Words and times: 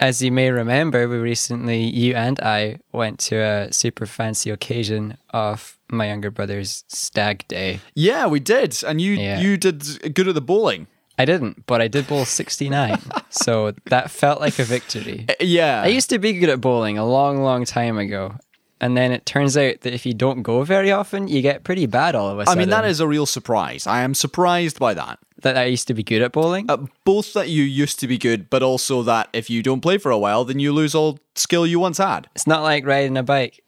as 0.00 0.22
you 0.22 0.32
may 0.32 0.50
remember, 0.50 1.06
we 1.08 1.18
recently, 1.18 1.82
you 1.84 2.14
and 2.14 2.40
I, 2.40 2.78
went 2.92 3.20
to 3.28 3.36
a 3.36 3.72
super 3.72 4.06
fancy 4.06 4.50
occasion 4.50 5.18
of 5.30 5.78
my 5.90 6.06
younger 6.08 6.30
brother's 6.30 6.84
stag 6.88 7.46
day. 7.48 7.80
Yeah, 7.94 8.26
we 8.26 8.40
did, 8.40 8.82
and 8.82 9.00
you 9.00 9.12
Yeah. 9.12 9.40
you 9.40 9.56
did 9.56 10.14
good 10.14 10.26
at 10.28 10.34
the 10.34 10.40
bowling. 10.40 10.86
I 11.18 11.26
didn't, 11.26 11.66
but 11.66 11.82
I 11.82 11.88
did 11.88 12.06
bowl 12.08 12.24
69. 12.24 12.98
so 13.28 13.74
that 13.86 14.10
felt 14.10 14.40
like 14.40 14.58
a 14.58 14.64
victory. 14.64 15.26
Yeah, 15.38 15.82
I 15.82 15.88
used 15.88 16.08
to 16.10 16.18
be 16.18 16.32
good 16.32 16.48
at 16.48 16.62
bowling 16.62 16.96
a 16.96 17.04
long, 17.04 17.42
long 17.42 17.66
time 17.66 17.98
ago. 17.98 18.36
And 18.80 18.96
then 18.96 19.12
it 19.12 19.26
turns 19.26 19.56
out 19.56 19.82
that 19.82 19.92
if 19.92 20.06
you 20.06 20.14
don't 20.14 20.42
go 20.42 20.62
very 20.62 20.90
often, 20.90 21.28
you 21.28 21.42
get 21.42 21.64
pretty 21.64 21.84
bad 21.86 22.14
all 22.14 22.28
of 22.30 22.38
a 22.38 22.42
I 22.42 22.44
sudden. 22.44 22.58
I 22.58 22.62
mean, 22.62 22.70
that 22.70 22.84
is 22.86 23.00
a 23.00 23.06
real 23.06 23.26
surprise. 23.26 23.86
I 23.86 24.00
am 24.02 24.14
surprised 24.14 24.78
by 24.78 24.94
that. 24.94 25.18
that 25.42 25.56
I 25.58 25.64
used 25.64 25.86
to 25.88 25.94
be 25.94 26.02
good 26.02 26.22
at 26.22 26.32
bowling. 26.32 26.64
Uh, 26.70 26.86
both 27.04 27.32
that 27.34 27.48
you 27.50 27.62
used 27.62 28.00
to 28.00 28.06
be 28.08 28.16
good, 28.16 28.48
but 28.48 28.62
also 28.62 29.02
that 29.02 29.28
if 29.34 29.50
you 29.50 29.62
don't 29.62 29.80
play 29.82 29.98
for 29.98 30.10
a 30.10 30.18
while, 30.18 30.44
then 30.44 30.58
you 30.58 30.72
lose 30.72 30.94
all 30.94 31.18
skill 31.34 31.66
you 31.66 31.78
once 31.78 31.98
had. 31.98 32.28
It's 32.34 32.46
not 32.46 32.62
like 32.62 32.86
riding 32.86 33.16
a 33.18 33.22
bike. 33.22 33.62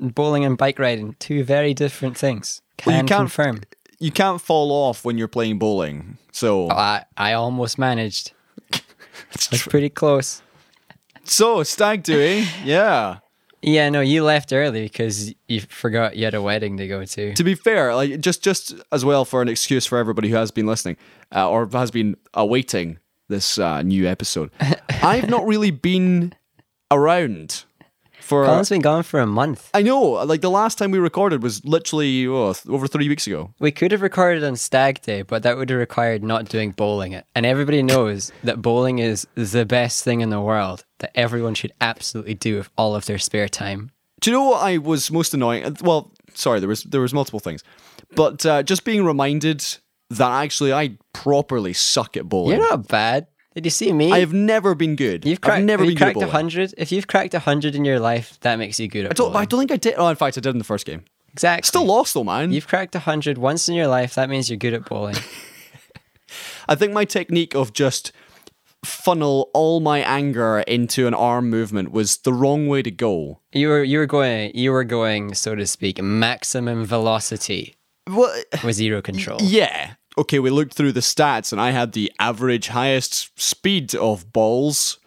Bowling 0.00 0.44
and 0.44 0.56
bike 0.56 0.78
riding, 0.78 1.16
two 1.18 1.42
very 1.42 1.74
different 1.74 2.16
things. 2.16 2.62
Can 2.76 2.92
Well, 2.92 3.02
you 3.02 3.08
can't- 3.08 3.18
confirm. 3.18 3.60
You 3.98 4.12
can't 4.12 4.40
fall 4.40 4.70
off 4.70 5.04
when 5.04 5.18
you're 5.18 5.26
playing 5.26 5.58
bowling. 5.58 6.18
So, 6.30 6.70
I, 6.70 7.04
I 7.16 7.32
almost 7.32 7.78
managed. 7.78 8.30
I 8.72 8.80
was 9.50 9.62
pretty 9.62 9.88
close. 9.88 10.40
so 11.24 11.64
stag 11.64 12.04
do, 12.04 12.20
eh? 12.20 12.46
Yeah. 12.64 13.18
Yeah, 13.62 13.88
no, 13.90 14.00
you 14.00 14.22
left 14.24 14.52
early 14.52 14.82
because 14.82 15.34
you 15.48 15.60
forgot 15.60 16.16
you 16.16 16.24
had 16.24 16.34
a 16.34 16.42
wedding 16.42 16.76
to 16.76 16.86
go 16.86 17.04
to. 17.04 17.34
To 17.34 17.44
be 17.44 17.54
fair, 17.54 17.94
like 17.94 18.20
just 18.20 18.42
just 18.42 18.74
as 18.92 19.04
well 19.04 19.24
for 19.24 19.42
an 19.42 19.48
excuse 19.48 19.84
for 19.86 19.98
everybody 19.98 20.28
who 20.28 20.36
has 20.36 20.50
been 20.50 20.66
listening 20.66 20.96
uh, 21.34 21.48
or 21.48 21.68
has 21.72 21.90
been 21.90 22.16
awaiting 22.34 22.98
this 23.28 23.58
uh, 23.58 23.82
new 23.82 24.06
episode, 24.06 24.50
I've 25.02 25.28
not 25.28 25.46
really 25.46 25.70
been 25.70 26.34
around 26.90 27.64
for. 28.28 28.44
Colin's 28.44 28.68
been 28.68 28.80
gone 28.80 29.02
for 29.02 29.20
a 29.20 29.26
month. 29.26 29.70
I 29.74 29.82
know, 29.82 30.00
like 30.24 30.40
the 30.42 30.50
last 30.50 30.78
time 30.78 30.90
we 30.90 30.98
recorded 30.98 31.42
was 31.42 31.64
literally 31.64 32.26
oh, 32.26 32.54
over 32.68 32.86
three 32.86 33.08
weeks 33.08 33.26
ago. 33.26 33.54
We 33.58 33.72
could 33.72 33.90
have 33.92 34.02
recorded 34.02 34.44
on 34.44 34.56
Stag 34.56 35.02
Day, 35.02 35.22
but 35.22 35.42
that 35.42 35.56
would 35.56 35.70
have 35.70 35.78
required 35.78 36.22
not 36.22 36.48
doing 36.48 36.72
bowling 36.72 37.12
it. 37.12 37.24
And 37.34 37.44
everybody 37.46 37.82
knows 37.82 38.30
that 38.44 38.62
bowling 38.62 38.98
is 38.98 39.26
the 39.34 39.64
best 39.64 40.04
thing 40.04 40.20
in 40.20 40.30
the 40.30 40.40
world 40.40 40.84
that 40.98 41.10
everyone 41.14 41.54
should 41.54 41.72
absolutely 41.80 42.34
do 42.34 42.56
with 42.58 42.70
all 42.76 42.94
of 42.94 43.06
their 43.06 43.18
spare 43.18 43.48
time. 43.48 43.90
Do 44.20 44.30
you 44.30 44.36
know 44.36 44.44
what 44.44 44.62
I 44.62 44.78
was 44.78 45.10
most 45.10 45.32
annoying? 45.34 45.64
Uh, 45.64 45.72
Well, 45.82 46.12
sorry, 46.34 46.60
there 46.60 46.68
was 46.68 46.82
there 46.84 47.00
was 47.00 47.14
multiple 47.14 47.40
things, 47.40 47.62
but 48.14 48.44
uh, 48.44 48.62
just 48.62 48.84
being 48.84 49.04
reminded 49.04 49.64
that 50.10 50.30
actually 50.30 50.72
I 50.72 50.98
properly 51.12 51.72
suck 51.72 52.16
at 52.16 52.28
bowling. 52.28 52.58
You're 52.58 52.70
not 52.70 52.88
bad. 52.88 53.26
Did 53.58 53.66
you 53.66 53.70
see 53.70 53.92
me? 53.92 54.12
I 54.12 54.20
have 54.20 54.32
never 54.32 54.76
been 54.76 54.94
good. 54.94 55.24
You've 55.26 55.40
cracked, 55.40 55.58
I've 55.58 55.64
never 55.64 55.82
been 55.82 55.90
you 55.90 55.96
good 55.96 56.08
at 56.08 56.14
bowling. 56.14 56.28
hundred. 56.30 56.74
If 56.78 56.92
you've 56.92 57.08
cracked 57.08 57.34
hundred 57.34 57.74
in 57.74 57.84
your 57.84 57.98
life, 57.98 58.38
that 58.42 58.56
makes 58.56 58.78
you 58.78 58.86
good 58.86 59.06
at 59.06 59.10
I 59.10 59.14
don't. 59.14 59.32
bowling. 59.32 59.42
I 59.42 59.44
don't 59.46 59.58
think 59.60 59.72
I 59.72 59.76
did. 59.76 59.94
Oh, 59.96 60.06
in 60.06 60.14
fact, 60.14 60.38
I 60.38 60.40
did 60.40 60.50
in 60.50 60.58
the 60.58 60.64
first 60.64 60.86
game. 60.86 61.02
exactly. 61.32 61.66
Still 61.66 61.84
lost 61.86 62.14
though, 62.14 62.22
man. 62.22 62.52
You've 62.52 62.68
cracked 62.68 62.94
hundred 62.94 63.36
once 63.36 63.68
in 63.68 63.74
your 63.74 63.88
life. 63.88 64.14
That 64.14 64.30
means 64.30 64.48
you're 64.48 64.58
good 64.58 64.74
at 64.74 64.84
bowling. 64.88 65.16
I 66.68 66.74
think 66.76 66.92
my 66.92 67.04
technique 67.04 67.54
of 67.56 67.72
just 67.72 68.12
funnel 68.84 69.50
all 69.54 69.80
my 69.80 69.98
anger 70.00 70.60
into 70.60 71.08
an 71.08 71.14
arm 71.14 71.50
movement 71.50 71.90
was 71.90 72.18
the 72.18 72.32
wrong 72.32 72.68
way 72.68 72.80
to 72.82 72.92
go. 72.92 73.40
you 73.52 73.66
were 73.68 73.82
you 73.82 73.98
were 73.98 74.06
going 74.06 74.52
you 74.54 74.70
were 74.70 74.84
going 74.84 75.34
so 75.34 75.56
to 75.56 75.66
speak 75.66 76.00
maximum 76.00 76.84
velocity 76.84 77.74
Well, 78.06 78.32
with 78.62 78.76
zero 78.76 79.02
control. 79.02 79.38
yeah. 79.42 79.94
Okay, 80.18 80.38
we 80.40 80.50
looked 80.50 80.74
through 80.74 80.92
the 80.92 81.00
stats, 81.00 81.52
and 81.52 81.60
I 81.60 81.70
had 81.70 81.92
the 81.92 82.12
average 82.18 82.68
highest 82.68 83.30
speed 83.40 83.94
of 83.94 84.32
balls, 84.32 84.98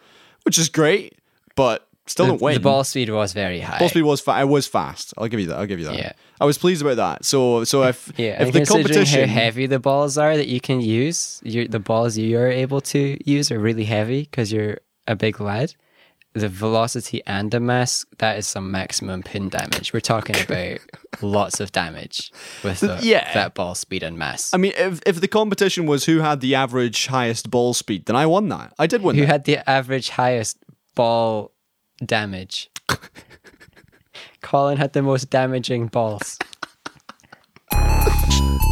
which 0.44 0.58
is 0.58 0.68
great, 0.68 1.18
but 1.54 1.86
still 2.06 2.26
The, 2.26 2.32
don't 2.32 2.42
win. 2.42 2.54
the 2.54 2.60
ball 2.60 2.82
speed 2.84 3.10
was 3.10 3.32
very 3.32 3.60
high. 3.60 3.78
Ball 3.78 3.88
speed 3.90 4.02
was 4.02 4.20
fa- 4.20 4.32
I 4.32 4.44
was 4.44 4.66
fast. 4.66 5.12
I'll 5.18 5.28
give 5.28 5.38
you 5.40 5.46
that. 5.46 5.58
I'll 5.58 5.66
give 5.66 5.78
you 5.78 5.84
that. 5.86 5.96
Yeah. 5.96 6.12
I 6.40 6.44
was 6.44 6.58
pleased 6.58 6.82
about 6.82 6.96
that. 6.96 7.24
So 7.24 7.62
so 7.64 7.82
if 7.84 8.10
Yeah, 8.18 8.42
if 8.42 8.52
the 8.52 8.64
competition 8.66 9.28
how 9.28 9.34
heavy 9.34 9.66
the 9.66 9.78
balls 9.78 10.18
are 10.18 10.36
that 10.36 10.48
you 10.48 10.60
can 10.60 10.80
use, 10.80 11.40
you 11.44 11.68
the 11.68 11.78
balls 11.78 12.16
you 12.18 12.36
are 12.38 12.48
able 12.48 12.80
to 12.80 13.18
use 13.30 13.52
are 13.52 13.60
really 13.60 13.84
heavy 13.84 14.22
because 14.22 14.50
you're 14.52 14.78
a 15.06 15.14
big 15.14 15.40
lad. 15.40 15.74
The 16.34 16.48
velocity 16.48 17.20
and 17.26 17.50
the 17.50 17.60
mass, 17.60 18.06
that 18.18 18.38
is 18.38 18.46
some 18.46 18.70
maximum 18.70 19.22
pin 19.22 19.50
damage. 19.50 19.92
We're 19.92 20.00
talking 20.00 20.34
about 20.42 20.78
lots 21.20 21.60
of 21.60 21.72
damage 21.72 22.32
with 22.64 22.80
the, 22.80 22.98
Yeah. 23.02 23.32
that 23.34 23.54
ball 23.54 23.74
speed 23.74 24.02
and 24.02 24.16
mass. 24.16 24.54
I 24.54 24.56
mean, 24.56 24.72
if 24.76 25.00
if 25.06 25.20
the 25.20 25.28
competition 25.28 25.84
was 25.84 26.06
who 26.06 26.20
had 26.20 26.40
the 26.40 26.54
average 26.54 27.08
highest 27.08 27.50
ball 27.50 27.74
speed, 27.74 28.06
then 28.06 28.16
I 28.16 28.24
won 28.24 28.48
that. 28.48 28.72
I 28.78 28.86
did 28.86 29.02
win 29.02 29.16
Who 29.16 29.22
that. 29.22 29.26
had 29.32 29.44
the 29.44 29.68
average 29.68 30.08
highest 30.10 30.56
ball 30.94 31.52
damage? 32.04 32.70
Colin 34.40 34.78
had 34.78 34.94
the 34.94 35.02
most 35.02 35.28
damaging 35.28 35.88
balls. 35.88 36.38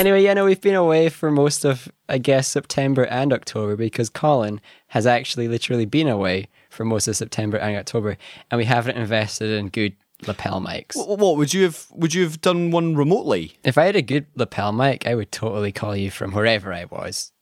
Anyway, 0.00 0.22
yeah, 0.22 0.32
no, 0.34 0.46
we've 0.46 0.60
been 0.60 0.74
away 0.74 1.10
for 1.10 1.30
most 1.30 1.64
of, 1.64 1.88
I 2.08 2.16
guess, 2.18 2.48
September 2.48 3.02
and 3.04 3.32
October 3.32 3.76
because 3.76 4.08
Colin 4.08 4.60
has 4.88 5.06
actually 5.06 5.46
literally 5.46 5.84
been 5.84 6.08
away 6.08 6.48
for 6.70 6.84
most 6.86 7.06
of 7.06 7.16
September 7.16 7.58
and 7.58 7.76
October, 7.76 8.16
and 8.50 8.58
we 8.58 8.64
haven't 8.64 8.96
invested 8.96 9.50
in 9.50 9.68
good 9.68 9.94
lapel 10.26 10.60
mics. 10.60 10.94
Wh- 10.94 11.18
What 11.18 11.36
would 11.36 11.52
you 11.52 11.64
have? 11.64 11.86
Would 11.92 12.14
you 12.14 12.22
have 12.24 12.40
done 12.40 12.70
one 12.70 12.96
remotely? 12.96 13.58
If 13.62 13.76
I 13.76 13.84
had 13.84 13.96
a 13.96 14.02
good 14.02 14.26
lapel 14.36 14.72
mic, 14.72 15.06
I 15.06 15.14
would 15.14 15.30
totally 15.32 15.70
call 15.72 15.94
you 15.94 16.10
from 16.10 16.32
wherever 16.32 16.72
I 16.72 16.86
was 16.86 17.32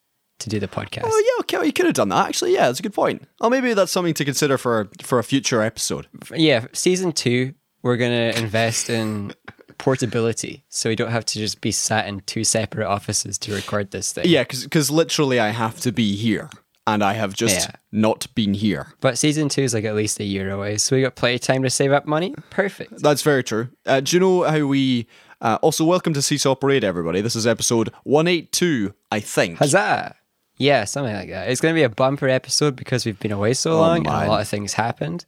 to 0.41 0.49
do 0.49 0.59
the 0.59 0.69
podcast. 0.69 1.03
Oh 1.05 1.25
yeah, 1.37 1.41
okay, 1.43 1.57
well, 1.59 1.67
you 1.67 1.73
could 1.73 1.87
have 1.87 1.95
done 1.95 2.09
that. 2.09 2.27
Actually, 2.27 2.55
yeah, 2.55 2.67
that's 2.67 2.81
a 2.81 2.83
good 2.83 2.95
point. 2.95 3.23
Oh, 3.41 3.49
maybe 3.51 3.73
that's 3.75 3.93
something 3.93 4.15
to 4.15 4.25
consider 4.25 4.59
for 4.59 4.89
for 5.03 5.21
a 5.21 5.25
future 5.25 5.63
episode. 5.63 6.09
Yeah, 6.35 6.67
season 6.73 7.13
two, 7.13 7.55
we're 7.83 7.97
gonna 7.97 8.33
invest 8.37 8.91
in 8.91 9.33
portability, 9.79 10.65
so 10.69 10.89
we 10.91 10.97
don't 10.97 11.11
have 11.11 11.25
to 11.27 11.39
just 11.39 11.61
be 11.61 11.71
sat 11.73 12.07
in 12.07 12.21
two 12.21 12.45
separate 12.45 12.87
offices 12.87 13.39
to 13.39 13.55
record 13.55 13.91
this 13.91 14.13
thing. 14.13 14.25
Yeah, 14.29 14.43
because 14.45 14.91
literally 14.91 15.41
I 15.41 15.51
have 15.51 15.81
to 15.81 15.93
be 15.93 16.17
here, 16.17 16.51
and 16.87 17.03
I 17.03 17.15
have 17.15 17.35
just 17.35 17.69
Yeah. 17.69 17.77
not 17.93 18.27
been 18.35 18.55
here. 18.55 18.89
But 19.01 19.19
season 19.19 19.49
two 19.49 19.63
is 19.63 19.75
like 19.75 19.85
at 19.85 19.95
least 19.95 20.21
a 20.21 20.25
year 20.25 20.51
away, 20.51 20.79
so 20.79 20.97
we 20.97 21.03
got 21.03 21.15
plenty 21.17 21.37
of 21.37 21.41
time 21.43 21.63
to 21.63 21.71
save 21.71 21.93
up 21.93 22.07
money. 22.07 22.35
Perfect. 22.51 23.01
That's 23.03 23.23
very 23.23 23.43
true. 23.43 23.69
Uh, 23.87 24.01
do 24.01 24.17
you 24.17 24.21
know 24.21 24.43
how 24.43 24.67
we? 24.67 25.07
Uh, 25.41 25.57
also, 25.63 25.85
welcome 25.85 26.13
to 26.15 26.21
Seesaw 26.23 26.57
Parade, 26.57 26.83
everybody. 26.83 27.21
This 27.21 27.37
is 27.37 27.47
episode 27.47 27.93
one 28.03 28.27
eight 28.27 28.51
two, 28.53 28.95
I 29.13 29.21
think. 29.21 29.59
Huzzah! 29.59 30.17
Yeah, 30.57 30.85
something 30.85 31.15
like 31.15 31.29
that. 31.29 31.49
It's 31.49 31.61
going 31.61 31.73
to 31.73 31.79
be 31.79 31.85
a 31.85 31.89
bumper 31.89 32.29
episode 32.29 32.75
because 32.75 33.07
we've 33.07 33.21
been 33.21 33.31
away 33.31 33.55
so 33.55 33.79
long 33.79 33.99
and 33.99 34.09
a 34.09 34.29
lot 34.29 34.41
of 34.41 34.49
things 34.49 34.73
happened. 34.73 35.25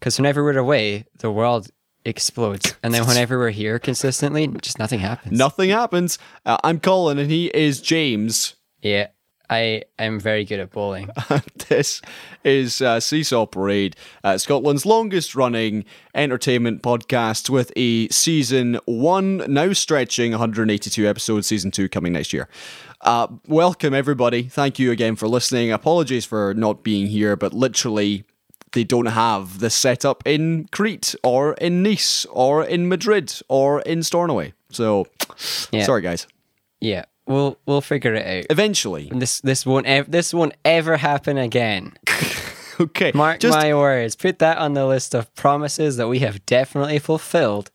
Because 0.00 0.18
whenever 0.18 0.42
we're 0.42 0.58
away, 0.58 1.04
the 1.18 1.30
world 1.30 1.68
explodes. 2.04 2.74
And 2.82 2.92
then 2.92 3.06
whenever 3.06 3.38
we're 3.38 3.50
here 3.50 3.78
consistently, 3.78 4.46
just 4.62 4.78
nothing 4.78 5.00
happens. 5.00 5.36
Nothing 5.36 5.70
happens. 5.70 6.18
Uh, 6.44 6.58
I'm 6.62 6.80
Colin, 6.80 7.18
and 7.18 7.30
he 7.30 7.46
is 7.48 7.80
James. 7.80 8.54
Yeah, 8.82 9.08
I 9.48 9.84
am 9.98 10.18
very 10.18 10.44
good 10.44 10.60
at 10.60 10.70
bowling. 10.70 11.10
this 11.68 12.00
is 12.44 12.80
uh, 12.80 13.00
Seesaw 13.00 13.46
Parade, 13.46 13.96
uh, 14.22 14.38
Scotland's 14.38 14.86
longest 14.86 15.34
running 15.34 15.84
entertainment 16.14 16.82
podcast 16.82 17.50
with 17.50 17.72
a 17.76 18.08
season 18.08 18.78
one 18.86 19.38
now 19.52 19.72
stretching 19.72 20.32
182 20.32 21.06
episodes, 21.06 21.46
season 21.46 21.70
two 21.70 21.88
coming 21.88 22.12
next 22.14 22.32
year. 22.32 22.48
Uh, 23.00 23.28
welcome, 23.46 23.92
everybody. 23.92 24.44
Thank 24.44 24.78
you 24.78 24.90
again 24.90 25.14
for 25.14 25.28
listening. 25.28 25.70
Apologies 25.70 26.24
for 26.24 26.54
not 26.54 26.82
being 26.82 27.06
here, 27.06 27.36
but 27.36 27.52
literally, 27.52 28.24
they 28.74 28.84
don't 28.84 29.06
have 29.06 29.58
the 29.60 29.70
setup 29.70 30.22
in 30.26 30.68
Crete 30.70 31.14
or 31.22 31.54
in 31.54 31.82
Nice 31.82 32.26
or 32.30 32.62
in 32.64 32.88
Madrid 32.88 33.32
or 33.48 33.80
in 33.82 34.02
Stornoway. 34.02 34.52
So, 34.70 35.06
Yeah. 35.72 35.84
sorry, 35.84 36.02
guys. 36.02 36.26
Yeah, 36.80 37.04
we'll 37.26 37.56
we'll 37.66 37.80
figure 37.80 38.14
it 38.14 38.26
out. 38.26 38.46
Eventually. 38.50 39.10
This 39.14 39.40
this 39.40 39.64
won't 39.64 39.86
ev- 39.86 40.10
this 40.10 40.34
won't 40.34 40.54
ever 40.64 40.96
happen 40.98 41.38
again. 41.38 41.92
Okay. 42.80 43.12
Mark 43.14 43.38
just- 43.38 43.56
my 43.56 43.72
words. 43.72 44.16
Put 44.16 44.40
that 44.40 44.58
on 44.58 44.74
the 44.74 44.84
list 44.84 45.14
of 45.14 45.32
promises 45.36 45.96
that 45.96 46.08
we 46.08 46.18
have 46.18 46.44
definitely 46.44 46.98
fulfilled 46.98 47.70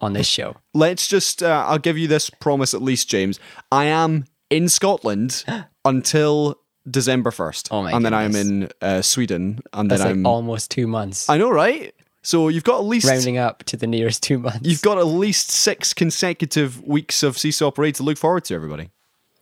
on 0.00 0.12
this 0.12 0.28
show. 0.28 0.54
let's 0.74 1.08
just 1.08 1.42
uh, 1.42 1.64
i'll 1.66 1.76
give 1.76 1.98
you 1.98 2.06
this 2.06 2.30
promise 2.30 2.72
at 2.72 2.80
least 2.80 3.10
james 3.10 3.40
i 3.72 3.84
am 3.86 4.24
in 4.48 4.68
scotland 4.68 5.44
until 5.84 6.56
december 6.90 7.30
1st 7.30 7.68
Oh 7.70 7.82
my 7.82 7.92
and 7.92 8.04
then 8.04 8.14
i'm 8.14 8.32
goodness. 8.32 8.48
in 8.48 8.88
uh, 8.88 9.02
sweden 9.02 9.60
and 9.72 9.90
That's 9.90 10.02
then 10.02 10.08
like 10.10 10.16
i'm 10.16 10.26
almost 10.26 10.70
two 10.70 10.86
months. 10.86 11.28
i 11.28 11.36
know 11.38 11.50
right 11.50 11.94
so 12.22 12.48
you've 12.48 12.64
got 12.64 12.78
at 12.80 12.84
least 12.84 13.08
rounding 13.08 13.38
up 13.38 13.62
to 13.64 13.76
the 13.76 13.86
nearest 13.86 14.22
two 14.22 14.38
months. 14.38 14.60
you've 14.62 14.82
got 14.82 14.98
at 14.98 15.06
least 15.06 15.50
six 15.50 15.92
consecutive 15.94 16.82
weeks 16.86 17.22
of 17.22 17.38
seesaw 17.38 17.70
parade 17.70 17.94
to 17.96 18.02
look 18.02 18.18
forward 18.18 18.44
to 18.44 18.54
everybody 18.54 18.90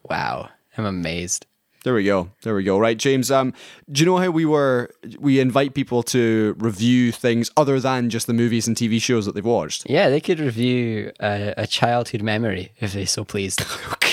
wow, 0.09 0.49
I'm 0.79 0.85
amazed. 0.85 1.47
There 1.83 1.95
we 1.95 2.05
go. 2.05 2.31
There 2.43 2.55
we 2.55 2.63
go. 2.65 2.79
Right, 2.79 2.97
James. 2.97 3.31
Um, 3.31 3.53
do 3.91 4.01
you 4.01 4.07
know 4.07 4.17
how 4.19 4.31
we 4.31 4.45
were? 4.45 4.91
We 5.19 5.39
invite 5.41 5.75
people 5.75 6.03
to 6.05 6.55
review 6.59 7.13
things 7.13 7.51
other 7.57 7.79
than 7.81 8.11
just 8.11 8.27
the 8.27 8.33
movies 8.33 8.67
and 8.69 8.77
TV 8.77 9.01
shows 9.03 9.25
that 9.27 9.35
they've 9.37 9.45
watched. 9.45 9.89
Yeah, 9.89 10.09
they 10.09 10.21
could 10.21 10.39
review 10.41 11.13
a, 11.21 11.55
a 11.57 11.67
childhood 11.67 12.23
memory 12.23 12.73
if 12.81 12.93
they 12.93 13.05
so 13.05 13.25
pleased. 13.25 13.63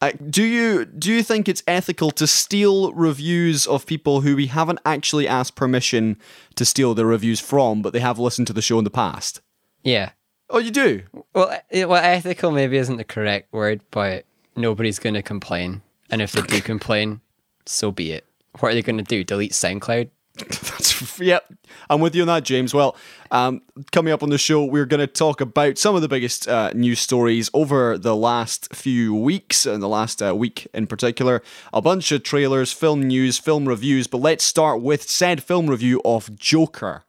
Uh, 0.00 0.12
do 0.28 0.42
you 0.42 0.84
do 0.84 1.12
you 1.12 1.22
think 1.22 1.48
it's 1.48 1.62
ethical 1.66 2.10
to 2.10 2.26
steal 2.26 2.92
reviews 2.92 3.66
of 3.66 3.86
people 3.86 4.20
who 4.20 4.36
we 4.36 4.46
haven't 4.46 4.80
actually 4.84 5.26
asked 5.26 5.54
permission 5.54 6.18
to 6.56 6.64
steal 6.64 6.94
their 6.94 7.06
reviews 7.06 7.40
from, 7.40 7.80
but 7.82 7.92
they 7.92 8.00
have 8.00 8.18
listened 8.18 8.46
to 8.48 8.52
the 8.52 8.62
show 8.62 8.78
in 8.78 8.84
the 8.84 8.90
past? 8.90 9.40
yeah. 9.82 10.10
Oh, 10.50 10.58
you 10.58 10.70
do. 10.70 11.02
Well, 11.34 11.58
well, 11.72 11.94
ethical 11.94 12.50
maybe 12.50 12.76
isn't 12.76 12.98
the 12.98 13.04
correct 13.04 13.50
word, 13.52 13.80
but 13.90 14.26
nobody's 14.56 14.98
going 14.98 15.14
to 15.14 15.22
complain. 15.22 15.80
And 16.10 16.20
if 16.20 16.32
they 16.32 16.42
do 16.42 16.60
complain, 16.72 17.22
so 17.64 17.90
be 17.90 18.12
it. 18.12 18.24
What 18.60 18.70
are 18.70 18.74
they 18.74 18.82
going 18.82 18.98
to 18.98 19.02
do? 19.02 19.24
Delete 19.24 19.52
SoundCloud? 19.52 20.10
That's 20.48 21.20
yep. 21.20 21.44
I'm 21.88 22.00
with 22.00 22.16
you 22.16 22.22
on 22.22 22.26
that, 22.28 22.42
James. 22.42 22.74
Well, 22.74 22.96
um, 23.30 23.62
coming 23.92 24.12
up 24.12 24.22
on 24.22 24.30
the 24.30 24.38
show, 24.38 24.64
we're 24.64 24.84
going 24.84 25.00
to 25.00 25.06
talk 25.06 25.40
about 25.40 25.78
some 25.78 25.94
of 25.94 26.02
the 26.02 26.08
biggest 26.08 26.48
uh, 26.48 26.70
news 26.74 26.98
stories 26.98 27.50
over 27.54 27.96
the 27.96 28.16
last 28.16 28.74
few 28.74 29.14
weeks, 29.14 29.64
and 29.64 29.80
the 29.80 29.88
last 29.88 30.20
uh, 30.20 30.34
week 30.34 30.66
in 30.74 30.88
particular. 30.88 31.40
A 31.72 31.80
bunch 31.80 32.10
of 32.10 32.24
trailers, 32.24 32.72
film 32.72 33.02
news, 33.04 33.38
film 33.38 33.66
reviews. 33.68 34.08
But 34.08 34.18
let's 34.18 34.42
start 34.42 34.82
with 34.82 35.08
said 35.08 35.40
film 35.40 35.68
review 35.70 36.00
of 36.04 36.34
Joker. 36.36 37.04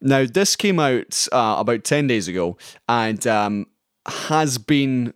Now, 0.00 0.24
this 0.24 0.56
came 0.56 0.80
out 0.80 1.28
uh, 1.32 1.56
about 1.58 1.84
ten 1.84 2.06
days 2.06 2.28
ago, 2.28 2.56
and 2.88 3.26
um, 3.26 3.66
has 4.06 4.56
been 4.56 5.12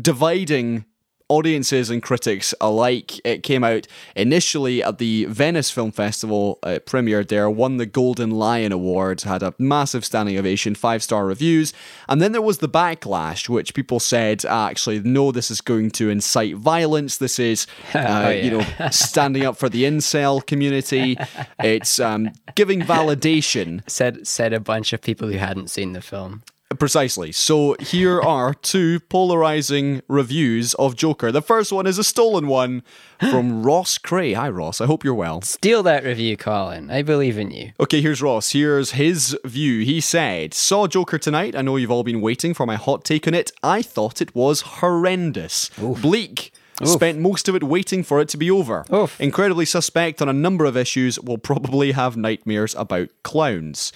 dividing 0.00 0.84
audiences 1.28 1.90
and 1.90 2.02
critics 2.02 2.54
alike. 2.60 3.20
It 3.24 3.42
came 3.42 3.64
out 3.64 3.86
initially 4.14 4.82
at 4.82 4.98
the 4.98 5.24
Venice 5.26 5.70
Film 5.70 5.92
Festival, 5.92 6.58
uh, 6.62 6.78
premiered 6.84 7.28
there, 7.28 7.48
won 7.50 7.76
the 7.76 7.86
Golden 7.86 8.30
Lion 8.30 8.72
Award, 8.72 9.22
had 9.22 9.42
a 9.42 9.54
massive 9.58 10.04
standing 10.04 10.38
ovation, 10.38 10.74
five 10.74 11.02
star 11.02 11.26
reviews. 11.26 11.72
And 12.08 12.20
then 12.20 12.32
there 12.32 12.42
was 12.42 12.58
the 12.58 12.68
backlash, 12.68 13.48
which 13.48 13.74
people 13.74 14.00
said, 14.00 14.44
uh, 14.44 14.66
actually, 14.66 15.00
no, 15.00 15.32
this 15.32 15.50
is 15.50 15.60
going 15.60 15.90
to 15.92 16.10
incite 16.10 16.56
violence. 16.56 17.16
This 17.18 17.38
is, 17.38 17.66
uh, 17.94 18.24
Oh, 18.26 18.30
you 18.30 18.50
know, 18.50 18.66
standing 18.90 19.44
up 19.44 19.56
for 19.56 19.68
the 19.68 19.84
incel 19.84 20.44
community. 20.44 21.16
It's 21.60 22.00
um, 22.00 22.30
giving 22.54 22.80
validation 22.80 23.82
Said 23.88 24.26
said 24.26 24.52
a 24.52 24.60
bunch 24.60 24.92
of 24.92 25.00
people 25.00 25.28
who 25.28 25.38
hadn't 25.38 25.68
seen 25.70 25.92
the 25.92 26.00
film. 26.00 26.42
Precisely. 26.78 27.30
So 27.30 27.76
here 27.78 28.20
are 28.20 28.52
two 28.52 28.98
polarizing 28.98 30.02
reviews 30.08 30.74
of 30.74 30.96
Joker. 30.96 31.30
The 31.30 31.40
first 31.40 31.70
one 31.70 31.86
is 31.86 31.96
a 31.96 32.02
stolen 32.04 32.48
one 32.48 32.82
from 33.30 33.62
Ross 33.64 33.98
Cray. 33.98 34.32
Hi, 34.32 34.48
Ross. 34.48 34.80
I 34.80 34.86
hope 34.86 35.04
you're 35.04 35.14
well. 35.14 35.42
Steal 35.42 35.84
that 35.84 36.02
review, 36.02 36.36
Colin. 36.36 36.90
I 36.90 37.02
believe 37.02 37.38
in 37.38 37.52
you. 37.52 37.70
Okay, 37.78 38.00
here's 38.00 38.20
Ross. 38.20 38.50
Here's 38.50 38.90
his 38.92 39.38
view. 39.44 39.84
He 39.84 40.00
said, 40.00 40.54
Saw 40.54 40.88
Joker 40.88 41.18
tonight. 41.18 41.54
I 41.54 41.62
know 41.62 41.76
you've 41.76 41.92
all 41.92 42.02
been 42.02 42.20
waiting 42.20 42.52
for 42.52 42.66
my 42.66 42.74
hot 42.74 43.04
take 43.04 43.28
on 43.28 43.34
it. 43.34 43.52
I 43.62 43.80
thought 43.80 44.20
it 44.20 44.34
was 44.34 44.62
horrendous. 44.62 45.70
Bleak. 45.78 46.52
Spent 46.84 47.18
most 47.18 47.48
of 47.48 47.54
it 47.54 47.62
waiting 47.62 48.02
for 48.02 48.20
it 48.20 48.28
to 48.28 48.36
be 48.36 48.50
over. 48.50 48.84
Oof. 48.92 49.18
Incredibly 49.18 49.64
suspect 49.64 50.20
on 50.20 50.28
a 50.28 50.34
number 50.34 50.66
of 50.66 50.76
issues. 50.76 51.18
Will 51.18 51.38
probably 51.38 51.92
have 51.92 52.18
nightmares 52.18 52.74
about 52.74 53.08
clowns. 53.22 53.92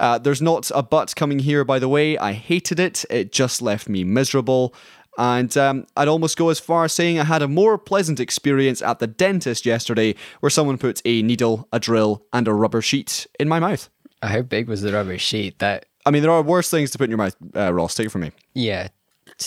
Uh, 0.00 0.18
there's 0.18 0.42
not 0.42 0.70
a 0.74 0.82
but 0.82 1.14
coming 1.16 1.38
here, 1.40 1.64
by 1.64 1.78
the 1.78 1.88
way. 1.88 2.16
I 2.18 2.32
hated 2.32 2.78
it. 2.80 3.04
It 3.10 3.32
just 3.32 3.62
left 3.62 3.88
me 3.88 4.04
miserable. 4.04 4.74
And 5.18 5.56
um, 5.56 5.86
I'd 5.96 6.08
almost 6.08 6.36
go 6.36 6.50
as 6.50 6.60
far 6.60 6.84
as 6.84 6.92
saying 6.92 7.18
I 7.18 7.24
had 7.24 7.40
a 7.40 7.48
more 7.48 7.78
pleasant 7.78 8.20
experience 8.20 8.82
at 8.82 8.98
the 8.98 9.06
dentist 9.06 9.64
yesterday, 9.64 10.14
where 10.40 10.50
someone 10.50 10.76
put 10.76 11.00
a 11.06 11.22
needle, 11.22 11.66
a 11.72 11.80
drill, 11.80 12.26
and 12.34 12.46
a 12.46 12.52
rubber 12.52 12.82
sheet 12.82 13.26
in 13.40 13.48
my 13.48 13.58
mouth. 13.58 13.88
How 14.22 14.42
big 14.42 14.68
was 14.68 14.82
the 14.82 14.92
rubber 14.92 15.16
sheet? 15.16 15.58
That 15.60 15.86
I 16.04 16.10
mean, 16.10 16.20
there 16.22 16.30
are 16.30 16.42
worse 16.42 16.68
things 16.68 16.90
to 16.90 16.98
put 16.98 17.04
in 17.04 17.10
your 17.10 17.18
mouth, 17.18 17.36
uh, 17.56 17.72
Ross. 17.72 17.94
Take 17.94 18.06
it 18.06 18.10
from 18.10 18.20
me. 18.22 18.32
yeah, 18.54 18.88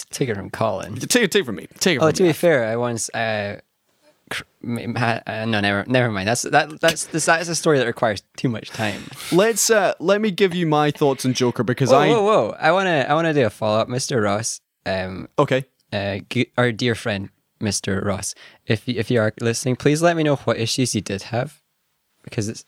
take 0.09 0.27
it 0.29 0.35
from 0.35 0.49
Colin. 0.49 0.95
Take 0.95 1.23
it, 1.23 1.31
take 1.31 1.41
it 1.41 1.45
from 1.45 1.55
me. 1.57 1.67
Take 1.79 1.97
it 1.97 2.01
Oh, 2.03 2.09
to 2.11 2.23
me. 2.23 2.29
be 2.29 2.33
fair, 2.33 2.65
I 2.65 2.75
once 2.75 3.09
cr- 3.13 3.17
m- 3.17 3.23
ha- 3.23 3.57
uh, 3.57 3.59
no, 5.45 5.59
never, 5.59 5.85
never 5.87 6.11
mind. 6.11 6.27
That's 6.27 6.43
that 6.43 6.79
that's 6.81 7.05
this, 7.05 7.25
that's 7.25 7.49
a 7.49 7.55
story 7.55 7.77
that 7.79 7.87
requires 7.87 8.21
too 8.37 8.49
much 8.49 8.69
time. 8.69 9.03
Let's 9.31 9.69
uh, 9.69 9.93
let 9.99 10.21
me 10.21 10.31
give 10.31 10.53
you 10.53 10.65
my 10.65 10.91
thoughts 10.91 11.25
on 11.25 11.33
Joker 11.33 11.63
because 11.63 11.89
Whoa, 11.89 11.99
I 11.99 12.09
whoa, 12.09 12.23
whoa! 12.23 12.55
I 12.59 12.71
wanna 12.71 13.05
I 13.07 13.13
wanna 13.13 13.33
do 13.33 13.45
a 13.45 13.49
follow 13.49 13.79
up, 13.79 13.87
Mr. 13.87 14.23
Ross. 14.23 14.61
Um, 14.85 15.29
okay. 15.37 15.65
uh, 15.93 16.19
our 16.57 16.71
dear 16.71 16.95
friend, 16.95 17.29
Mr. 17.61 18.03
Ross. 18.03 18.33
If 18.65 18.87
you, 18.87 18.95
if 18.97 19.11
you 19.11 19.19
are 19.19 19.33
listening, 19.39 19.75
please 19.75 20.01
let 20.01 20.15
me 20.15 20.23
know 20.23 20.37
what 20.37 20.57
issues 20.57 20.95
you 20.95 21.01
did 21.01 21.23
have, 21.23 21.61
because 22.23 22.49
it's 22.49 22.65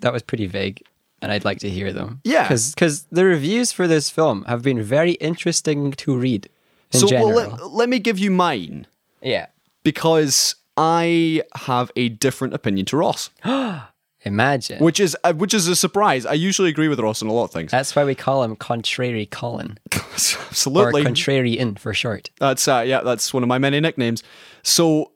that 0.00 0.12
was 0.12 0.22
pretty 0.22 0.46
vague, 0.46 0.82
and 1.22 1.30
I'd 1.32 1.44
like 1.44 1.58
to 1.60 1.70
hear 1.70 1.92
them. 1.92 2.20
Yeah. 2.24 2.48
because 2.48 3.06
the 3.10 3.24
reviews 3.24 3.72
for 3.72 3.86
this 3.86 4.10
film 4.10 4.44
have 4.44 4.62
been 4.62 4.82
very 4.82 5.12
interesting 5.12 5.92
to 5.92 6.16
read. 6.16 6.48
So 6.92 7.06
well, 7.10 7.28
let, 7.28 7.70
let 7.70 7.88
me 7.88 8.00
give 8.00 8.18
you 8.18 8.32
mine 8.32 8.86
yeah. 9.22 9.46
because 9.84 10.56
I 10.76 11.42
have 11.54 11.90
a 11.96 12.08
different 12.08 12.54
opinion 12.54 12.86
to 12.86 12.96
Ross, 12.96 13.30
Imagine. 14.24 14.82
which 14.82 15.00
is 15.00 15.16
uh, 15.24 15.32
which 15.32 15.54
is 15.54 15.68
a 15.68 15.76
surprise. 15.76 16.26
I 16.26 16.34
usually 16.34 16.70
agree 16.70 16.88
with 16.88 17.00
Ross 17.00 17.22
on 17.22 17.28
a 17.28 17.32
lot 17.32 17.44
of 17.44 17.50
things. 17.52 17.70
That's 17.70 17.94
why 17.94 18.04
we 18.04 18.14
call 18.14 18.42
him 18.42 18.56
Contrary 18.56 19.26
Colin, 19.26 19.78
or 19.94 20.00
Absolutely. 20.14 21.04
Contrarian 21.04 21.78
for 21.78 21.94
short. 21.94 22.30
That's 22.38 22.66
uh, 22.68 22.84
yeah, 22.86 23.00
that's 23.00 23.32
one 23.34 23.42
of 23.42 23.48
my 23.48 23.58
many 23.58 23.80
nicknames. 23.80 24.22
So 24.62 25.12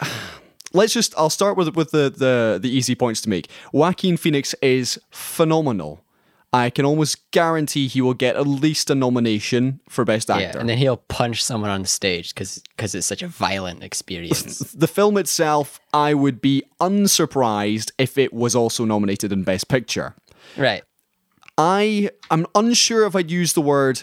let's 0.72 0.92
just 0.92 1.14
I'll 1.16 1.30
start 1.30 1.56
with 1.56 1.74
with 1.76 1.90
the, 1.90 2.10
the 2.10 2.58
the 2.60 2.70
easy 2.70 2.94
points 2.94 3.20
to 3.22 3.28
make. 3.28 3.48
Joaquin 3.72 4.16
Phoenix 4.16 4.54
is 4.62 4.98
phenomenal. 5.10 6.04
I 6.54 6.70
can 6.70 6.84
almost 6.84 7.32
guarantee 7.32 7.88
he 7.88 8.00
will 8.00 8.14
get 8.14 8.36
at 8.36 8.46
least 8.46 8.88
a 8.88 8.94
nomination 8.94 9.80
for 9.88 10.04
best 10.04 10.30
actor. 10.30 10.44
Yeah, 10.44 10.60
and 10.60 10.68
then 10.68 10.78
he'll 10.78 10.98
punch 10.98 11.42
someone 11.42 11.68
on 11.68 11.82
the 11.82 11.88
stage 11.88 12.32
because 12.32 12.62
it's 12.94 13.06
such 13.06 13.22
a 13.22 13.26
violent 13.26 13.82
experience. 13.82 14.58
the 14.72 14.86
film 14.86 15.16
itself, 15.16 15.80
I 15.92 16.14
would 16.14 16.40
be 16.40 16.62
unsurprised 16.80 17.90
if 17.98 18.16
it 18.16 18.32
was 18.32 18.54
also 18.54 18.84
nominated 18.84 19.32
in 19.32 19.42
Best 19.42 19.68
Picture. 19.68 20.14
right. 20.56 20.84
I 21.58 22.10
am 22.30 22.46
unsure 22.54 23.06
if 23.06 23.14
I'd 23.16 23.30
use 23.30 23.52
the 23.52 23.60
word 23.60 24.02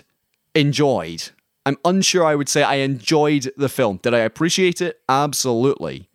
enjoyed. 0.54 1.30
I'm 1.65 1.77
unsure 1.86 2.25
I 2.25 2.36
would 2.36 2.50
say 2.50 2.63
I 2.63 2.75
enjoyed 2.75 3.51
the 3.56 3.69
film. 3.69 3.97
Did 4.04 4.13
I 4.13 4.19
appreciate 4.19 4.81
it? 4.81 5.00
Absolutely. 5.07 6.09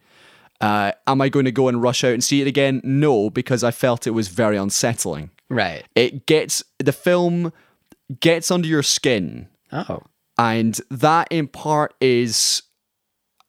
Uh, 0.61 0.93
am 1.06 1.21
I 1.21 1.29
going 1.29 1.44
to 1.44 1.53
go 1.53 1.69
and 1.69 1.82
rush 1.82 2.05
out 2.05 2.15
and 2.15 2.25
see 2.25 2.41
it 2.41 2.47
again? 2.47 2.81
No, 2.85 3.31
because 3.31 3.62
I 3.62 3.71
felt 3.71 4.06
it 4.06 4.11
was 4.11 4.29
very 4.29 4.56
unsettling. 4.56 5.31
Right. 5.48 5.84
It 5.94 6.26
gets 6.26 6.62
the 6.78 6.93
film 6.93 7.52
gets 8.20 8.50
under 8.50 8.69
your 8.69 8.82
skin, 8.82 9.48
Oh. 9.72 10.00
and 10.38 10.81
that 10.90 11.28
in 11.31 11.48
part 11.48 11.94
is, 12.00 12.62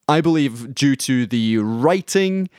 I 0.07 0.21
believe, 0.21 0.73
due 0.73 0.95
to 0.95 1.25
the 1.25 1.57
writing, 1.59 2.49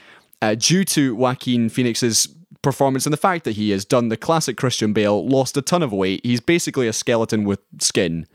uh, 0.42 0.54
due 0.54 0.84
to 0.86 1.14
Joaquin 1.14 1.68
Phoenix's 1.68 2.28
performance 2.62 3.06
and 3.06 3.12
the 3.12 3.16
fact 3.18 3.44
that 3.44 3.52
he 3.52 3.70
has 3.70 3.84
done 3.84 4.08
the 4.08 4.16
classic 4.16 4.56
Christian 4.56 4.92
Bale, 4.92 5.26
lost 5.26 5.56
a 5.56 5.62
ton 5.62 5.82
of 5.82 5.92
weight. 5.92 6.20
He's 6.24 6.40
basically 6.40 6.88
a 6.88 6.92
skeleton 6.92 7.44
with 7.44 7.60
skin. 7.80 8.26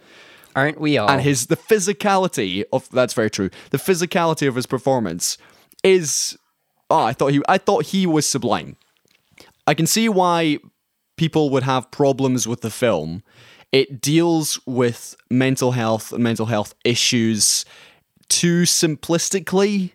Aren't 0.55 0.79
we 0.79 0.97
all? 0.97 1.09
And 1.09 1.21
his 1.21 1.47
the 1.47 1.57
physicality 1.57 2.63
of 2.71 2.89
that's 2.91 3.13
very 3.13 3.29
true. 3.29 3.49
The 3.71 3.77
physicality 3.77 4.47
of 4.47 4.55
his 4.55 4.65
performance 4.65 5.37
is 5.83 6.37
oh, 6.89 7.03
I 7.03 7.13
thought 7.13 7.31
he 7.31 7.41
I 7.47 7.57
thought 7.57 7.87
he 7.87 8.05
was 8.05 8.25
sublime. 8.27 8.77
I 9.65 9.73
can 9.73 9.87
see 9.87 10.09
why 10.09 10.59
people 11.15 11.49
would 11.49 11.63
have 11.63 11.91
problems 11.91 12.47
with 12.47 12.61
the 12.61 12.69
film. 12.69 13.23
It 13.71 14.01
deals 14.01 14.59
with 14.65 15.15
mental 15.29 15.71
health 15.71 16.11
and 16.13 16.23
mental 16.23 16.45
health 16.45 16.75
issues 16.85 17.65
too 18.29 18.63
simplistically. 18.63 19.91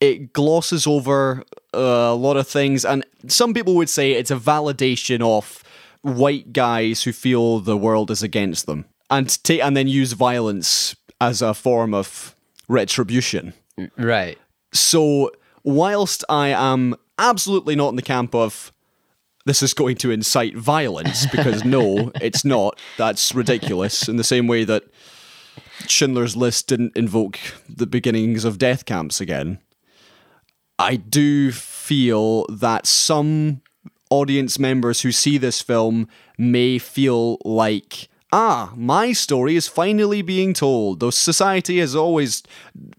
It 0.00 0.32
glosses 0.32 0.86
over 0.86 1.44
a 1.72 2.14
lot 2.14 2.36
of 2.36 2.46
things, 2.46 2.84
and 2.84 3.04
some 3.28 3.54
people 3.54 3.74
would 3.76 3.88
say 3.88 4.12
it's 4.12 4.30
a 4.30 4.36
validation 4.36 5.22
of 5.22 5.62
white 6.02 6.52
guys 6.52 7.04
who 7.04 7.12
feel 7.12 7.60
the 7.60 7.76
world 7.76 8.10
is 8.10 8.22
against 8.22 8.66
them, 8.66 8.84
and 9.10 9.42
take 9.44 9.62
and 9.62 9.76
then 9.76 9.88
use 9.88 10.12
violence 10.12 10.94
as 11.20 11.40
a 11.40 11.54
form 11.54 11.94
of 11.94 12.36
retribution. 12.68 13.54
right. 13.96 14.38
So, 14.72 15.30
whilst 15.62 16.24
I 16.28 16.48
am 16.48 16.96
absolutely 17.18 17.76
not 17.76 17.90
in 17.90 17.96
the 17.96 18.02
camp 18.02 18.34
of 18.34 18.72
this 19.44 19.62
is 19.62 19.74
going 19.74 19.96
to 19.96 20.10
incite 20.10 20.56
violence, 20.56 21.26
because 21.26 21.64
no, 21.64 22.10
it's 22.20 22.44
not. 22.44 22.78
That's 22.96 23.34
ridiculous. 23.34 24.08
In 24.08 24.16
the 24.16 24.24
same 24.24 24.46
way 24.46 24.64
that 24.64 24.84
Schindler's 25.86 26.36
List 26.36 26.68
didn't 26.68 26.96
invoke 26.96 27.38
the 27.68 27.86
beginnings 27.86 28.44
of 28.44 28.58
death 28.58 28.84
camps 28.84 29.20
again. 29.20 29.58
I 30.78 30.96
do 30.96 31.52
feel 31.52 32.46
that 32.46 32.86
some 32.86 33.60
audience 34.10 34.58
members 34.58 35.02
who 35.02 35.12
see 35.12 35.38
this 35.38 35.60
film 35.60 36.08
may 36.38 36.78
feel 36.78 37.38
like 37.44 38.08
ah, 38.34 38.72
my 38.74 39.12
story 39.12 39.54
is 39.54 39.68
finally 39.68 40.20
being 40.20 40.52
told. 40.52 40.98
Though 40.98 41.10
society 41.10 41.78
has 41.78 41.94
always 41.94 42.42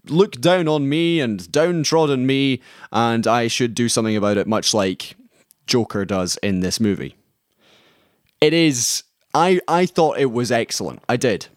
looked 0.05 0.39
down 0.39 0.69
on 0.69 0.87
me 0.87 1.19
and 1.19 1.51
downtrodden 1.51 2.25
me, 2.25 2.61
and 2.93 3.27
I 3.27 3.49
should 3.49 3.75
do 3.75 3.89
something 3.89 4.15
about 4.15 4.37
it, 4.37 4.47
much 4.47 4.73
like 4.73 5.17
Joker 5.67 6.05
does 6.05 6.37
in 6.37 6.59
this 6.59 6.79
movie. 6.79 7.15
It 8.41 8.53
is. 8.53 9.03
I 9.33 9.59
I 9.67 9.85
thought 9.85 10.17
it 10.17 10.31
was 10.31 10.51
excellent. 10.51 11.03
I 11.09 11.17
did, 11.17 11.47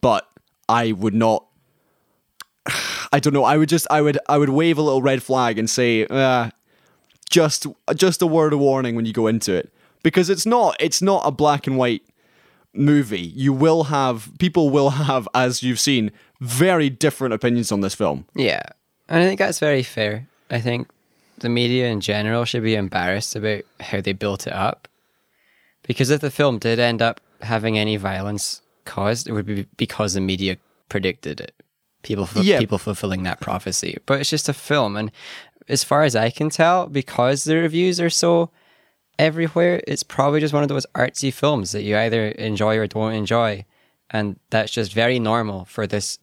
but 0.00 0.28
I 0.68 0.92
would 0.92 1.14
not. 1.14 1.46
I 3.12 3.20
don't 3.20 3.32
know. 3.32 3.44
I 3.44 3.56
would 3.56 3.68
just. 3.68 3.86
I 3.90 4.00
would. 4.00 4.18
I 4.28 4.38
would 4.38 4.50
wave 4.50 4.78
a 4.78 4.82
little 4.82 5.02
red 5.02 5.22
flag 5.22 5.58
and 5.58 5.68
say, 5.68 6.06
uh, 6.06 6.50
just 7.30 7.66
just 7.94 8.22
a 8.22 8.26
word 8.26 8.52
of 8.52 8.60
warning 8.60 8.94
when 8.96 9.04
you 9.04 9.12
go 9.12 9.26
into 9.26 9.54
it 9.54 9.72
because 10.02 10.30
it's 10.30 10.46
not. 10.46 10.76
It's 10.80 11.02
not 11.02 11.22
a 11.24 11.30
black 11.30 11.66
and 11.66 11.76
white 11.76 12.02
movie. 12.72 13.20
You 13.20 13.52
will 13.52 13.84
have 13.84 14.30
people 14.38 14.70
will 14.70 14.90
have, 14.90 15.28
as 15.34 15.62
you've 15.62 15.80
seen, 15.80 16.12
very 16.40 16.88
different 16.90 17.34
opinions 17.34 17.72
on 17.72 17.80
this 17.80 17.94
film. 17.94 18.26
Yeah. 18.34 18.62
And 19.08 19.22
I 19.22 19.26
think 19.26 19.38
that's 19.38 19.58
very 19.58 19.82
fair. 19.82 20.28
I 20.50 20.60
think 20.60 20.88
the 21.40 21.48
media 21.48 21.88
in 21.88 22.00
general 22.00 22.44
should 22.44 22.62
be 22.62 22.74
embarrassed 22.74 23.34
about 23.36 23.62
how 23.80 24.00
they 24.00 24.12
built 24.12 24.46
it 24.46 24.52
up. 24.52 24.88
Because 25.82 26.10
if 26.10 26.20
the 26.20 26.30
film 26.30 26.58
did 26.58 26.78
end 26.78 27.00
up 27.02 27.20
having 27.40 27.78
any 27.78 27.96
violence 27.96 28.62
caused, 28.84 29.28
it 29.28 29.32
would 29.32 29.46
be 29.46 29.66
because 29.76 30.14
the 30.14 30.20
media 30.20 30.56
predicted 30.88 31.40
it. 31.40 31.54
People, 32.02 32.26
fu- 32.26 32.42
Yeah. 32.42 32.58
people 32.58 32.78
fulfilling 32.78 33.22
that 33.24 33.40
prophecy. 33.40 33.96
But 34.06 34.20
it's 34.20 34.30
just 34.30 34.48
a 34.48 34.54
film. 34.54 34.96
And 34.96 35.10
as 35.68 35.84
far 35.84 36.02
as 36.02 36.14
I 36.16 36.30
can 36.30 36.50
tell, 36.50 36.86
because 36.86 37.44
the 37.44 37.56
reviews 37.56 38.00
are 38.00 38.10
so 38.10 38.50
everywhere, 39.18 39.80
it's 39.86 40.02
probably 40.02 40.40
just 40.40 40.54
one 40.54 40.62
of 40.62 40.68
those 40.68 40.86
artsy 40.94 41.32
films 41.32 41.72
that 41.72 41.82
you 41.82 41.96
either 41.96 42.28
enjoy 42.28 42.76
or 42.76 42.86
don't 42.86 43.12
enjoy. 43.14 43.64
And 44.10 44.38
that's 44.50 44.72
just 44.72 44.92
very 44.92 45.18
normal 45.18 45.64
for 45.66 45.86
this 45.86 46.18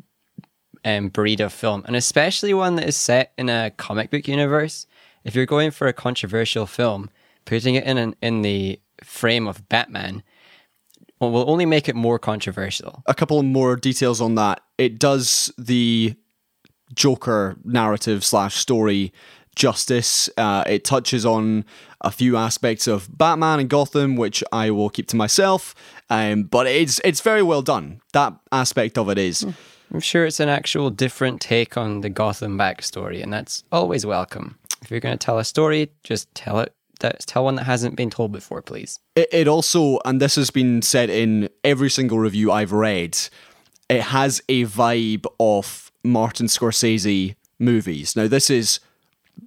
um, 0.83 1.09
breed 1.09 1.39
of 1.41 1.51
film, 1.51 1.83
and 1.87 1.95
especially 1.95 2.53
one 2.53 2.75
that 2.75 2.87
is 2.87 2.95
set 2.95 3.33
in 3.39 3.49
a 3.49 3.71
comic 3.71 4.11
book 4.11 4.27
universe. 4.27 4.85
If 5.25 5.35
you're 5.35 5.45
going 5.45 5.71
for 5.71 5.87
a 5.87 5.93
controversial 5.93 6.67
film, 6.67 7.09
putting 7.43 7.75
it 7.75 7.83
in 7.83 7.97
an, 7.97 8.15
in 8.21 8.43
the 8.43 8.79
frame 9.03 9.47
of 9.47 9.67
Batman 9.67 10.23
will 11.19 11.49
only 11.49 11.65
make 11.65 11.89
it 11.89 11.95
more 11.95 12.19
controversial. 12.19 13.03
a 13.07 13.13
couple 13.13 13.41
more 13.41 13.75
details 13.75 14.21
on 14.21 14.35
that. 14.35 14.61
It 14.77 14.99
does 14.99 15.51
the 15.57 16.15
Joker 16.93 17.55
narrative 17.63 18.23
slash 18.23 18.55
story 18.55 19.11
justice. 19.55 20.29
Uh, 20.37 20.63
it 20.67 20.83
touches 20.83 21.25
on 21.25 21.65
a 22.01 22.11
few 22.11 22.37
aspects 22.37 22.87
of 22.87 23.17
Batman 23.17 23.59
and 23.59 23.69
Gotham, 23.69 24.15
which 24.15 24.43
I 24.51 24.69
will 24.69 24.89
keep 24.89 25.07
to 25.07 25.15
myself. 25.15 25.73
Um, 26.09 26.43
but 26.43 26.67
it's 26.67 27.01
it's 27.03 27.21
very 27.21 27.41
well 27.41 27.63
done. 27.63 28.01
That 28.13 28.33
aspect 28.51 28.97
of 28.97 29.09
it 29.09 29.17
is. 29.17 29.43
I'm 29.91 29.99
sure 29.99 30.25
it's 30.25 30.39
an 30.39 30.49
actual 30.49 30.89
different 30.89 31.41
take 31.41 31.77
on 31.77 32.01
the 32.01 32.09
Gotham 32.09 32.57
backstory, 32.57 33.23
and 33.23 33.31
that's 33.31 33.63
always 33.71 34.05
welcome. 34.05 34.57
If 34.81 34.91
you're 34.91 34.99
going 34.99 35.17
to 35.17 35.23
tell 35.23 35.39
a 35.39 35.43
story, 35.43 35.91
just 36.03 36.33
tell 36.35 36.59
it. 36.59 36.73
That, 37.01 37.19
tell 37.27 37.43
one 37.43 37.55
that 37.55 37.65
hasn't 37.65 37.97
been 37.97 38.09
told 38.09 38.31
before, 38.31 38.61
please. 38.61 38.99
It, 39.15 39.27
it 39.31 39.47
also, 39.49 39.99
and 40.05 40.21
this 40.21 40.35
has 40.35 40.49
been 40.49 40.81
said 40.81 41.09
in 41.09 41.49
every 41.63 41.89
single 41.89 42.19
review 42.19 42.53
I've 42.53 42.71
read, 42.71 43.17
it 43.89 44.01
has 44.01 44.41
a 44.47 44.63
vibe 44.63 45.25
of 45.37 45.91
Martin 46.05 46.47
Scorsese 46.47 47.35
movies. 47.59 48.15
Now, 48.15 48.27
this 48.27 48.49
is 48.49 48.79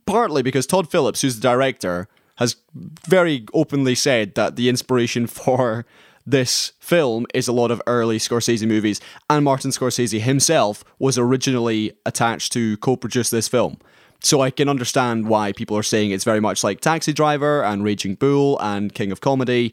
partly 0.06 0.42
because 0.42 0.66
Todd 0.66 0.90
Phillips, 0.90 1.22
who's 1.22 1.36
the 1.36 1.42
director, 1.42 2.06
has 2.36 2.56
very 2.74 3.46
openly 3.54 3.94
said 3.94 4.34
that 4.34 4.56
the 4.56 4.68
inspiration 4.68 5.26
for 5.26 5.86
this 6.26 6.72
film 6.78 7.26
is 7.32 7.48
a 7.48 7.52
lot 7.52 7.70
of 7.70 7.80
early 7.86 8.18
Scorsese 8.18 8.66
movies, 8.66 9.00
and 9.30 9.44
Martin 9.44 9.70
Scorsese 9.70 10.20
himself 10.20 10.84
was 10.98 11.16
originally 11.16 11.92
attached 12.04 12.52
to 12.52 12.76
co 12.78 12.96
produce 12.96 13.30
this 13.30 13.48
film. 13.48 13.78
So 14.20 14.40
I 14.40 14.50
can 14.50 14.68
understand 14.68 15.28
why 15.28 15.52
people 15.52 15.76
are 15.76 15.82
saying 15.82 16.10
it's 16.10 16.24
very 16.24 16.40
much 16.40 16.64
like 16.64 16.80
Taxi 16.80 17.12
Driver 17.12 17.62
and 17.62 17.84
Raging 17.84 18.16
Bull 18.16 18.58
and 18.60 18.92
King 18.92 19.12
of 19.12 19.20
Comedy. 19.20 19.72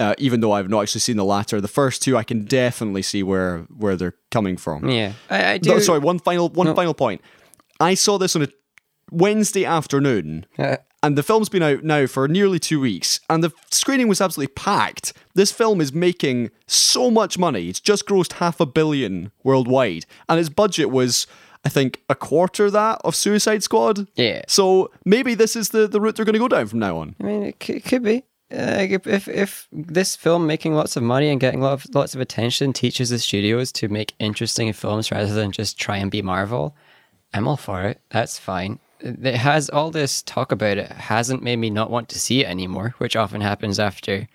Uh, 0.00 0.14
even 0.18 0.40
though 0.40 0.50
I've 0.50 0.68
not 0.68 0.82
actually 0.82 1.02
seen 1.02 1.16
the 1.16 1.24
latter, 1.24 1.60
the 1.60 1.68
first 1.68 2.02
two 2.02 2.16
I 2.16 2.24
can 2.24 2.44
definitely 2.44 3.02
see 3.02 3.22
where 3.22 3.60
where 3.76 3.94
they're 3.94 4.16
coming 4.32 4.56
from. 4.56 4.88
Yeah, 4.88 5.12
I, 5.30 5.52
I 5.52 5.58
do. 5.58 5.70
No, 5.70 5.78
sorry, 5.78 6.00
one 6.00 6.18
final 6.18 6.48
one 6.48 6.74
final 6.74 6.94
point. 6.94 7.20
I 7.78 7.94
saw 7.94 8.18
this 8.18 8.34
on 8.34 8.42
a 8.42 8.48
Wednesday 9.12 9.64
afternoon, 9.64 10.46
Uh, 10.58 10.78
and 11.04 11.16
the 11.16 11.22
film's 11.22 11.48
been 11.48 11.62
out 11.62 11.84
now 11.84 12.06
for 12.08 12.26
nearly 12.26 12.58
two 12.58 12.80
weeks, 12.80 13.20
and 13.30 13.44
the 13.44 13.52
screening 13.70 14.08
was 14.08 14.20
absolutely 14.20 14.52
packed. 14.54 15.12
This 15.34 15.52
film 15.52 15.80
is 15.80 15.92
making 15.92 16.50
so 16.66 17.08
much 17.10 17.38
money; 17.38 17.68
it's 17.68 17.80
just 17.80 18.06
grossed 18.06 18.34
half 18.34 18.58
a 18.58 18.66
billion 18.66 19.30
worldwide, 19.44 20.06
and 20.28 20.40
its 20.40 20.48
budget 20.48 20.90
was, 20.90 21.28
I 21.64 21.68
think, 21.70 22.02
a 22.08 22.14
quarter 22.14 22.70
that 22.70 23.00
of 23.04 23.16
Suicide 23.16 23.62
Squad. 23.62 24.06
Yeah. 24.16 24.42
So 24.48 24.90
maybe 25.04 25.34
this 25.34 25.56
is 25.56 25.70
the 25.70 25.86
the 25.86 26.00
route 26.00 26.16
they're 26.16 26.24
going 26.24 26.34
to 26.34 26.38
go 26.38 26.48
down 26.48 26.66
from 26.66 26.78
now 26.78 26.98
on. 26.98 27.16
I 27.20 27.24
mean, 27.24 27.42
it 27.42 27.60
could, 27.60 27.76
it 27.76 27.84
could 27.84 28.02
be. 28.02 28.24
Uh, 28.52 28.86
if, 28.88 29.06
if 29.06 29.26
if 29.28 29.68
this 29.72 30.14
film 30.14 30.46
making 30.46 30.74
lots 30.74 30.96
of 30.96 31.02
money 31.02 31.28
and 31.28 31.40
getting 31.40 31.60
lots 31.60 31.86
of, 31.86 31.94
lots 31.94 32.14
of 32.14 32.20
attention 32.20 32.72
teaches 32.72 33.08
the 33.08 33.18
studios 33.18 33.72
to 33.72 33.88
make 33.88 34.14
interesting 34.18 34.72
films 34.72 35.10
rather 35.10 35.32
than 35.32 35.50
just 35.50 35.78
try 35.78 35.96
and 35.96 36.10
be 36.10 36.22
Marvel, 36.22 36.76
I'm 37.32 37.48
all 37.48 37.56
for 37.56 37.82
it. 37.82 38.00
That's 38.10 38.38
fine. 38.38 38.78
It 39.00 39.34
has 39.34 39.68
all 39.70 39.90
this 39.90 40.22
talk 40.22 40.52
about 40.52 40.78
it 40.78 40.90
hasn't 40.92 41.42
made 41.42 41.56
me 41.56 41.70
not 41.70 41.90
want 41.90 42.08
to 42.10 42.20
see 42.20 42.44
it 42.44 42.48
anymore, 42.48 42.94
which 42.98 43.16
often 43.16 43.40
happens 43.40 43.78
after 43.78 44.28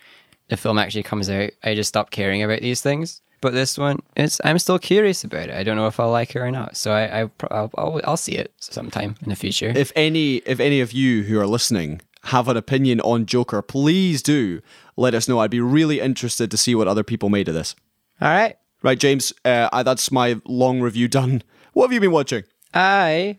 the 0.50 0.57
film 0.57 0.77
actually 0.77 1.03
comes 1.03 1.29
out. 1.29 1.51
I 1.63 1.75
just 1.75 1.89
stop 1.89 2.12
caring 2.12 2.43
about 2.43 2.62
these 2.62 2.81
things. 2.81 3.21
But 3.41 3.53
this 3.53 3.77
one, 3.77 4.00
it's 4.15 4.41
I'm 4.43 4.60
still 4.60 4.79
curious 4.79 5.24
about 5.24 5.50
it. 5.50 5.55
I 5.55 5.63
don't 5.63 5.77
know 5.77 5.88
if 5.88 6.00
I'll 6.00 6.12
like 6.12 6.36
it 6.36 6.39
or 6.39 6.51
not. 6.51 6.75
So 6.75 6.91
I, 6.91 7.22
I 7.22 7.29
I'll, 7.51 7.72
I'll, 7.77 8.01
I'll 8.03 8.17
see 8.17 8.34
it 8.34 8.53
sometime 8.60 9.15
in 9.22 9.29
the 9.29 9.36
future. 9.36 9.72
If 9.75 9.91
any 9.96 10.38
if 10.46 10.60
any 10.60 10.81
of 10.81 10.91
you 10.91 11.24
who 11.24 11.39
are 11.39 11.48
listening 11.48 12.01
have 12.24 12.48
an 12.50 12.58
opinion 12.58 13.00
on 13.01 13.25
Joker, 13.25 13.62
please 13.62 14.22
do 14.22 14.62
let 14.98 15.13
us 15.13 15.27
know. 15.29 15.39
I'd 15.39 15.51
be 15.51 15.62
really 15.62 16.01
interested 16.01 16.51
to 16.51 16.58
see 16.58 16.75
what 16.75 16.88
other 16.88 17.03
people 17.03 17.29
made 17.29 17.48
of 17.48 17.53
this. 17.53 17.75
all 18.22 18.29
right. 18.29 18.58
Right, 18.81 18.98
James, 18.98 19.34
uh, 19.43 19.67
I, 19.74 19.84
that's 19.84 20.10
my 20.10 20.39
long 20.46 20.79
review 20.81 21.08
done. 21.08 21.43
What 21.74 21.86
have 21.86 21.93
you 21.93 22.00
been 22.00 22.12
watching? 22.12 22.43
I, 22.74 23.38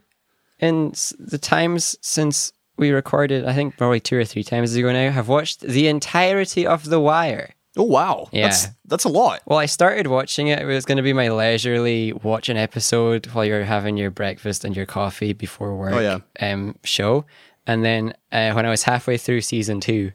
in 0.61 0.93
the 1.19 1.37
times 1.39 1.97
since 2.01 2.53
we 2.77 2.91
recorded, 2.91 3.45
I 3.45 3.53
think 3.55 3.77
probably 3.77 4.01
two 4.01 4.17
or 4.17 4.25
three 4.25 4.45
times 4.45 4.75
ago 4.75 4.93
now, 4.93 5.11
have 5.11 5.29
watched 5.29 5.61
the 5.61 5.89
entirety 5.89 6.65
of 6.67 6.89
The 6.89 7.01
Wire. 7.01 7.55
Oh 7.77 7.85
wow, 7.85 8.29
Yeah. 8.33 8.49
that's 8.49 8.67
that's 8.85 9.05
a 9.05 9.09
lot. 9.09 9.43
Well, 9.47 9.59
I 9.59 9.67
started 9.67 10.07
watching 10.09 10.49
it. 10.49 10.59
It 10.61 10.65
was 10.65 10.85
going 10.85 10.97
to 10.97 11.03
be 11.05 11.13
my 11.13 11.29
leisurely 11.29 12.13
watch 12.13 12.49
an 12.49 12.57
episode 12.57 13.27
while 13.27 13.45
you're 13.45 13.63
having 13.65 13.97
your 13.97 14.11
breakfast 14.11 14.65
and 14.65 14.75
your 14.77 14.87
coffee 14.87 15.33
before 15.33 15.77
work 15.77 15.93
Oh, 15.95 16.01
yeah. 16.01 16.19
um, 16.41 16.75
show. 16.85 17.25
And 17.67 17.85
then 17.85 18.15
uh, 18.33 18.53
when 18.53 18.67
I 18.67 18.71
was 18.71 18.83
halfway 18.83 19.17
through 19.19 19.43
season 19.43 19.79
two, 19.81 20.11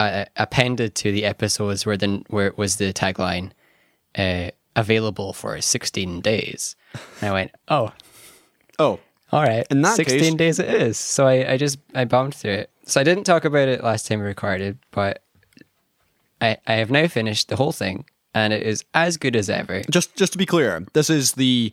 I 0.00 0.26
appended 0.36 0.94
to 0.96 1.12
the 1.12 1.24
episodes 1.24 1.84
where 1.86 1.96
the 1.96 2.24
where 2.28 2.46
it 2.48 2.58
was 2.58 2.76
the 2.76 2.92
tagline 2.92 3.52
uh, 4.16 4.50
available 4.74 5.32
for 5.32 5.60
16 5.60 6.20
days. 6.20 6.74
And 7.20 7.30
I 7.30 7.32
went, 7.32 7.50
oh, 7.68 7.92
Oh, 8.78 8.98
all 9.30 9.42
right. 9.42 9.66
In 9.70 9.82
that 9.82 9.94
16 9.96 10.18
case- 10.18 10.34
days 10.34 10.58
it 10.58 10.68
is. 10.68 10.96
So 10.98 11.26
I, 11.26 11.52
I 11.52 11.56
just, 11.58 11.78
I 11.94 12.06
bumped 12.06 12.38
through 12.38 12.52
it. 12.52 12.70
So 12.86 13.00
I 13.00 13.04
didn't 13.04 13.24
talk 13.24 13.44
about 13.44 13.68
it 13.68 13.84
last 13.84 14.08
time 14.08 14.20
we 14.20 14.24
recorded, 14.26 14.78
but 14.90 15.22
I, 16.40 16.58
I 16.66 16.74
have 16.74 16.90
now 16.90 17.06
finished 17.08 17.48
the 17.48 17.56
whole 17.56 17.72
thing 17.72 18.04
and 18.34 18.52
it 18.52 18.62
is 18.62 18.84
as 18.94 19.16
good 19.16 19.36
as 19.36 19.50
ever. 19.50 19.82
just 19.90 20.14
just 20.16 20.32
to 20.32 20.38
be 20.38 20.46
clear, 20.46 20.84
this 20.92 21.10
is 21.10 21.32
the 21.32 21.72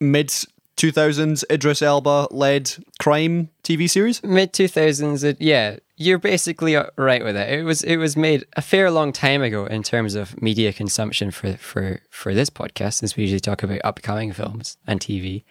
mid 0.00 0.32
two 0.76 0.90
thousands 0.90 1.44
Idris 1.50 1.82
Elba 1.82 2.28
led 2.30 2.74
crime 2.98 3.50
TV 3.62 3.88
series. 3.88 4.22
Mid 4.22 4.52
2000s, 4.52 5.22
it, 5.24 5.40
yeah, 5.40 5.76
you're 5.96 6.18
basically 6.18 6.76
uh, 6.76 6.86
right 6.96 7.22
with 7.22 7.36
it. 7.36 7.48
It 7.50 7.62
was, 7.62 7.82
it 7.82 7.96
was 7.96 8.16
made 8.16 8.44
a 8.56 8.62
fair 8.62 8.90
long 8.90 9.12
time 9.12 9.42
ago 9.42 9.66
in 9.66 9.82
terms 9.82 10.14
of 10.14 10.40
media 10.42 10.72
consumption 10.72 11.30
for, 11.30 11.56
for, 11.56 12.00
for 12.10 12.34
this 12.34 12.50
podcast, 12.50 12.94
since 12.94 13.16
we 13.16 13.22
usually 13.24 13.40
talk 13.40 13.62
about 13.62 13.80
upcoming 13.84 14.32
films 14.32 14.76
and 14.86 15.00
TV. 15.00 15.44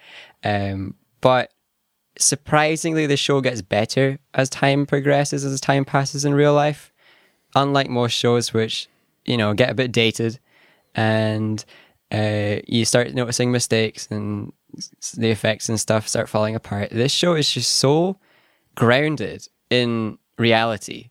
Um, 0.44 0.96
but 1.22 1.52
surprisingly, 2.18 3.06
the 3.06 3.18
show 3.18 3.42
gets 3.42 3.62
better 3.62 4.20
as 4.34 4.50
time 4.50 4.86
progresses, 4.86 5.46
as 5.46 5.62
time 5.62 5.86
passes 5.86 6.26
in 6.26 6.34
real 6.34 6.54
life. 6.54 6.91
Unlike 7.56 7.90
most 7.90 8.14
shows, 8.14 8.54
which 8.54 8.88
you 9.26 9.38
know 9.38 9.54
get 9.54 9.70
a 9.70 9.76
bit 9.76 9.92
dated, 9.92 10.40
and 10.96 11.64
uh, 12.12 12.58
you 12.68 12.86
start 12.86 13.14
noticing 13.14 13.52
mistakes 13.52 14.08
and 14.12 14.52
the 15.18 15.30
effects 15.30 15.70
and 15.70 15.80
stuff 15.80 16.08
start 16.08 16.30
falling 16.30 16.56
apart. 16.56 16.90
This 16.92 17.12
show 17.12 17.36
is 17.36 17.52
just 17.52 17.76
so 17.76 18.18
grounded 18.76 19.48
in 19.70 20.18
reality 20.38 21.10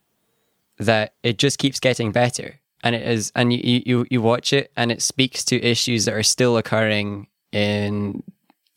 that 0.78 1.14
it 1.22 1.38
just 1.38 1.58
keeps 1.58 1.80
getting 1.80 2.12
better, 2.12 2.60
and 2.82 2.94
it 2.94 3.06
is. 3.06 3.32
And 3.34 3.52
you 3.52 3.82
you 3.84 4.06
you 4.10 4.22
watch 4.22 4.52
it, 4.52 4.72
and 4.76 4.90
it 4.90 5.02
speaks 5.02 5.44
to 5.46 5.62
issues 5.62 6.04
that 6.04 6.14
are 6.14 6.22
still 6.22 6.56
occurring 6.56 7.28
in 7.52 8.22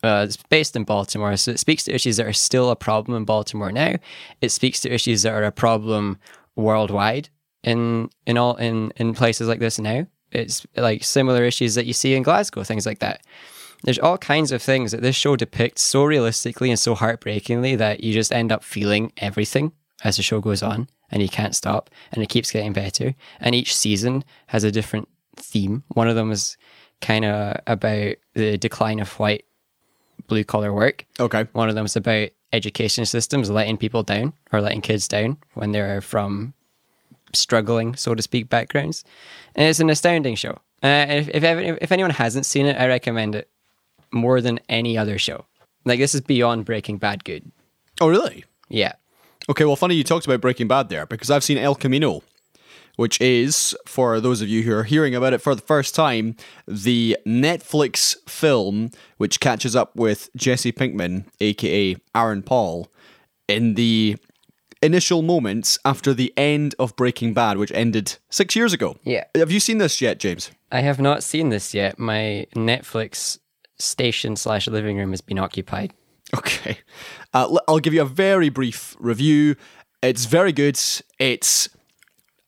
uh, 0.04 0.26
it's 0.28 0.38
based 0.38 0.76
in 0.76 0.84
Baltimore, 0.84 1.38
so 1.38 1.52
it 1.52 1.60
speaks 1.60 1.86
to 1.86 1.94
issues 1.94 2.18
that 2.18 2.26
are 2.26 2.34
still 2.34 2.70
a 2.70 2.76
problem 2.76 3.16
in 3.16 3.24
Baltimore 3.24 3.72
now. 3.72 3.96
It 4.42 4.50
speaks 4.50 4.82
to 4.82 4.94
issues 4.94 5.22
that 5.22 5.34
are 5.34 5.44
a 5.44 5.52
problem 5.52 6.20
worldwide 6.56 7.30
in 7.64 8.10
in 8.26 8.38
all 8.38 8.56
in 8.56 8.92
in 8.98 9.14
places 9.14 9.48
like 9.48 9.60
this 9.60 9.80
now. 9.80 10.06
it's 10.32 10.66
like 10.76 11.04
similar 11.04 11.44
issues 11.44 11.76
that 11.76 11.86
you 11.86 11.94
see 11.94 12.16
in 12.16 12.24
Glasgow, 12.24 12.64
things 12.64 12.86
like 12.86 13.00
that. 13.00 13.22
There's 13.84 14.00
all 14.00 14.18
kinds 14.18 14.52
of 14.52 14.62
things 14.62 14.92
that 14.92 15.02
this 15.02 15.16
show 15.16 15.36
depicts 15.36 15.82
so 15.82 16.06
realistically 16.06 16.70
and 16.70 16.80
so 16.80 16.96
heartbreakingly 16.96 17.76
that 17.76 18.04
you 18.04 18.14
just 18.14 18.32
end 18.32 18.52
up 18.52 18.64
feeling 18.64 19.12
everything 19.18 19.74
as 20.04 20.18
the 20.18 20.24
show 20.24 20.40
goes 20.40 20.64
on 20.64 20.88
and 21.12 21.22
you 21.22 21.30
can't 21.30 21.56
stop 21.56 21.90
and 22.12 22.24
it 22.24 22.30
keeps 22.30 22.52
getting 22.52 22.74
better. 22.74 23.14
And 23.40 23.54
each 23.54 23.76
season 23.76 24.24
has 24.48 24.64
a 24.64 24.72
different 24.72 25.10
theme. 25.36 25.84
One 25.90 26.08
of 26.08 26.16
them 26.16 26.32
is 26.32 26.58
kind 27.02 27.26
of 27.26 27.58
about 27.68 28.16
the 28.34 28.58
decline 28.58 29.00
of 29.00 29.20
white 29.20 29.46
blue 30.28 30.46
collar 30.46 30.74
work. 30.74 31.06
Okay. 31.20 31.46
One 31.52 31.70
of 31.70 31.76
them 31.76 31.86
is 31.86 31.96
about 31.96 32.30
education 32.54 33.06
systems 33.06 33.50
letting 33.50 33.78
people 33.78 34.04
down 34.04 34.34
or 34.52 34.62
letting 34.62 34.82
kids 34.82 35.08
down 35.08 35.38
when 35.56 35.72
they're 35.72 36.02
from 36.02 36.54
struggling, 37.34 37.96
so 37.96 38.16
to 38.16 38.22
speak, 38.22 38.50
backgrounds. 38.50 39.04
And 39.56 39.68
it's 39.68 39.80
an 39.80 39.90
astounding 39.90 40.36
show. 40.36 40.60
Uh, 40.82 41.06
if 41.10 41.30
if, 41.30 41.44
ever, 41.44 41.78
if 41.82 41.92
anyone 41.92 42.12
hasn't 42.12 42.46
seen 42.46 42.66
it, 42.66 42.78
I 42.78 42.88
recommend 42.88 43.36
it 43.36 43.50
more 44.12 44.42
than 44.42 44.60
any 44.70 44.98
other 44.98 45.18
show. 45.18 45.46
Like 45.86 46.00
this 46.00 46.16
is 46.16 46.22
beyond 46.22 46.66
Breaking 46.66 46.98
Bad 46.98 47.24
good. 47.24 47.52
Oh, 48.02 48.08
really? 48.08 48.46
Yeah. 48.70 48.94
Okay, 49.50 49.66
well, 49.66 49.76
funny 49.76 49.96
you 49.96 50.04
talked 50.04 50.26
about 50.26 50.42
Breaking 50.42 50.68
Bad 50.68 50.90
there 50.90 51.06
because 51.06 51.30
I've 51.30 51.44
seen 51.44 51.58
El 51.58 51.76
Camino, 51.76 52.24
which 52.96 53.20
is, 53.20 53.76
for 53.86 54.20
those 54.22 54.42
of 54.42 54.48
you 54.48 54.64
who 54.64 54.74
are 54.74 54.84
hearing 54.84 55.16
about 55.16 55.34
it 55.34 55.42
for 55.42 55.54
the 55.56 55.62
first 55.62 55.94
time, 55.94 56.36
the 56.68 57.18
Netflix 57.26 58.16
film 58.30 58.92
which 59.18 59.40
catches 59.40 59.76
up 59.76 59.96
with 59.96 60.30
Jesse 60.36 60.72
Pinkman, 60.72 61.26
aka 61.42 61.98
Aaron 62.16 62.42
Paul, 62.42 62.90
in 63.48 63.74
the 63.74 64.18
initial 64.84 65.22
moments 65.22 65.80
after 65.86 66.14
the 66.14 66.34
end 66.38 66.76
of 66.78 66.96
Breaking 66.96 67.34
Bad, 67.34 67.58
which 67.58 67.72
ended 67.72 68.18
six 68.30 68.56
years 68.56 68.74
ago. 68.74 68.98
Yeah. 69.04 69.24
Have 69.36 69.52
you 69.52 69.60
seen 69.60 69.78
this 69.80 70.02
yet, 70.02 70.20
James? 70.20 70.52
I 70.72 70.82
have 70.82 71.00
not 71.00 71.24
seen 71.24 71.50
this 71.50 71.74
yet. 71.74 71.98
My 71.98 72.46
Netflix 72.56 73.40
station 73.80 74.36
slash 74.36 74.68
living 74.68 74.98
room 74.98 75.12
has 75.12 75.22
been 75.22 75.40
occupied. 75.40 75.94
Okay. 76.36 76.78
Uh, 77.34 77.44
l- 77.50 77.62
I'll 77.68 77.80
give 77.80 77.94
you 77.94 78.02
a 78.02 78.06
very 78.06 78.50
brief 78.50 78.96
review. 79.00 79.56
It's 80.02 80.26
very 80.26 80.52
good. 80.52 80.80
It's. 81.20 81.70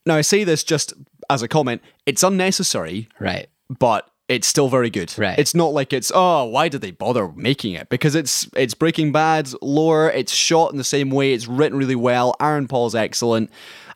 Now, 0.05 0.15
I 0.15 0.21
say 0.21 0.43
this 0.43 0.63
just 0.63 0.93
as 1.29 1.41
a 1.41 1.47
comment. 1.47 1.81
It's 2.05 2.23
unnecessary, 2.23 3.07
Right. 3.19 3.47
but 3.79 4.09
it's 4.27 4.47
still 4.47 4.69
very 4.69 4.89
good. 4.89 5.13
Right. 5.17 5.37
It's 5.37 5.53
not 5.53 5.73
like 5.73 5.93
it's, 5.93 6.11
oh, 6.13 6.45
why 6.45 6.67
did 6.67 6.81
they 6.81 6.91
bother 6.91 7.29
making 7.29 7.73
it? 7.73 7.89
Because 7.89 8.15
it's 8.15 8.49
it's 8.55 8.73
Breaking 8.73 9.11
Bad 9.11 9.49
lore. 9.61 10.11
It's 10.11 10.33
shot 10.33 10.71
in 10.71 10.77
the 10.77 10.83
same 10.83 11.09
way. 11.09 11.33
It's 11.33 11.47
written 11.47 11.77
really 11.77 11.95
well. 11.95 12.35
Aaron 12.39 12.67
Paul's 12.67 12.95
excellent. 12.95 13.49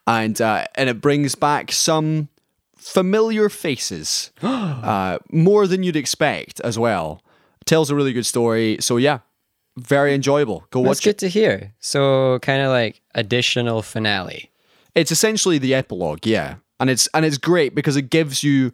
And, 0.05 0.39
uh, 0.41 0.65
and 0.75 0.89
it 0.89 1.01
brings 1.01 1.35
back 1.35 1.71
some 1.71 2.29
familiar 2.75 3.49
faces, 3.49 4.31
uh, 4.41 5.19
more 5.31 5.67
than 5.67 5.83
you'd 5.83 5.95
expect 5.95 6.59
as 6.61 6.79
well. 6.79 7.21
Tells 7.65 7.91
a 7.91 7.95
really 7.95 8.13
good 8.13 8.25
story. 8.25 8.77
So, 8.79 8.97
yeah, 8.97 9.19
very 9.77 10.13
enjoyable. 10.13 10.65
Go 10.71 10.79
watch. 10.81 10.87
That's 10.87 10.99
watch 10.99 11.03
good 11.03 11.09
it. 11.09 11.17
to 11.19 11.27
hear. 11.29 11.73
So 11.79 12.39
kind 12.39 12.61
of 12.61 12.69
like 12.69 13.01
additional 13.15 13.81
finale. 13.81 14.51
It's 14.95 15.11
essentially 15.11 15.57
the 15.57 15.75
epilogue, 15.75 16.25
yeah, 16.25 16.55
and 16.79 16.89
it's 16.89 17.07
and 17.13 17.25
it's 17.25 17.37
great 17.37 17.75
because 17.75 17.95
it 17.95 18.09
gives 18.09 18.43
you 18.43 18.73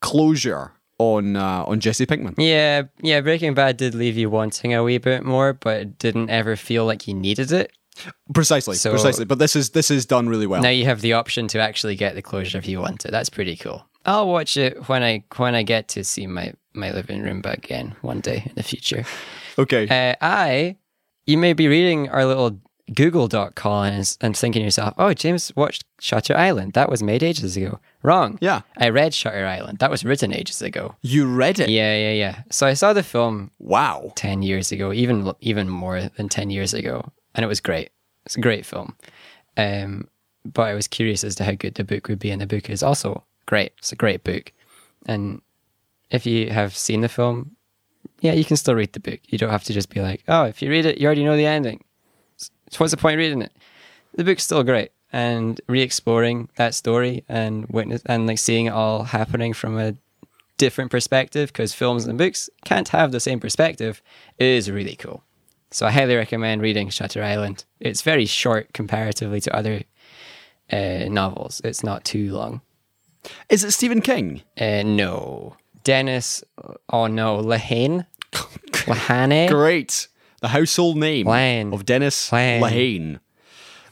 closure 0.00 0.72
on 0.98 1.36
uh, 1.36 1.64
on 1.66 1.80
Jesse 1.80 2.06
Pinkman. 2.06 2.34
Yeah, 2.38 2.82
yeah. 3.02 3.20
Breaking 3.20 3.54
Bad 3.54 3.76
did 3.76 3.94
leave 3.94 4.16
you 4.16 4.30
wanting 4.30 4.74
a 4.74 4.82
wee 4.82 4.98
bit 4.98 5.24
more, 5.24 5.52
but 5.52 5.80
it 5.80 5.98
didn't 5.98 6.30
ever 6.30 6.56
feel 6.56 6.84
like 6.86 7.06
you 7.08 7.14
needed 7.14 7.52
it. 7.52 7.72
Precisely, 8.34 8.76
So- 8.76 8.90
precisely. 8.90 9.24
But 9.24 9.38
this 9.38 9.54
is 9.56 9.70
this 9.70 9.90
is 9.90 10.06
done 10.06 10.28
really 10.28 10.46
well. 10.46 10.62
Now 10.62 10.70
you 10.70 10.84
have 10.86 11.00
the 11.00 11.12
option 11.12 11.46
to 11.48 11.58
actually 11.60 11.96
get 11.96 12.14
the 12.14 12.22
closure 12.22 12.58
if 12.58 12.66
you 12.66 12.80
want 12.80 13.04
it. 13.04 13.10
That's 13.10 13.28
pretty 13.30 13.56
cool. 13.56 13.84
I'll 14.04 14.28
watch 14.28 14.56
it 14.56 14.88
when 14.88 15.02
I 15.02 15.24
when 15.36 15.54
I 15.54 15.62
get 15.62 15.88
to 15.88 16.04
see 16.04 16.26
my 16.26 16.54
my 16.74 16.90
living 16.90 17.22
room 17.22 17.42
again 17.44 17.94
one 18.00 18.20
day 18.20 18.42
in 18.46 18.52
the 18.54 18.62
future. 18.62 19.04
okay. 19.58 19.86
Uh, 19.88 20.14
I, 20.20 20.76
you 21.26 21.36
may 21.36 21.52
be 21.52 21.68
reading 21.68 22.08
our 22.08 22.24
little 22.24 22.58
Google 22.94 23.28
Doc 23.28 23.54
column 23.54 23.94
and, 23.94 24.16
and 24.20 24.36
thinking 24.36 24.60
to 24.60 24.64
yourself, 24.64 24.94
"Oh, 24.98 25.14
James 25.14 25.52
watched 25.56 25.84
Shutter 26.00 26.36
Island. 26.36 26.72
That 26.72 26.90
was 26.90 27.02
made 27.02 27.22
ages 27.22 27.56
ago." 27.56 27.78
Wrong. 28.02 28.38
Yeah. 28.40 28.62
I 28.76 28.88
read 28.88 29.14
Shutter 29.14 29.46
Island. 29.46 29.78
That 29.78 29.90
was 29.90 30.04
written 30.04 30.34
ages 30.34 30.60
ago. 30.60 30.96
you 31.02 31.26
read 31.26 31.60
it. 31.60 31.68
Yeah, 31.68 31.94
yeah, 31.96 32.12
yeah. 32.12 32.42
So 32.50 32.66
I 32.66 32.74
saw 32.74 32.92
the 32.92 33.02
film 33.04 33.50
Wow. 33.60 34.12
10 34.16 34.42
years 34.42 34.72
ago, 34.72 34.92
even 34.92 35.32
even 35.40 35.68
more 35.68 36.00
than 36.16 36.28
10 36.28 36.50
years 36.50 36.74
ago, 36.74 37.12
and 37.34 37.44
it 37.44 37.48
was 37.48 37.60
great. 37.60 37.90
It's 38.26 38.36
a 38.36 38.40
great 38.40 38.66
film. 38.66 38.96
Um, 39.56 40.08
but 40.44 40.62
I 40.62 40.74
was 40.74 40.88
curious 40.88 41.22
as 41.22 41.36
to 41.36 41.44
how 41.44 41.52
good 41.52 41.74
the 41.76 41.84
book 41.84 42.08
would 42.08 42.18
be, 42.18 42.30
and 42.30 42.40
the 42.40 42.46
book 42.46 42.68
is 42.68 42.82
also 42.82 43.22
great. 43.46 43.72
It's 43.78 43.92
a 43.92 43.96
great 43.96 44.24
book. 44.24 44.52
And 45.06 45.40
if 46.10 46.26
you 46.26 46.50
have 46.50 46.76
seen 46.76 47.00
the 47.00 47.08
film, 47.08 47.56
yeah, 48.20 48.32
you 48.32 48.44
can 48.44 48.56
still 48.56 48.74
read 48.74 48.92
the 48.92 49.00
book. 49.00 49.20
You 49.26 49.38
don't 49.38 49.50
have 49.50 49.64
to 49.64 49.72
just 49.72 49.88
be 49.90 50.00
like, 50.00 50.22
oh, 50.26 50.44
if 50.44 50.60
you 50.62 50.68
read 50.70 50.86
it, 50.86 50.98
you 50.98 51.06
already 51.06 51.24
know 51.24 51.36
the 51.36 51.46
ending. 51.46 51.84
So 52.72 52.78
what's 52.78 52.90
the 52.90 52.96
point 52.96 53.18
reading 53.18 53.42
it? 53.42 53.52
The 54.14 54.24
book's 54.24 54.44
still 54.44 54.62
great. 54.64 54.90
And 55.12 55.60
re-exploring 55.68 56.48
that 56.56 56.74
story 56.74 57.22
and 57.28 57.66
witness 57.66 58.00
and 58.06 58.26
like 58.26 58.38
seeing 58.38 58.66
it 58.66 58.72
all 58.72 59.04
happening 59.04 59.52
from 59.52 59.78
a 59.78 59.94
different 60.56 60.90
perspective 60.90 61.50
because 61.50 61.74
films 61.74 62.06
and 62.06 62.16
books 62.16 62.48
can't 62.64 62.88
have 62.88 63.12
the 63.12 63.20
same 63.20 63.38
perspective 63.38 64.00
is 64.38 64.70
really 64.70 64.96
cool. 64.96 65.22
So 65.70 65.84
I 65.86 65.90
highly 65.90 66.16
recommend 66.16 66.62
reading 66.62 66.88
Shutter 66.88 67.22
Island. 67.22 67.64
It's 67.78 68.00
very 68.00 68.24
short 68.24 68.72
comparatively 68.72 69.40
to 69.42 69.54
other 69.54 69.82
uh, 70.72 71.08
novels. 71.10 71.60
It's 71.62 71.84
not 71.84 72.04
too 72.04 72.32
long. 72.32 72.62
Is 73.50 73.64
it 73.64 73.72
Stephen 73.72 74.00
King? 74.00 74.42
Uh, 74.58 74.82
no, 74.82 75.56
Dennis. 75.84 76.42
Oh 76.90 77.06
no, 77.06 77.36
Lehane. 77.36 78.06
Lehane. 78.32 79.48
Great. 79.48 80.08
The 80.42 80.48
household 80.48 80.96
name 80.96 81.26
Lane. 81.28 81.72
of 81.72 81.86
Dennis 81.86 82.32
Lane. 82.32 82.60
Lehane. 82.60 83.20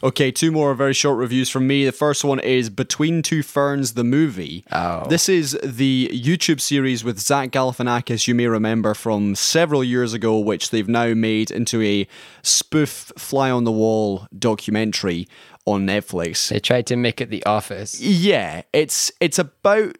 Okay, 0.03 0.33
two 0.33 0.51
more 0.51 0.75
very 0.75 0.95
short 0.95 1.19
reviews 1.19 1.49
from 1.49 1.67
me. 1.67 1.85
The 1.85 1.93
first 1.93 2.25
one 2.25 2.41
is 2.41 2.71
Between 2.71 3.23
Two 3.23 3.43
Ferns, 3.43 3.93
the 3.93 4.03
movie. 4.03 4.65
Oh. 4.73 5.07
This 5.09 5.29
is 5.29 5.59
the 5.63 6.11
YouTube 6.13 6.61
series 6.61 7.05
with 7.05 7.21
Zach 7.21 7.51
Galifianakis, 7.51 8.27
you 8.27 8.35
may 8.35 8.47
remember 8.47 8.95
from 8.95 9.35
several 9.35 9.85
years 9.85 10.13
ago, 10.13 10.39
which 10.39 10.71
they've 10.71 10.89
now 10.89 11.13
made 11.15 11.51
into 11.51 11.83
a 11.83 12.09
spoof 12.43 13.13
fly 13.17 13.51
on 13.51 13.65
the 13.65 13.71
wall 13.73 14.27
documentary 14.37 15.29
on 15.67 15.87
Netflix. 15.87 16.49
They 16.49 16.61
tried 16.61 16.87
to 16.87 16.97
make 16.97 17.21
it 17.21 17.31
The 17.31 17.45
Office. 17.45 18.01
Yeah, 18.01 18.63
it's 18.73 19.13
it's 19.21 19.39
about 19.39 19.99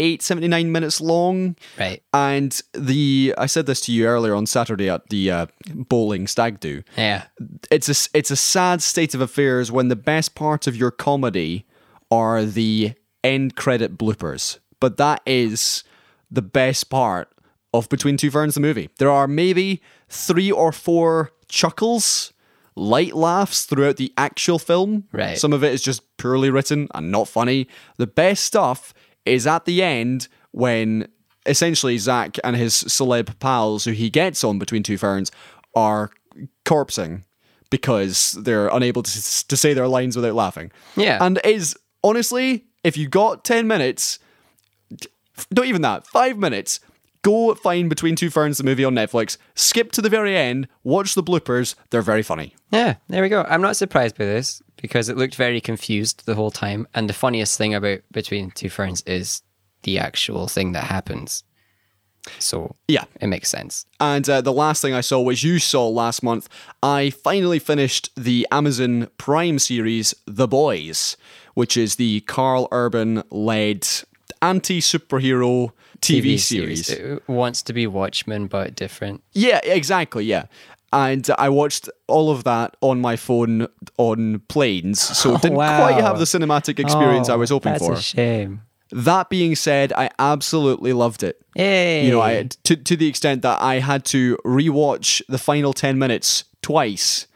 78, 0.00 0.22
79 0.22 0.72
minutes 0.72 1.00
long. 1.00 1.56
Right. 1.78 2.02
And 2.12 2.58
the 2.72 3.34
I 3.36 3.46
said 3.46 3.66
this 3.66 3.80
to 3.82 3.92
you 3.92 4.06
earlier 4.06 4.34
on 4.34 4.46
Saturday 4.46 4.88
at 4.88 5.08
the 5.10 5.30
uh, 5.30 5.46
bowling 5.74 6.26
stag 6.26 6.58
do. 6.60 6.82
Yeah. 6.96 7.24
It's 7.70 7.88
a 7.88 8.08
it's 8.16 8.30
a 8.30 8.36
sad 8.36 8.80
state 8.82 9.14
of 9.14 9.20
affairs 9.20 9.70
when 9.70 9.88
the 9.88 9.96
best 9.96 10.34
part 10.34 10.66
of 10.66 10.74
your 10.74 10.90
comedy 10.90 11.66
are 12.10 12.44
the 12.44 12.94
end 13.22 13.56
credit 13.56 13.98
bloopers. 13.98 14.58
But 14.80 14.96
that 14.96 15.20
is 15.26 15.84
the 16.30 16.42
best 16.42 16.88
part 16.88 17.28
of 17.74 17.88
Between 17.88 18.16
Two 18.16 18.30
Ferns 18.30 18.54
the 18.54 18.60
movie. 18.60 18.88
There 18.98 19.10
are 19.10 19.28
maybe 19.28 19.82
three 20.08 20.50
or 20.50 20.72
four 20.72 21.32
chuckles, 21.48 22.32
light 22.74 23.14
laughs 23.14 23.66
throughout 23.66 23.96
the 23.96 24.12
actual 24.16 24.58
film. 24.58 25.04
Right. 25.12 25.36
Some 25.36 25.52
of 25.52 25.62
it 25.62 25.74
is 25.74 25.82
just 25.82 26.02
poorly 26.16 26.48
written 26.48 26.88
and 26.94 27.12
not 27.12 27.28
funny. 27.28 27.68
The 27.98 28.06
best 28.06 28.44
stuff 28.44 28.94
is 29.30 29.46
at 29.46 29.64
the 29.64 29.82
end 29.82 30.28
when 30.52 31.08
essentially 31.46 31.96
Zach 31.98 32.36
and 32.44 32.56
his 32.56 32.74
celeb 32.74 33.38
pals 33.38 33.84
who 33.84 33.92
he 33.92 34.10
gets 34.10 34.44
on 34.44 34.58
between 34.58 34.82
two 34.82 34.98
ferns 34.98 35.30
are 35.74 36.10
corpsing 36.64 37.24
because 37.70 38.32
they're 38.32 38.68
unable 38.68 39.02
to, 39.02 39.46
to 39.46 39.56
say 39.56 39.72
their 39.72 39.88
lines 39.88 40.16
without 40.16 40.34
laughing. 40.34 40.70
Yeah. 40.96 41.18
And 41.24 41.40
is 41.44 41.76
honestly, 42.02 42.66
if 42.82 42.96
you 42.96 43.08
got 43.08 43.44
10 43.44 43.66
minutes, 43.66 44.18
not 45.50 45.66
even 45.66 45.82
that, 45.82 46.06
five 46.06 46.36
minutes, 46.36 46.80
go 47.22 47.54
find 47.54 47.88
Between 47.88 48.16
Two 48.16 48.30
Ferns, 48.30 48.58
the 48.58 48.64
movie 48.64 48.84
on 48.84 48.94
Netflix, 48.94 49.36
skip 49.54 49.92
to 49.92 50.02
the 50.02 50.08
very 50.08 50.36
end, 50.36 50.68
watch 50.82 51.14
the 51.14 51.22
bloopers. 51.22 51.76
They're 51.90 52.02
very 52.02 52.22
funny. 52.22 52.54
Yeah, 52.70 52.96
there 53.08 53.22
we 53.22 53.28
go. 53.28 53.44
I'm 53.48 53.62
not 53.62 53.76
surprised 53.76 54.16
by 54.16 54.24
this 54.24 54.62
because 54.80 55.08
it 55.08 55.16
looked 55.16 55.34
very 55.34 55.60
confused 55.60 56.24
the 56.26 56.34
whole 56.34 56.50
time. 56.50 56.86
And 56.94 57.08
the 57.08 57.12
funniest 57.14 57.58
thing 57.58 57.74
about 57.74 58.00
Between 58.12 58.50
Two 58.52 58.68
Ferns 58.70 59.02
is 59.02 59.42
the 59.82 59.98
actual 59.98 60.46
thing 60.46 60.72
that 60.72 60.84
happens. 60.84 61.42
So 62.38 62.76
Yeah. 62.86 63.04
it 63.20 63.26
makes 63.28 63.48
sense. 63.48 63.86
And 63.98 64.28
uh, 64.28 64.40
the 64.42 64.52
last 64.52 64.82
thing 64.82 64.92
I 64.94 65.00
saw, 65.00 65.20
which 65.20 65.42
you 65.42 65.58
saw 65.58 65.88
last 65.88 66.22
month, 66.22 66.48
I 66.82 67.10
finally 67.10 67.58
finished 67.58 68.10
the 68.14 68.46
Amazon 68.52 69.08
Prime 69.18 69.58
series, 69.58 70.14
The 70.26 70.46
Boys, 70.46 71.16
which 71.54 71.76
is 71.76 71.96
the 71.96 72.20
Karl 72.22 72.68
Urban 72.72 73.22
led 73.30 73.86
anti 74.42 74.80
superhero 74.80 75.72
TV, 76.00 76.38
series. 76.38 76.88
It 76.90 77.22
wants 77.28 77.62
to 77.62 77.72
be 77.72 77.86
Watchmen, 77.86 78.46
but 78.46 78.74
different. 78.74 79.22
Yeah, 79.32 79.60
exactly. 79.64 80.24
Yeah. 80.24 80.44
And 80.92 81.28
I 81.38 81.48
watched 81.50 81.88
all 82.08 82.30
of 82.30 82.42
that 82.44 82.76
on 82.80 83.00
my 83.00 83.14
phone 83.16 83.68
on 83.96 84.40
planes, 84.48 85.00
so 85.00 85.34
it 85.36 85.42
didn't 85.42 85.56
wow. 85.58 85.78
quite 85.78 86.02
have 86.02 86.18
the 86.18 86.24
cinematic 86.24 86.78
experience 86.80 87.28
I 87.28 87.36
was 87.36 87.50
hoping 87.50 87.70
Oh, 87.70 87.74
That's 87.74 87.86
for. 87.86 87.92
a 87.94 88.00
shame. 88.00 88.62
That 88.92 89.30
being 89.30 89.54
said, 89.54 89.92
I 89.92 90.10
absolutely 90.18 90.92
loved 90.92 91.22
it. 91.22 91.40
Hey. 91.54 92.06
You 92.06 92.10
know, 92.10 92.20
I 92.20 92.48
to 92.64 92.74
to 92.74 92.96
the 92.96 93.06
extent 93.06 93.42
that 93.42 93.62
I 93.62 93.78
had 93.78 94.04
to 94.06 94.36
rewatch 94.44 95.22
the 95.28 95.38
final 95.38 95.72
ten 95.72 95.96
minutes 95.96 96.42
twice, 96.60 97.28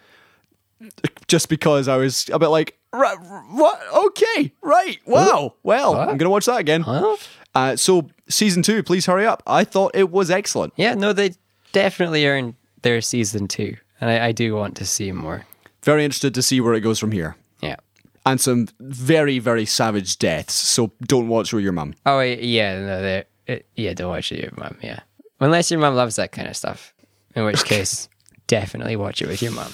just 1.29 1.49
because 1.49 1.87
I 1.89 1.97
was 1.97 2.29
a 2.33 2.39
bit 2.41 2.49
like, 2.49 2.77
"Right, 2.93 3.17
what? 3.53 3.81
Okay, 3.95 4.53
right, 4.63 4.99
wow, 5.07 5.55
well, 5.63 5.97
I'm 5.97 6.17
gonna 6.19 6.31
watch 6.31 6.47
that 6.47 6.59
again. 6.59 6.81
Huh? 6.83 7.17
Uh, 7.55 7.77
so 7.77 8.09
season 8.29 8.63
two, 8.65 8.83
please 8.83 9.07
hurry 9.07 9.25
up. 9.25 9.43
I 9.47 9.63
thought 9.63 9.93
it 9.95 10.11
was 10.11 10.31
excellent. 10.33 10.73
Yeah, 10.77 10.95
no, 10.95 11.13
they 11.13 11.35
definitely 11.73 12.27
earned 12.27 12.55
their 12.85 13.01
season 13.01 13.49
two. 13.49 13.77
And 14.01 14.09
I, 14.09 14.27
I 14.27 14.33
do 14.33 14.55
want 14.55 14.77
to 14.77 14.87
see 14.87 15.11
more. 15.11 15.45
Very 15.83 16.05
interested 16.05 16.35
to 16.35 16.43
see 16.43 16.61
where 16.61 16.75
it 16.75 16.81
goes 16.81 16.99
from 16.99 17.11
here. 17.11 17.37
Yeah. 17.61 17.77
And 18.25 18.41
some 18.41 18.69
very 18.79 19.39
very 19.41 19.67
savage 19.67 20.19
deaths. 20.19 20.55
So 20.55 20.93
don't 21.03 21.29
watch 21.29 21.53
with 21.53 21.65
your 21.65 21.73
mum. 21.73 21.95
Oh, 22.07 22.21
yeah, 22.21 22.81
no, 22.81 23.23
it, 23.47 23.67
yeah, 23.75 23.93
don't 23.95 24.09
watch 24.09 24.31
it 24.31 24.37
with 24.37 24.45
your 24.45 24.53
mum, 24.57 24.79
yeah. 24.83 25.01
Unless 25.41 25.71
your 25.71 25.81
mum 25.81 25.95
loves 25.95 26.17
that 26.17 26.33
kind 26.33 26.49
of 26.49 26.57
stuff. 26.57 26.95
In 27.35 27.45
which 27.45 27.65
case, 27.65 28.09
definitely 28.47 28.97
watch 28.97 29.21
it 29.21 29.29
with 29.29 29.43
your 29.43 29.53
mum. 29.53 29.73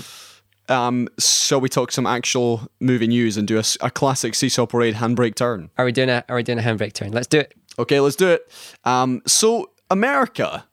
Um, 0.68 1.08
so 1.18 1.58
we 1.58 1.68
talk 1.68 1.92
some 1.92 2.06
actual 2.06 2.68
movie 2.78 3.08
news 3.08 3.36
and 3.36 3.46
do 3.46 3.60
a 3.80 3.90
classic 3.90 4.34
Seesaw 4.34 4.66
Parade 4.66 4.94
handbrake 4.94 5.34
turn. 5.34 5.70
Are 5.76 5.84
we 5.84 5.92
doing 5.92 6.08
a 6.08 6.24
are 6.28 6.36
we 6.36 6.42
doing 6.42 6.58
a 6.58 6.62
handbrake 6.62 6.92
turn? 6.92 7.12
Let's 7.12 7.26
do 7.26 7.40
it. 7.40 7.54
Okay, 7.78 8.00
let's 8.00 8.16
do 8.16 8.28
it. 8.28 8.50
Um, 8.84 9.20
so 9.26 9.70
America. 9.90 10.64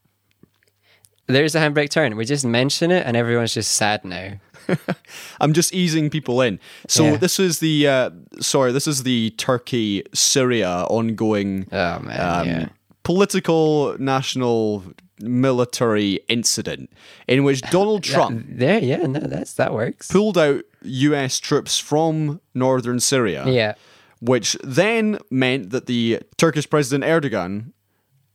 There's 1.27 1.55
a 1.55 1.59
handbrake 1.59 1.89
turn. 1.89 2.15
We 2.15 2.25
just 2.25 2.45
mention 2.45 2.89
it 2.91 3.05
and 3.05 3.15
everyone's 3.17 3.53
just 3.53 3.73
sad 3.73 4.03
now. 4.05 4.33
I'm 5.41 5.53
just 5.53 5.73
easing 5.73 6.09
people 6.09 6.41
in. 6.41 6.59
So 6.87 7.03
Yeah. 7.03 7.17
this 7.17 7.39
is 7.39 7.59
the 7.59 7.87
uh, 7.87 8.09
sorry, 8.39 8.71
this 8.71 8.87
is 8.87 9.03
the 9.03 9.31
Turkey 9.31 10.03
Syria 10.13 10.85
ongoing 10.89 11.67
Oh 11.71 11.99
man, 11.99 12.19
um, 12.41 12.47
yeah. 12.47 12.69
political 13.03 13.95
national 13.99 14.83
military 15.19 16.19
incident 16.27 16.91
in 17.27 17.43
which 17.43 17.61
Donald 17.71 18.03
Trump 18.03 18.45
There, 18.49 18.79
yeah, 18.79 19.05
no, 19.07 19.19
that's 19.21 19.53
that 19.53 19.73
works. 19.73 20.07
pulled 20.11 20.37
out 20.37 20.63
US 20.83 21.39
troops 21.39 21.79
from 21.79 22.39
northern 22.53 22.99
Syria. 22.99 23.45
Yeah. 23.47 23.73
which 24.19 24.57
then 24.63 25.17
meant 25.31 25.69
that 25.71 25.85
the 25.87 26.19
Turkish 26.37 26.69
President 26.69 27.03
Erdogan 27.03 27.71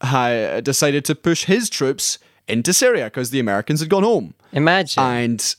had 0.00 0.64
decided 0.64 1.04
to 1.06 1.14
push 1.14 1.44
his 1.44 1.68
troops 1.70 2.18
into 2.48 2.72
Syria 2.72 3.04
because 3.06 3.30
the 3.30 3.40
Americans 3.40 3.80
had 3.80 3.88
gone 3.88 4.02
home. 4.02 4.34
Imagine. 4.52 5.02
And 5.02 5.54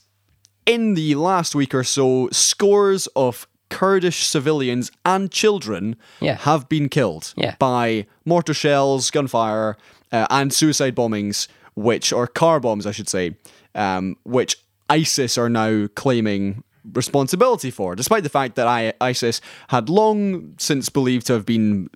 in 0.66 0.94
the 0.94 1.14
last 1.16 1.54
week 1.54 1.74
or 1.74 1.84
so, 1.84 2.28
scores 2.32 3.06
of 3.16 3.46
Kurdish 3.70 4.26
civilians 4.26 4.92
and 5.04 5.30
children 5.30 5.96
Yeah. 6.20 6.36
have 6.36 6.68
been 6.68 6.88
killed 6.88 7.32
Yeah. 7.36 7.56
by 7.58 8.06
mortar 8.24 8.54
shells, 8.54 9.10
gunfire, 9.10 9.76
uh, 10.12 10.26
and 10.30 10.52
suicide 10.52 10.94
bombings, 10.94 11.48
which 11.74 12.12
or 12.12 12.26
car 12.26 12.60
bombs, 12.60 12.86
I 12.86 12.92
should 12.92 13.08
say, 13.08 13.34
um, 13.74 14.16
which 14.24 14.56
ISIS 14.88 15.36
are 15.38 15.48
now 15.48 15.88
claiming 15.96 16.62
responsibility 16.92 17.70
for, 17.70 17.96
despite 17.96 18.22
the 18.22 18.28
fact 18.28 18.54
that 18.56 18.66
I, 18.68 18.92
ISIS 19.00 19.40
had 19.68 19.88
long 19.88 20.54
since 20.58 20.88
believed 20.90 21.26
to 21.28 21.32
have 21.32 21.46
been 21.46 21.88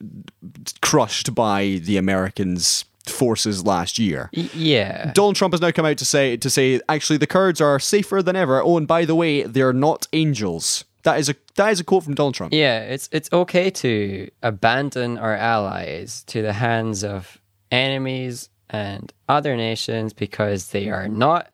crushed 0.81 1.35
by 1.35 1.81
the 1.85 1.97
Americans' 1.99 2.85
forces 3.11 3.65
last 3.65 3.99
year. 3.99 4.31
Yeah. 4.33 5.13
Donald 5.13 5.37
Trump 5.37 5.55
has 5.55 5.61
now 5.61 5.71
come 5.71 5.87
out 5.87 5.99
to 5.99 6.05
say 6.05 6.37
to 6.37 6.51
say 6.51 6.81
actually 6.89 7.19
the 7.19 7.27
Kurds 7.27 7.61
are 7.61 7.79
safer 7.79 8.23
than 8.23 8.37
ever. 8.37 8.63
Oh, 8.63 8.77
and 8.77 8.87
by 8.87 9.05
the 9.05 9.15
way, 9.15 9.43
they're 9.43 9.73
not 9.73 10.07
angels. 10.13 10.85
That 11.05 11.19
is 11.19 11.29
a 11.29 11.35
that 11.57 11.71
is 11.71 11.81
a 11.81 11.85
quote 11.85 12.05
from 12.05 12.15
Donald 12.15 12.35
Trump. 12.35 12.53
Yeah, 12.53 12.81
it's 12.81 13.09
it's 13.13 13.33
okay 13.33 13.71
to 13.71 14.31
abandon 14.43 15.19
our 15.19 15.35
allies 15.35 16.25
to 16.29 16.43
the 16.43 16.53
hands 16.53 17.05
of 17.05 17.41
enemies 17.71 18.51
and 18.71 19.13
other 19.29 19.57
nations 19.57 20.13
because 20.13 20.69
they 20.69 20.91
are 20.91 21.09
not 21.09 21.51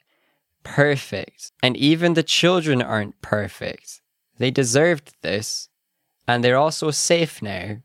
perfect. 0.64 1.52
And 1.62 1.76
even 1.76 2.14
the 2.14 2.22
children 2.22 2.82
aren't 2.82 3.20
perfect. 3.20 4.00
They 4.38 4.50
deserved 4.50 5.14
this. 5.22 5.68
And 6.26 6.42
they're 6.42 6.56
also 6.56 6.90
safe 6.90 7.42
now 7.42 7.76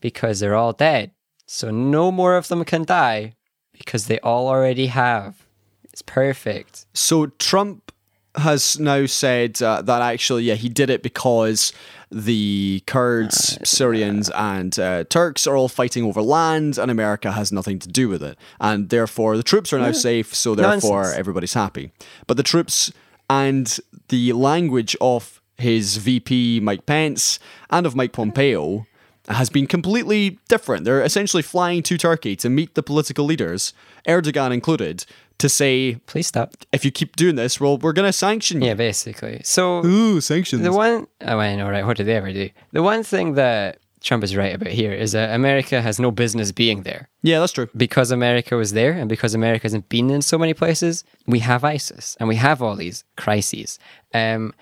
because 0.00 0.40
they're 0.40 0.54
all 0.54 0.72
dead. 0.72 1.12
So 1.52 1.70
no 1.70 2.10
more 2.10 2.38
of 2.38 2.48
them 2.48 2.64
can 2.64 2.84
die 2.84 3.34
because 3.72 4.06
they 4.06 4.18
all 4.20 4.48
already 4.48 4.86
have. 4.86 5.46
It's 5.84 6.00
perfect. 6.00 6.86
So 6.94 7.26
Trump 7.26 7.92
has 8.36 8.80
now 8.80 9.04
said 9.04 9.60
uh, 9.60 9.82
that 9.82 10.00
actually, 10.00 10.44
yeah, 10.44 10.54
he 10.54 10.70
did 10.70 10.88
it 10.88 11.02
because 11.02 11.74
the 12.10 12.82
Kurds, 12.86 13.58
Syrians, 13.68 14.30
and 14.30 14.78
uh, 14.78 15.04
Turks 15.04 15.46
are 15.46 15.54
all 15.54 15.68
fighting 15.68 16.04
over 16.04 16.22
land, 16.22 16.78
and 16.78 16.90
America 16.90 17.32
has 17.32 17.52
nothing 17.52 17.78
to 17.80 17.88
do 17.88 18.08
with 18.08 18.22
it, 18.22 18.38
and 18.58 18.88
therefore 18.88 19.36
the 19.36 19.42
troops 19.42 19.74
are 19.74 19.78
now 19.78 19.92
safe. 19.92 20.34
So 20.34 20.54
therefore 20.54 21.02
Nonsense. 21.02 21.18
everybody's 21.18 21.54
happy. 21.54 21.92
But 22.26 22.38
the 22.38 22.42
troops 22.42 22.90
and 23.28 23.78
the 24.08 24.32
language 24.32 24.96
of 25.02 25.42
his 25.58 25.98
VP 25.98 26.60
Mike 26.60 26.86
Pence 26.86 27.38
and 27.68 27.84
of 27.84 27.94
Mike 27.94 28.12
Pompeo 28.14 28.86
has 29.28 29.48
been 29.50 29.66
completely 29.66 30.38
different. 30.48 30.84
They're 30.84 31.02
essentially 31.02 31.42
flying 31.42 31.82
to 31.84 31.96
Turkey 31.96 32.34
to 32.36 32.48
meet 32.48 32.74
the 32.74 32.82
political 32.82 33.24
leaders, 33.24 33.72
Erdogan 34.08 34.52
included, 34.52 35.04
to 35.38 35.48
say 35.48 35.96
Please 36.06 36.26
stop. 36.26 36.54
if 36.72 36.84
you 36.84 36.90
keep 36.90 37.16
doing 37.16 37.36
this, 37.36 37.60
well, 37.60 37.78
we're 37.78 37.92
going 37.92 38.08
to 38.08 38.12
sanction 38.12 38.60
you. 38.62 38.68
Yeah, 38.68 38.74
basically. 38.74 39.40
So 39.44 39.84
Ooh, 39.84 40.20
sanctions. 40.20 40.62
The 40.62 40.72
one, 40.72 41.06
oh, 41.20 41.38
I 41.38 41.54
know, 41.56 41.68
right? 41.68 41.86
What 41.86 41.96
did 41.96 42.06
they 42.06 42.16
ever 42.16 42.32
do? 42.32 42.50
The 42.72 42.82
one 42.82 43.02
thing 43.02 43.34
that 43.34 43.78
Trump 44.00 44.24
is 44.24 44.34
right 44.34 44.54
about 44.54 44.70
here 44.70 44.92
is 44.92 45.12
that 45.12 45.34
America 45.34 45.80
has 45.80 46.00
no 46.00 46.10
business 46.10 46.50
being 46.50 46.82
there. 46.82 47.08
yeah, 47.22 47.38
that's 47.38 47.52
true. 47.52 47.68
Because 47.76 48.10
America 48.10 48.56
was 48.56 48.72
there 48.72 48.92
and 48.92 49.08
because 49.08 49.34
America 49.34 49.62
hasn't 49.64 49.88
been 49.88 50.10
in 50.10 50.22
so 50.22 50.36
many 50.36 50.54
places, 50.54 51.04
we 51.26 51.38
have 51.38 51.62
ISIS 51.62 52.16
and 52.18 52.28
we 52.28 52.34
have 52.36 52.60
all 52.60 52.74
these 52.74 53.04
crises. 53.16 53.78
Um, 54.12 54.54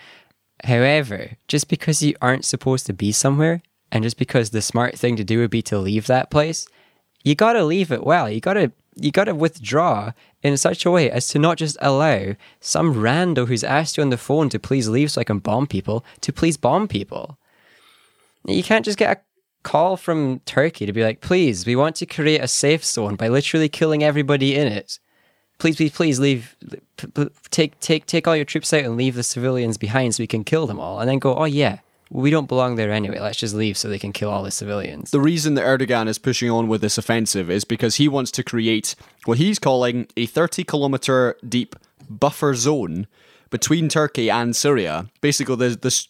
however, 0.64 1.38
just 1.48 1.68
because 1.68 2.02
you 2.02 2.14
aren't 2.20 2.44
supposed 2.44 2.86
to 2.86 2.92
be 2.92 3.12
somewhere 3.12 3.62
and 3.92 4.04
just 4.04 4.16
because 4.18 4.50
the 4.50 4.62
smart 4.62 4.96
thing 4.98 5.16
to 5.16 5.24
do 5.24 5.38
would 5.38 5.50
be 5.50 5.62
to 5.62 5.78
leave 5.78 6.06
that 6.06 6.30
place, 6.30 6.66
you 7.24 7.34
got 7.34 7.54
to 7.54 7.64
leave 7.64 7.90
it 7.92 8.04
well. 8.04 8.30
You 8.30 8.40
got 8.40 8.54
to 8.54 8.72
you 8.96 9.10
got 9.12 9.24
to 9.24 9.34
withdraw 9.34 10.12
in 10.42 10.56
such 10.56 10.84
a 10.84 10.90
way 10.90 11.10
as 11.10 11.28
to 11.28 11.38
not 11.38 11.56
just 11.56 11.76
allow 11.80 12.34
some 12.60 12.94
rando 12.94 13.46
who's 13.46 13.64
asked 13.64 13.96
you 13.96 14.02
on 14.02 14.10
the 14.10 14.16
phone 14.18 14.48
to 14.50 14.58
please 14.58 14.88
leave 14.88 15.10
so 15.10 15.20
I 15.20 15.24
can 15.24 15.38
bomb 15.38 15.66
people 15.66 16.04
to 16.22 16.32
please 16.32 16.56
bomb 16.56 16.88
people. 16.88 17.38
You 18.44 18.62
can't 18.62 18.84
just 18.84 18.98
get 18.98 19.16
a 19.16 19.20
call 19.62 19.96
from 19.96 20.40
Turkey 20.40 20.86
to 20.86 20.92
be 20.92 21.04
like, 21.04 21.20
please, 21.20 21.66
we 21.66 21.76
want 21.76 21.96
to 21.96 22.06
create 22.06 22.42
a 22.42 22.48
safe 22.48 22.84
zone 22.84 23.16
by 23.16 23.28
literally 23.28 23.68
killing 23.68 24.02
everybody 24.02 24.56
in 24.56 24.66
it. 24.66 24.98
Please, 25.58 25.76
please, 25.76 25.92
please 25.92 26.18
leave. 26.18 26.56
p- 26.96 27.06
p- 27.08 27.28
Take, 27.50 27.78
take, 27.80 28.06
take 28.06 28.26
all 28.26 28.36
your 28.36 28.46
troops 28.46 28.72
out 28.72 28.84
and 28.84 28.96
leave 28.96 29.14
the 29.14 29.22
civilians 29.22 29.76
behind 29.76 30.14
so 30.14 30.22
we 30.22 30.26
can 30.26 30.42
kill 30.44 30.66
them 30.66 30.80
all. 30.80 31.00
And 31.00 31.08
then 31.08 31.18
go, 31.18 31.36
oh 31.36 31.44
yeah, 31.44 31.80
we 32.10 32.30
don't 32.30 32.48
belong 32.48 32.74
there 32.76 32.90
anyway. 32.90 33.18
Let's 33.20 33.38
just 33.38 33.54
leave 33.54 33.78
so 33.78 33.88
they 33.88 33.98
can 33.98 34.12
kill 34.12 34.30
all 34.30 34.42
the 34.42 34.50
civilians. 34.50 35.10
The 35.12 35.20
reason 35.20 35.54
that 35.54 35.64
Erdogan 35.64 36.08
is 36.08 36.18
pushing 36.18 36.50
on 36.50 36.66
with 36.68 36.80
this 36.80 36.98
offensive 36.98 37.48
is 37.50 37.64
because 37.64 37.96
he 37.96 38.08
wants 38.08 38.30
to 38.32 38.42
create 38.42 38.94
what 39.26 39.38
he's 39.38 39.58
calling 39.58 40.06
a 40.16 40.26
30 40.26 40.64
kilometer 40.64 41.36
deep 41.48 41.76
buffer 42.08 42.54
zone 42.54 43.06
between 43.50 43.88
Turkey 43.88 44.28
and 44.30 44.54
Syria. 44.56 45.06
Basically, 45.20 45.56
there's 45.56 45.78
this 45.78 46.08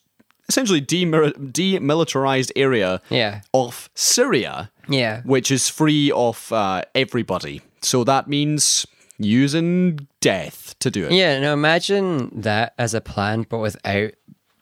essentially 0.48 0.80
demilitarized 0.80 2.50
area 2.56 3.00
Yeah. 3.08 3.40
of 3.54 3.90
Syria, 3.94 4.70
Yeah. 4.88 5.22
which 5.24 5.50
is 5.50 5.68
free 5.68 6.10
of 6.10 6.52
uh, 6.52 6.82
everybody. 6.94 7.60
So 7.82 8.04
that 8.04 8.28
means 8.28 8.86
using 9.18 10.08
death 10.20 10.74
to 10.80 10.90
do 10.90 11.06
it. 11.06 11.12
Yeah, 11.12 11.38
now 11.40 11.52
imagine 11.52 12.30
that 12.40 12.72
as 12.78 12.94
a 12.94 13.00
plan, 13.00 13.46
but 13.48 13.58
without 13.58 14.12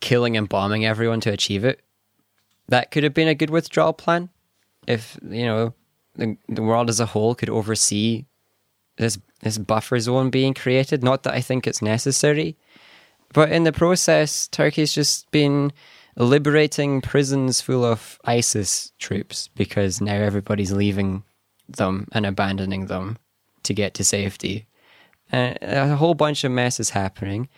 killing 0.01 0.37
and 0.37 0.49
bombing 0.49 0.85
everyone 0.85 1.21
to 1.21 1.33
achieve 1.33 1.65
it. 1.65 1.81
That 2.69 2.91
could 2.91 3.05
have 3.05 3.15
been 3.15 3.29
a 3.29 3.35
good 3.35 3.51
withdrawal 3.51 3.93
plan. 3.93 4.29
If, 4.87 5.19
you 5.23 5.47
know, 5.47 5.75
the, 6.17 6.37
the 6.49 6.63
world 6.63 6.91
as 6.91 7.01
a 7.01 7.07
whole 7.07 7.35
could 7.35 7.51
oversee 7.51 8.27
this 8.97 9.19
this 9.41 9.59
buffer 9.59 9.99
zone 10.01 10.31
being 10.31 10.55
created. 10.55 11.03
Not 11.03 11.23
that 11.23 11.35
I 11.35 11.41
think 11.41 11.67
it's 11.67 11.81
necessary. 11.81 12.57
But 13.33 13.53
in 13.53 13.65
the 13.65 13.73
process, 13.73 14.49
Turkey's 14.49 14.93
just 14.93 15.31
been 15.31 15.73
liberating 16.17 17.01
prisons 17.01 17.61
full 17.61 17.85
of 17.85 18.19
ISIS 18.25 18.93
troops 18.99 19.49
because 19.55 20.01
now 20.01 20.15
everybody's 20.15 20.73
leaving 20.73 21.23
them 21.69 22.09
and 22.13 22.27
abandoning 22.27 22.87
them 22.87 23.19
to 23.63 23.75
get 23.75 23.95
to 23.95 24.05
safety. 24.05 24.67
And 25.31 25.59
a 25.61 25.97
whole 25.97 26.15
bunch 26.15 26.43
of 26.43 26.51
mess 26.51 26.81
is 26.81 26.91
happening. 26.91 27.49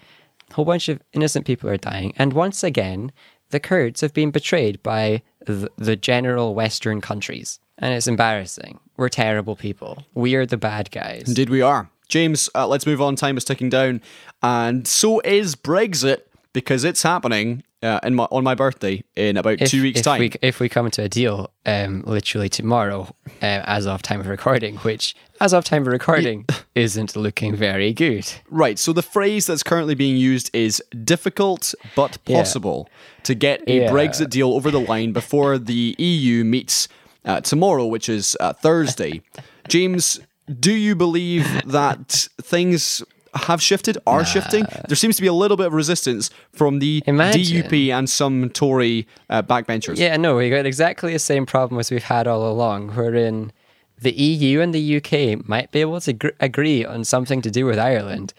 A 0.50 0.54
whole 0.54 0.64
bunch 0.64 0.88
of 0.88 1.00
innocent 1.12 1.46
people 1.46 1.70
are 1.70 1.76
dying. 1.76 2.12
And 2.16 2.32
once 2.32 2.62
again, 2.64 3.12
the 3.50 3.60
Kurds 3.60 4.00
have 4.00 4.14
been 4.14 4.30
betrayed 4.30 4.82
by 4.82 5.22
the, 5.46 5.70
the 5.76 5.96
general 5.96 6.54
Western 6.54 7.00
countries. 7.00 7.60
And 7.78 7.94
it's 7.94 8.06
embarrassing. 8.06 8.78
We're 8.96 9.08
terrible 9.08 9.56
people. 9.56 10.04
We 10.14 10.34
are 10.34 10.46
the 10.46 10.56
bad 10.56 10.90
guys. 10.90 11.24
Indeed, 11.26 11.48
we 11.48 11.62
are. 11.62 11.88
James, 12.08 12.50
uh, 12.54 12.66
let's 12.66 12.86
move 12.86 13.00
on. 13.00 13.16
Time 13.16 13.36
is 13.36 13.44
ticking 13.44 13.70
down. 13.70 14.02
And 14.42 14.86
so 14.86 15.20
is 15.20 15.54
Brexit 15.54 16.22
because 16.52 16.84
it's 16.84 17.02
happening 17.02 17.62
uh, 17.82 18.00
in 18.02 18.14
my, 18.14 18.24
on 18.30 18.44
my 18.44 18.54
birthday 18.54 19.02
in 19.16 19.36
about 19.36 19.58
two 19.66 19.82
weeks' 19.82 20.00
if 20.00 20.04
time. 20.04 20.20
We, 20.20 20.32
if 20.42 20.60
we 20.60 20.68
come 20.68 20.90
to 20.90 21.02
a 21.02 21.08
deal, 21.08 21.50
um, 21.66 22.02
literally 22.06 22.48
tomorrow, 22.48 23.14
uh, 23.42 23.62
as 23.64 23.86
of 23.86 24.02
time 24.02 24.20
of 24.20 24.26
recording, 24.26 24.76
which 24.78 25.14
as 25.40 25.52
of 25.54 25.64
time 25.64 25.82
of 25.82 25.88
recording 25.88 26.46
isn't 26.74 27.16
looking 27.16 27.54
very 27.56 27.92
good. 27.92 28.30
Right. 28.50 28.78
So 28.78 28.92
the 28.92 29.02
phrase 29.02 29.46
that's 29.46 29.62
currently 29.62 29.94
being 29.94 30.16
used 30.16 30.50
is 30.54 30.82
difficult 31.04 31.74
but 31.96 32.18
Yeah. 32.26 32.36
possible 32.38 32.88
to 33.24 33.34
get 33.34 33.62
a 33.66 33.80
Yeah. 33.82 33.90
Brexit 33.90 34.30
deal 34.30 34.52
over 34.52 34.70
the 34.70 34.80
line 34.80 35.12
before 35.12 35.58
the 35.58 35.94
EU 35.98 36.44
meets 36.44 36.88
uh, 37.24 37.40
tomorrow, 37.40 37.86
which 37.86 38.08
is 38.08 38.36
uh, 38.40 38.52
Thursday. 38.52 39.22
James, 39.68 40.20
do 40.58 40.72
you 40.72 40.94
believe 40.96 41.46
that 41.66 42.28
things 42.42 43.02
have 43.34 43.62
shifted, 43.62 43.98
are 44.06 44.24
shifting? 44.24 44.66
There 44.88 44.96
seems 44.96 45.16
to 45.16 45.22
be 45.22 45.28
a 45.28 45.32
little 45.32 45.56
bit 45.56 45.66
of 45.66 45.72
resistance 45.72 46.30
from 46.52 46.78
the 46.80 47.02
Imagine. 47.06 47.62
DUP 47.62 47.90
and 47.92 48.08
some 48.10 48.50
Tory 48.50 49.06
uh, 49.28 49.42
backbenchers. 49.42 49.98
Yeah, 49.98 50.16
no, 50.16 50.36
we 50.36 50.50
got 50.50 50.66
exactly 50.66 51.12
the 51.12 51.18
same 51.18 51.46
problem 51.46 51.78
as 51.78 51.90
we've 51.90 52.02
had 52.04 52.26
all 52.26 52.50
along, 52.50 52.90
wherein 52.94 53.52
the 54.00 54.12
EU 54.12 54.60
and 54.60 54.74
the 54.74 54.96
UK 54.96 55.46
might 55.48 55.70
be 55.72 55.80
able 55.80 56.00
to 56.00 56.12
gr- 56.12 56.28
agree 56.40 56.84
on 56.84 57.04
something 57.04 57.42
to 57.42 57.50
do 57.50 57.66
with 57.66 57.78
Ireland, 57.78 58.32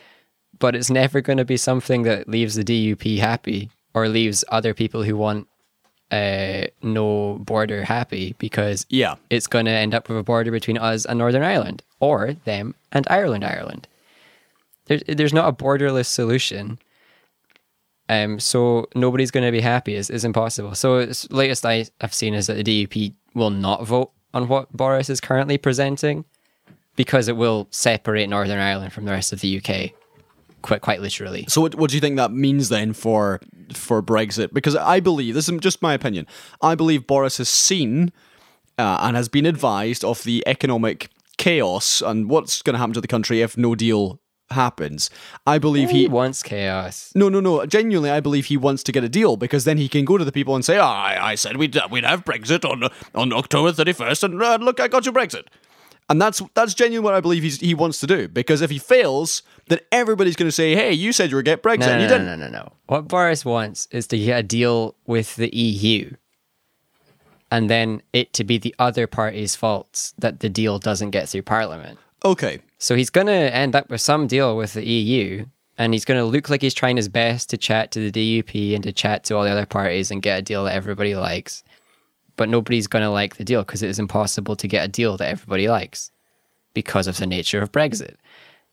but 0.59 0.75
it's 0.75 0.89
never 0.89 1.21
going 1.21 1.37
to 1.37 1.45
be 1.45 1.57
something 1.57 2.03
that 2.03 2.27
leaves 2.27 2.55
the 2.55 2.63
DUP 2.63 3.19
happy 3.19 3.69
or 3.93 4.07
leaves 4.07 4.43
other 4.49 4.73
people 4.73 5.03
who 5.03 5.15
want 5.17 5.47
uh, 6.11 6.67
no 6.81 7.37
border 7.41 7.83
happy 7.85 8.35
because 8.37 8.85
Yeah. 8.89 9.15
it's 9.29 9.47
going 9.47 9.65
to 9.65 9.71
end 9.71 9.93
up 9.93 10.09
with 10.09 10.17
a 10.17 10.23
border 10.23 10.51
between 10.51 10.77
us 10.77 11.05
and 11.05 11.19
Northern 11.19 11.43
Ireland 11.43 11.83
or 11.99 12.33
them 12.45 12.75
and 12.91 13.07
Ireland, 13.09 13.45
Ireland. 13.45 13.87
There's, 14.85 15.03
there's 15.07 15.33
not 15.33 15.47
a 15.47 15.53
borderless 15.53 16.07
solution. 16.07 16.79
Um, 18.09 18.39
so 18.39 18.87
nobody's 18.95 19.31
going 19.31 19.45
to 19.45 19.51
be 19.51 19.61
happy. 19.61 19.95
It's, 19.95 20.09
it's 20.09 20.23
impossible. 20.23 20.75
So 20.75 20.97
it's 20.97 21.29
latest 21.31 21.65
I, 21.65 21.85
I've 22.01 22.13
seen 22.13 22.33
is 22.33 22.47
that 22.47 22.63
the 22.63 22.85
DUP 22.85 23.13
will 23.33 23.49
not 23.49 23.85
vote 23.85 24.11
on 24.33 24.47
what 24.47 24.71
Boris 24.73 25.09
is 25.09 25.21
currently 25.21 25.57
presenting 25.57 26.25
because 26.95 27.27
it 27.27 27.37
will 27.37 27.67
separate 27.71 28.27
Northern 28.27 28.59
Ireland 28.59 28.93
from 28.93 29.05
the 29.05 29.11
rest 29.11 29.31
of 29.31 29.41
the 29.41 29.57
UK, 29.57 29.91
quite 30.61 30.81
quite 30.81 31.01
literally. 31.01 31.45
So 31.47 31.61
what, 31.61 31.75
what 31.75 31.89
do 31.89 31.95
you 31.95 32.01
think 32.01 32.17
that 32.17 32.31
means 32.31 32.69
then 32.69 32.93
for 32.93 33.39
for 33.73 34.01
Brexit? 34.01 34.53
Because 34.53 34.75
I 34.75 34.99
believe 34.99 35.33
this 35.33 35.47
is 35.47 35.59
just 35.59 35.81
my 35.81 35.93
opinion. 35.93 36.27
I 36.61 36.75
believe 36.75 37.07
Boris 37.07 37.37
has 37.37 37.49
seen 37.49 38.11
uh, 38.77 38.99
and 39.01 39.15
has 39.15 39.29
been 39.29 39.45
advised 39.45 40.03
of 40.03 40.23
the 40.23 40.43
economic 40.45 41.09
chaos 41.37 42.01
and 42.01 42.29
what's 42.29 42.61
going 42.61 42.73
to 42.73 42.77
happen 42.77 42.93
to 42.93 43.01
the 43.01 43.07
country 43.07 43.41
if 43.41 43.57
no 43.57 43.73
deal 43.73 44.19
happens. 44.51 45.09
I 45.47 45.57
believe 45.57 45.89
He 45.89 46.01
he. 46.03 46.07
wants 46.07 46.43
chaos. 46.43 47.11
No, 47.15 47.29
no, 47.29 47.39
no. 47.39 47.65
Genuinely, 47.65 48.09
I 48.09 48.19
believe 48.19 48.45
he 48.45 48.57
wants 48.57 48.83
to 48.83 48.91
get 48.91 49.03
a 49.03 49.09
deal 49.09 49.37
because 49.37 49.63
then 49.65 49.77
he 49.77 49.87
can 49.89 50.05
go 50.05 50.17
to 50.17 50.25
the 50.25 50.31
people 50.31 50.55
and 50.55 50.63
say, 50.65 50.77
oh, 50.77 50.83
I, 50.83 51.31
I 51.31 51.35
said 51.35 51.57
we'd, 51.57 51.75
uh, 51.77 51.87
we'd 51.91 52.03
have 52.05 52.23
Brexit 52.25 52.63
on 52.69 52.89
on 53.15 53.33
October 53.33 53.71
31st, 53.71 54.23
and 54.23 54.41
uh, 54.41 54.57
look, 54.61 54.79
I 54.79 54.87
got 54.87 55.05
you 55.05 55.11
Brexit. 55.11 55.45
And 56.09 56.21
that's 56.21 56.41
that's 56.55 56.73
genuinely 56.73 57.05
what 57.05 57.13
I 57.13 57.21
believe 57.21 57.41
he's, 57.43 57.59
he 57.61 57.73
wants 57.73 57.99
to 58.01 58.07
do. 58.07 58.27
Because 58.27 58.59
if 58.61 58.69
he 58.69 58.79
fails, 58.79 59.43
then 59.69 59.79
everybody's 59.93 60.35
going 60.35 60.47
to 60.49 60.51
say, 60.51 60.75
hey, 60.75 60.91
you 60.91 61.13
said 61.13 61.29
you 61.29 61.37
were 61.37 61.43
going 61.43 61.57
to 61.57 61.63
get 61.63 61.79
Brexit, 61.79 61.87
No, 61.87 61.93
and 61.93 61.97
no, 61.99 62.03
you 62.03 62.07
no, 62.09 62.17
didn't. 62.17 62.39
no, 62.39 62.47
no, 62.47 62.63
no. 62.63 62.73
What 62.87 63.07
Boris 63.07 63.45
wants 63.45 63.87
is 63.91 64.07
to 64.07 64.17
get 64.17 64.39
a 64.39 64.43
deal 64.43 64.95
with 65.05 65.37
the 65.37 65.55
EU, 65.55 66.11
and 67.49 67.69
then 67.69 68.01
it 68.11 68.33
to 68.33 68.43
be 68.43 68.57
the 68.57 68.75
other 68.79 69.07
party's 69.07 69.55
fault 69.55 70.11
that 70.17 70.41
the 70.41 70.49
deal 70.49 70.79
doesn't 70.79 71.11
get 71.11 71.29
through 71.29 71.43
Parliament. 71.43 71.97
Okay. 72.23 72.59
So 72.77 72.95
he's 72.95 73.09
going 73.09 73.27
to 73.27 73.33
end 73.33 73.75
up 73.75 73.89
with 73.89 74.01
some 74.01 74.27
deal 74.27 74.55
with 74.57 74.73
the 74.73 74.85
EU, 74.85 75.45
and 75.77 75.93
he's 75.93 76.05
going 76.05 76.19
to 76.19 76.25
look 76.25 76.49
like 76.49 76.61
he's 76.61 76.73
trying 76.73 76.97
his 76.97 77.09
best 77.09 77.49
to 77.49 77.57
chat 77.57 77.91
to 77.91 78.11
the 78.11 78.41
DUP 78.41 78.75
and 78.75 78.83
to 78.83 78.91
chat 78.91 79.23
to 79.25 79.35
all 79.35 79.43
the 79.43 79.49
other 79.49 79.65
parties 79.65 80.11
and 80.11 80.21
get 80.21 80.39
a 80.39 80.41
deal 80.41 80.65
that 80.65 80.75
everybody 80.75 81.15
likes. 81.15 81.63
But 82.37 82.49
nobody's 82.49 82.87
going 82.87 83.03
to 83.03 83.09
like 83.09 83.35
the 83.35 83.43
deal 83.43 83.63
because 83.63 83.83
it 83.83 83.89
is 83.89 83.99
impossible 83.99 84.55
to 84.55 84.67
get 84.67 84.85
a 84.85 84.87
deal 84.87 85.17
that 85.17 85.29
everybody 85.29 85.67
likes 85.67 86.11
because 86.73 87.07
of 87.07 87.17
the 87.17 87.27
nature 87.27 87.61
of 87.61 87.71
Brexit. 87.71 88.15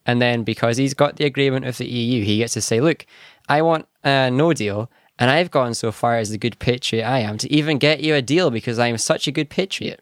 And 0.07 0.23
then 0.23 0.43
because 0.43 0.77
he's 0.77 0.95
got 0.95 1.17
the 1.17 1.25
agreement 1.25 1.67
with 1.67 1.79
the 1.79 1.87
EU, 1.87 2.25
he 2.25 2.39
gets 2.39 2.55
to 2.55 2.61
say, 2.61 2.81
look, 2.81 3.05
I 3.49 3.63
want 3.63 3.87
a 4.05 4.31
no 4.31 4.53
deal. 4.53 4.91
And 5.19 5.31
I've 5.31 5.51
gone 5.51 5.75
so 5.75 5.91
far 5.93 6.17
as 6.17 6.31
the 6.31 6.39
good 6.39 6.59
patriot 6.61 7.05
I 7.05 7.19
am 7.19 7.37
to 7.39 7.53
even 7.53 7.79
get 7.79 8.01
you 8.01 8.15
a 8.15 8.23
deal 8.23 8.51
because 8.51 8.79
I'm 8.79 8.97
such 8.99 9.27
a 9.27 9.33
good 9.33 9.51
patriot. 9.51 10.01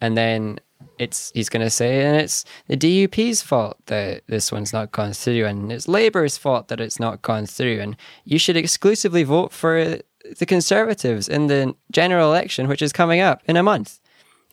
And 0.00 0.16
then 0.16 0.58
it's 0.98 1.30
he's 1.34 1.48
going 1.48 1.64
to 1.64 1.70
say, 1.70 2.04
and 2.04 2.16
it's 2.20 2.44
the 2.68 2.76
DUP's 2.76 3.42
fault 3.42 3.78
that 3.86 4.22
this 4.26 4.50
one's 4.52 4.72
not 4.72 4.92
gone 4.92 5.12
through, 5.12 5.46
and 5.46 5.72
it's 5.72 5.88
Labour's 5.88 6.36
fault 6.36 6.68
that 6.68 6.80
it's 6.80 7.00
not 7.00 7.22
gone 7.22 7.46
through, 7.46 7.80
and 7.80 7.96
you 8.24 8.38
should 8.38 8.56
exclusively 8.56 9.22
vote 9.22 9.52
for 9.52 9.98
the 10.38 10.46
Conservatives 10.46 11.28
in 11.28 11.48
the 11.48 11.74
general 11.90 12.30
election, 12.30 12.68
which 12.68 12.82
is 12.82 12.92
coming 12.92 13.20
up 13.20 13.42
in 13.46 13.56
a 13.56 13.62
month. 13.62 14.00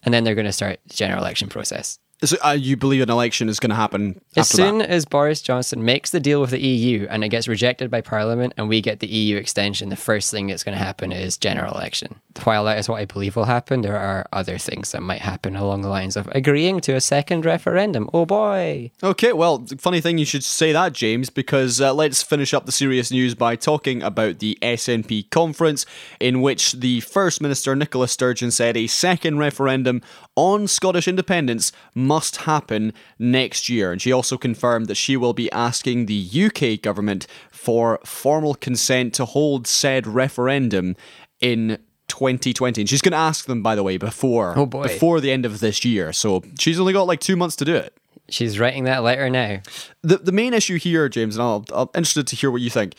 And 0.04 0.14
then 0.14 0.24
they're 0.24 0.36
going 0.36 0.46
to 0.46 0.52
start 0.52 0.80
the 0.88 0.96
general 0.96 1.22
election 1.22 1.48
process. 1.48 2.00
So 2.24 2.38
uh, 2.46 2.52
you 2.52 2.78
believe 2.78 3.02
an 3.02 3.10
election 3.10 3.50
is 3.50 3.60
going 3.60 3.72
to 3.72 3.76
happen 3.76 4.22
As 4.36 4.48
soon 4.48 4.78
that? 4.78 4.90
as 4.90 5.06
Boris 5.06 5.42
Johnson 5.42 5.84
makes 5.84 6.12
the 6.12 6.20
deal 6.20 6.40
with 6.40 6.52
the 6.52 6.62
EU 6.62 7.08
and 7.10 7.24
it 7.24 7.30
gets 7.30 7.48
rejected 7.48 7.90
by 7.90 8.02
Parliament 8.02 8.54
and 8.58 8.70
we 8.70 8.80
get 8.80 9.00
the 9.00 9.08
EU 9.08 9.38
extension, 9.38 9.90
the 9.90 9.96
first 9.96 10.30
thing 10.30 10.46
that's 10.48 10.64
going 10.64 10.78
to 10.78 10.84
happen 10.84 11.12
is 11.12 11.36
general 11.36 11.74
election. 11.74 12.22
While 12.44 12.66
that 12.66 12.78
is 12.78 12.88
what 12.88 13.02
I 13.02 13.06
believe 13.06 13.36
will 13.36 13.46
happen, 13.46 13.82
there 13.82 13.98
are 13.98 14.28
other 14.32 14.60
things 14.60 14.92
that 14.92 15.02
might 15.02 15.22
happen 15.22 15.56
along 15.56 15.82
the 15.82 15.90
lines 15.90 16.16
of 16.16 16.28
agreeing 16.28 16.80
to 16.82 16.94
a 16.94 17.02
second 17.02 17.44
referendum. 17.44 18.08
Oh 18.14 18.26
boy. 18.28 18.92
Okay, 19.02 19.34
well, 19.34 19.66
funny 19.80 20.00
thing 20.00 20.20
you 20.20 20.26
should 20.26 20.44
say 20.44 20.72
that, 20.72 20.94
James, 20.94 21.32
because 21.32 21.82
uh, 21.82 21.92
let's 21.94 22.22
finish 22.22 22.54
up 22.54 22.68
the 22.68 22.72
serious 22.72 23.12
news 23.12 23.34
by 23.34 23.56
talking 23.56 24.04
about 24.04 24.40
the 24.40 24.58
SNP 24.62 25.32
conference, 25.32 25.86
in 26.20 26.42
which 26.42 26.74
the 26.74 27.00
First 27.02 27.42
Minister 27.42 27.76
Nicola 27.76 28.08
Sturgeon 28.08 28.52
said 28.52 28.78
a 28.78 28.88
second 28.88 29.40
referendum 29.40 30.02
on 30.36 30.68
Scottish 30.68 31.08
independence 31.08 31.72
must 32.14 32.34
happen 32.52 32.94
next 33.20 33.70
year. 33.70 33.92
And 33.92 34.02
she 34.02 34.12
also 34.12 34.38
confirmed 34.38 34.88
that 34.88 34.96
she 35.06 35.16
will 35.18 35.34
be 35.34 35.52
asking 35.52 36.06
the 36.06 36.22
UK 36.46 36.82
government 36.82 37.28
for 37.52 38.00
formal 38.06 38.54
consent 38.56 39.14
to 39.16 39.26
hold 39.26 39.68
said 39.68 40.06
referendum 40.08 40.96
in 41.40 41.78
2020. 42.08 42.82
And 42.82 42.90
she's 42.90 43.02
going 43.02 43.14
to 43.20 43.28
ask 43.30 43.46
them, 43.46 43.62
by 43.64 43.76
the 43.76 43.84
way, 43.84 43.98
before 43.98 44.54
Oh, 44.58 44.66
boy. 44.66 44.84
before 44.84 45.22
the 45.22 45.32
end 45.32 45.46
of 45.46 45.60
this 45.60 45.86
year. 45.86 46.12
So 46.14 46.44
she's 46.60 46.80
only 46.80 46.94
got 46.94 47.08
like 47.08 47.20
two 47.22 47.36
months 47.38 47.56
to 47.58 47.66
do 47.66 47.76
it. 47.76 47.94
She's 48.30 48.60
writing 48.60 48.84
that 48.86 49.04
letter 49.04 49.30
now. 49.30 49.62
The 50.04 50.18
the 50.18 50.32
main 50.32 50.54
issue 50.54 50.78
here, 50.78 51.10
James, 51.10 51.36
and 51.36 51.44
I'll, 51.44 51.66
I'm 51.74 51.90
interested 51.96 52.28
to 52.28 52.36
hear 52.36 52.50
what 52.52 52.62
you 52.62 52.70
think. 52.70 52.94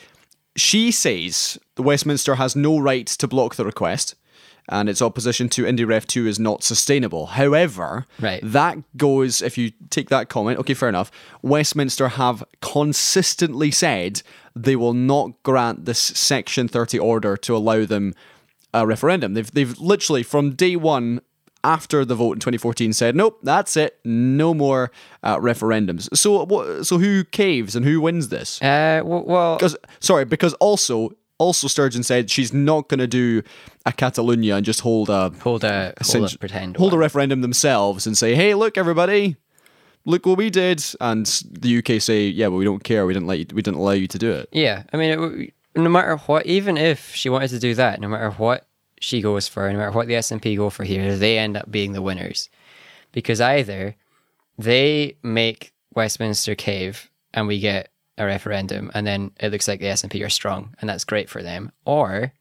She 0.56 0.90
says 0.90 1.58
the 1.76 1.82
Westminster 1.82 2.34
has 2.36 2.54
no 2.54 2.78
right 2.78 3.06
to 3.20 3.26
block 3.26 3.54
the 3.56 3.64
request, 3.64 4.14
and 4.72 4.88
its 4.88 5.02
opposition 5.02 5.48
to 5.50 5.64
IndyRef 5.64 6.06
2 6.06 6.26
is 6.26 6.40
not 6.40 6.64
sustainable. 6.64 7.26
However, 7.26 8.06
Right. 8.18 8.40
that 8.42 8.78
goes, 8.96 9.42
if 9.42 9.56
you 9.58 9.70
take 9.90 10.08
that 10.08 10.28
comment, 10.28 10.58
okay, 10.60 10.74
fair 10.74 10.88
enough. 10.88 11.10
Westminster 11.42 12.08
have 12.08 12.42
consistently 12.60 13.70
said 13.70 14.22
they 14.56 14.74
will 14.74 14.94
not 14.94 15.42
grant 15.42 15.84
this 15.84 15.98
Section 16.00 16.68
30 16.68 16.98
order 16.98 17.36
to 17.36 17.54
allow 17.56 17.84
them 17.84 18.14
a 18.74 18.86
referendum. 18.86 19.34
They've, 19.34 19.50
they've 19.50 19.78
literally, 19.78 20.22
from 20.22 20.52
day 20.52 20.76
one, 20.76 21.20
after 21.64 22.04
the 22.04 22.14
vote 22.16 22.32
in 22.32 22.40
2014 22.40 22.92
said, 22.92 23.14
nope, 23.14 23.38
that's 23.42 23.76
it, 23.76 24.00
no 24.04 24.52
more 24.52 24.90
uh, 25.22 25.36
referendums. 25.38 26.08
So, 26.16 26.44
what, 26.44 26.86
so 26.86 26.98
who 26.98 27.22
caves 27.24 27.76
and 27.76 27.84
who 27.86 28.00
wins 28.00 28.30
this? 28.30 28.60
Uh, 28.60 29.00
well, 29.04 29.60
sorry, 30.00 30.24
because 30.24 30.54
also 30.54 31.12
also 31.38 31.66
Sturgeon 31.68 32.02
said 32.02 32.30
she's 32.30 32.52
not 32.52 32.88
going 32.88 33.00
to 33.00 33.06
do 33.06 33.42
a 33.84 33.92
Catalonia 33.92 34.56
and 34.56 34.64
just 34.64 34.80
hold 34.80 35.08
a 35.10 35.30
hold 35.40 35.64
a, 35.64 35.94
hold 36.00 36.06
Since- 36.06 36.34
a 36.34 36.38
pretend 36.38 36.76
hold 36.76 36.92
a 36.94 36.98
referendum 36.98 37.40
themselves 37.40 38.06
and 38.06 38.16
say, 38.16 38.34
hey, 38.34 38.54
look, 38.54 38.76
everybody, 38.78 39.36
look 40.04 40.26
what 40.26 40.38
we 40.38 40.50
did, 40.50 40.82
and 41.00 41.26
the 41.50 41.78
UK 41.78 42.00
say, 42.00 42.26
yeah, 42.26 42.48
but 42.48 42.56
we 42.56 42.64
don't 42.64 42.84
care, 42.84 43.06
we 43.06 43.14
didn't 43.14 43.26
let 43.26 43.38
you, 43.38 43.46
we 43.54 43.62
didn't 43.62 43.78
allow 43.78 43.92
you 43.92 44.06
to 44.08 44.18
do 44.18 44.30
it. 44.32 44.48
Yeah, 44.52 44.84
I 44.92 44.96
mean, 44.96 45.10
it, 45.10 45.54
no 45.74 45.88
matter 45.88 46.16
what, 46.26 46.46
even 46.46 46.76
if 46.76 47.14
she 47.14 47.28
wanted 47.28 47.48
to 47.50 47.58
do 47.58 47.74
that, 47.74 48.00
no 48.00 48.08
matter 48.08 48.30
what 48.30 48.66
she 49.00 49.20
goes 49.20 49.48
for, 49.48 49.70
no 49.72 49.78
matter 49.78 49.90
what 49.92 50.06
the 50.06 50.14
SNP 50.14 50.56
go 50.56 50.70
for 50.70 50.84
here, 50.84 51.16
they 51.16 51.38
end 51.38 51.56
up 51.56 51.70
being 51.70 51.92
the 51.92 52.02
winners, 52.02 52.48
because 53.12 53.40
either 53.40 53.96
they 54.58 55.16
make 55.22 55.72
Westminster 55.94 56.54
cave 56.54 57.10
and 57.34 57.46
we 57.46 57.58
get 57.58 57.90
a 58.18 58.26
referendum, 58.26 58.90
and 58.94 59.06
then 59.06 59.30
it 59.40 59.50
looks 59.50 59.68
like 59.68 59.80
the 59.80 59.86
SNP 59.86 60.24
are 60.24 60.30
strong, 60.30 60.74
and 60.80 60.88
that's 60.88 61.04
great 61.04 61.28
for 61.28 61.42
them, 61.42 61.72
or 61.84 62.32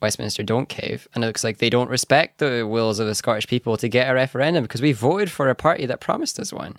Westminster 0.00 0.42
don't 0.42 0.68
cave, 0.68 1.08
and 1.14 1.24
it 1.24 1.26
looks 1.26 1.42
like 1.42 1.58
they 1.58 1.70
don't 1.70 1.90
respect 1.90 2.38
the 2.38 2.66
wills 2.66 2.98
of 2.98 3.06
the 3.06 3.14
Scottish 3.14 3.46
people 3.46 3.76
to 3.76 3.88
get 3.88 4.10
a 4.10 4.14
referendum 4.14 4.62
because 4.64 4.82
we 4.82 4.92
voted 4.92 5.30
for 5.30 5.48
a 5.48 5.54
party 5.54 5.86
that 5.86 6.00
promised 6.00 6.38
us 6.38 6.52
one. 6.52 6.76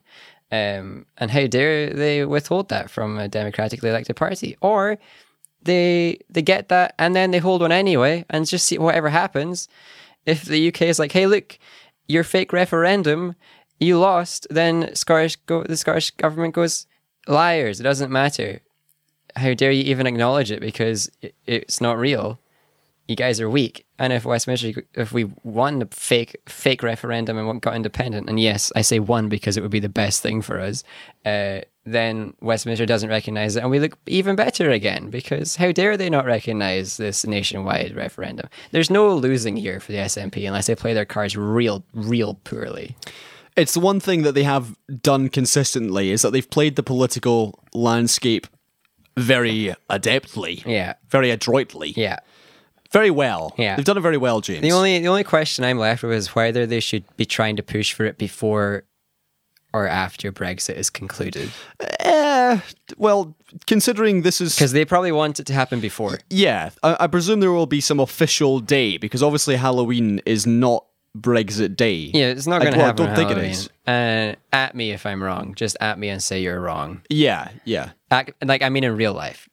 Um, 0.52 1.06
and 1.18 1.30
how 1.30 1.46
dare 1.48 1.92
they 1.92 2.26
withhold 2.26 2.70
that 2.70 2.90
from 2.90 3.20
a 3.20 3.28
democratically 3.28 3.90
elected 3.90 4.16
party? 4.16 4.58
Or 4.62 4.98
they 5.62 6.20
they 6.30 6.42
get 6.42 6.70
that 6.70 6.96
and 6.98 7.16
then 7.16 7.32
they 7.32 7.38
hold 7.40 7.62
one 7.62 7.72
anyway 7.72 8.26
and 8.30 8.48
just 8.48 8.66
see 8.66 8.78
whatever 8.78 9.10
happens. 9.10 9.68
If 10.26 10.46
the 10.46 10.70
UK 10.70 10.84
is 10.84 11.00
like, 11.00 11.12
hey, 11.12 11.28
look, 11.28 11.60
your 12.08 12.24
fake 12.24 12.54
referendum, 12.54 13.36
you 13.80 14.00
lost, 14.00 14.48
then 14.50 14.96
Scottish 14.96 15.36
go 15.36 15.64
the 15.64 15.78
Scottish 15.78 16.12
government 16.12 16.56
goes 16.56 16.88
liars. 17.30 17.80
It 17.80 17.84
doesn't 17.84 18.12
matter. 18.12 18.62
How 19.36 19.54
dare 19.54 19.72
you 19.72 19.84
even 19.84 20.08
acknowledge 20.08 20.52
it 20.52 20.60
because 20.60 21.10
it, 21.22 21.36
it's 21.46 21.80
not 21.80 21.98
real. 21.98 22.40
you 23.10 23.16
guys 23.16 23.42
are 23.42 23.50
weak. 23.50 23.86
And 23.98 24.14
if 24.14 24.24
Westminster, 24.24 24.84
if 24.94 25.12
we 25.12 25.26
won 25.44 25.80
the 25.80 25.88
fake 25.92 26.40
fake 26.48 26.84
referendum 26.84 27.38
and 27.38 27.60
got 27.60 27.76
independent, 27.76 28.30
and 28.30 28.40
yes, 28.40 28.72
I 28.76 28.82
say 28.82 29.00
won 29.00 29.30
because 29.30 29.58
it 29.58 29.62
would 29.62 29.72
be 29.72 29.80
the 29.80 29.90
best 29.90 30.22
thing 30.22 30.42
for 30.44 30.60
us, 30.60 30.84
uh, 31.26 31.62
then 31.86 32.36
Westminster 32.40 32.86
doesn't 32.86 33.10
recognise 33.10 33.56
it, 33.56 33.62
and 33.62 33.72
we 33.72 33.80
look 33.80 33.98
even 34.06 34.36
better 34.36 34.70
again. 34.70 35.10
Because 35.10 35.56
how 35.56 35.72
dare 35.72 35.98
they 35.98 36.10
not 36.10 36.26
recognise 36.26 36.98
this 36.98 37.26
nationwide 37.26 37.96
referendum? 37.96 38.48
There's 38.72 38.92
no 38.92 39.14
losing 39.16 39.58
here 39.58 39.80
for 39.80 39.92
the 39.92 39.98
SNP 39.98 40.46
unless 40.48 40.68
they 40.68 40.76
play 40.76 40.94
their 40.94 41.06
cards 41.06 41.36
real, 41.36 41.84
real 41.94 42.36
poorly. 42.44 42.96
It's 43.60 43.74
the 43.74 43.80
one 43.80 44.00
thing 44.00 44.24
that 44.24 44.34
they 44.34 44.44
have 44.44 44.76
done 45.02 45.30
consistently 45.30 46.12
is 46.12 46.22
that 46.22 46.32
they've 46.32 46.50
played 46.50 46.76
the 46.76 46.84
political 46.84 47.64
landscape 47.74 48.48
very 49.18 49.76
adeptly, 49.90 50.66
Yeah, 50.66 50.94
very 51.10 51.30
adroitly, 51.30 51.94
yeah. 51.98 52.20
very 52.92 53.12
well. 53.12 53.54
Yeah. 53.58 53.76
they've 53.76 53.86
done 53.86 53.98
it 53.98 54.02
very 54.02 54.18
well, 54.18 54.40
James. 54.42 54.62
The 54.62 54.72
only 54.72 55.00
the 55.00 55.08
only 55.08 55.24
question 55.26 55.66
I'm 55.66 55.78
left 55.78 56.04
with 56.04 56.14
is 56.14 56.34
whether 56.36 56.66
they 56.66 56.80
should 56.80 57.04
be 57.18 57.26
trying 57.26 57.56
to 57.58 57.64
push 57.64 57.94
for 57.94 58.06
it 58.06 58.18
before 58.18 58.84
or 59.72 59.88
after 59.88 60.32
Brexit 60.32 60.76
is 60.76 60.90
concluded. 60.90 61.52
Eh, 62.00 62.60
well, 62.98 63.36
considering 63.68 64.24
this 64.24 64.42
is 64.42 64.56
Because 64.56 64.72
they 64.72 64.84
probably 64.86 65.12
want 65.12 65.40
it 65.40 65.46
to 65.48 65.54
happen 65.54 65.80
before. 65.80 66.18
Yeah, 66.30 66.72
I, 66.82 66.98
I 67.02 67.08
presume 67.08 67.40
there 67.40 67.52
will 67.52 67.68
be 67.68 67.82
some 67.82 68.00
official 68.00 68.62
day 68.62 68.98
because 68.98 69.22
obviously 69.22 69.58
Halloween 69.58 70.22
is 70.26 70.48
not 70.48 70.86
Brexit 71.18 71.76
Day. 71.76 72.12
Yeah, 72.14 72.28
it's 72.28 72.48
not 72.48 72.62
going 72.62 72.74
to 72.74 72.78
well, 72.78 72.86
I 72.86 72.90
happen. 72.90 73.06
don't 73.08 73.16
think 73.16 73.32
it 73.32 73.38
Halloween. 73.38 73.52
is. 73.52 73.70
Uh, 73.88 74.36
at 74.54 74.76
me 74.76 74.92
if 74.92 75.06
I'm 75.06 75.22
wrong. 75.24 75.54
Just 75.56 75.76
at 75.82 75.98
me 75.98 76.10
and 76.10 76.22
say 76.22 76.42
you're 76.42 76.60
wrong. 76.62 77.02
Yeah, 77.10 77.50
yeah. 77.66 77.92
At, 78.12 78.34
like 78.44 78.62
I 78.62 78.70
mean 78.70 78.84
in 78.84 78.96
real 78.96 79.14
life. 79.14 79.50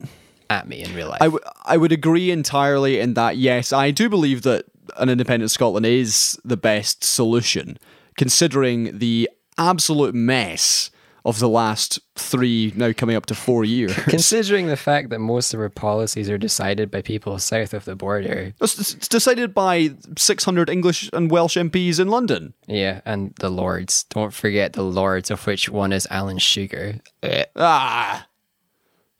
At 0.49 0.67
me 0.67 0.83
in 0.83 0.93
real 0.95 1.09
life. 1.09 1.21
I, 1.21 1.25
w- 1.25 1.43
I 1.65 1.75
would 1.77 1.91
agree 1.91 2.31
entirely 2.31 2.99
in 2.99 3.15
that, 3.15 3.35
yes, 3.37 3.73
I 3.73 3.91
do 3.91 4.07
believe 4.07 4.43
that 4.43 4.65
an 4.95 5.09
independent 5.09 5.51
Scotland 5.51 5.85
is 5.85 6.39
the 6.45 6.55
best 6.55 7.03
solution, 7.03 7.77
considering 8.15 8.97
the 8.97 9.29
absolute 9.57 10.15
mess 10.15 10.89
of 11.27 11.39
the 11.39 11.49
last 11.49 11.99
three, 12.15 12.71
now 12.77 12.93
coming 12.93 13.17
up 13.17 13.25
to 13.25 13.35
four 13.35 13.65
years. 13.65 13.93
Considering 14.05 14.67
the 14.67 14.77
fact 14.77 15.09
that 15.09 15.19
most 15.19 15.53
of 15.53 15.59
our 15.59 15.67
policies 15.67 16.29
are 16.29 16.37
decided 16.37 16.89
by 16.89 17.01
people 17.01 17.37
south 17.37 17.73
of 17.73 17.83
the 17.83 17.97
border. 17.97 18.53
it's, 18.61 18.93
it's 18.93 19.09
decided 19.09 19.53
by 19.53 19.89
600 20.17 20.69
English 20.69 21.09
and 21.11 21.29
Welsh 21.29 21.57
MPs 21.57 21.99
in 21.99 22.07
London. 22.07 22.53
Yeah, 22.65 23.01
and 23.03 23.35
the 23.41 23.49
Lords. 23.49 24.05
Don't 24.05 24.33
forget 24.33 24.71
the 24.71 24.83
Lords, 24.83 25.29
of 25.29 25.45
which 25.45 25.67
one 25.67 25.91
is 25.91 26.07
Alan 26.09 26.37
Sugar. 26.37 27.01
Eh. 27.21 27.43
Ah. 27.57 28.25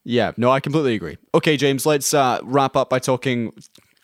Yeah, 0.06 0.32
no, 0.38 0.50
I 0.50 0.62
completely 0.62 0.96
agree. 0.96 1.18
Okay, 1.36 1.58
James, 1.58 1.86
let's 1.86 2.14
uh, 2.14 2.40
wrap 2.42 2.78
up 2.78 2.90
by 2.90 3.00
talking 3.00 3.52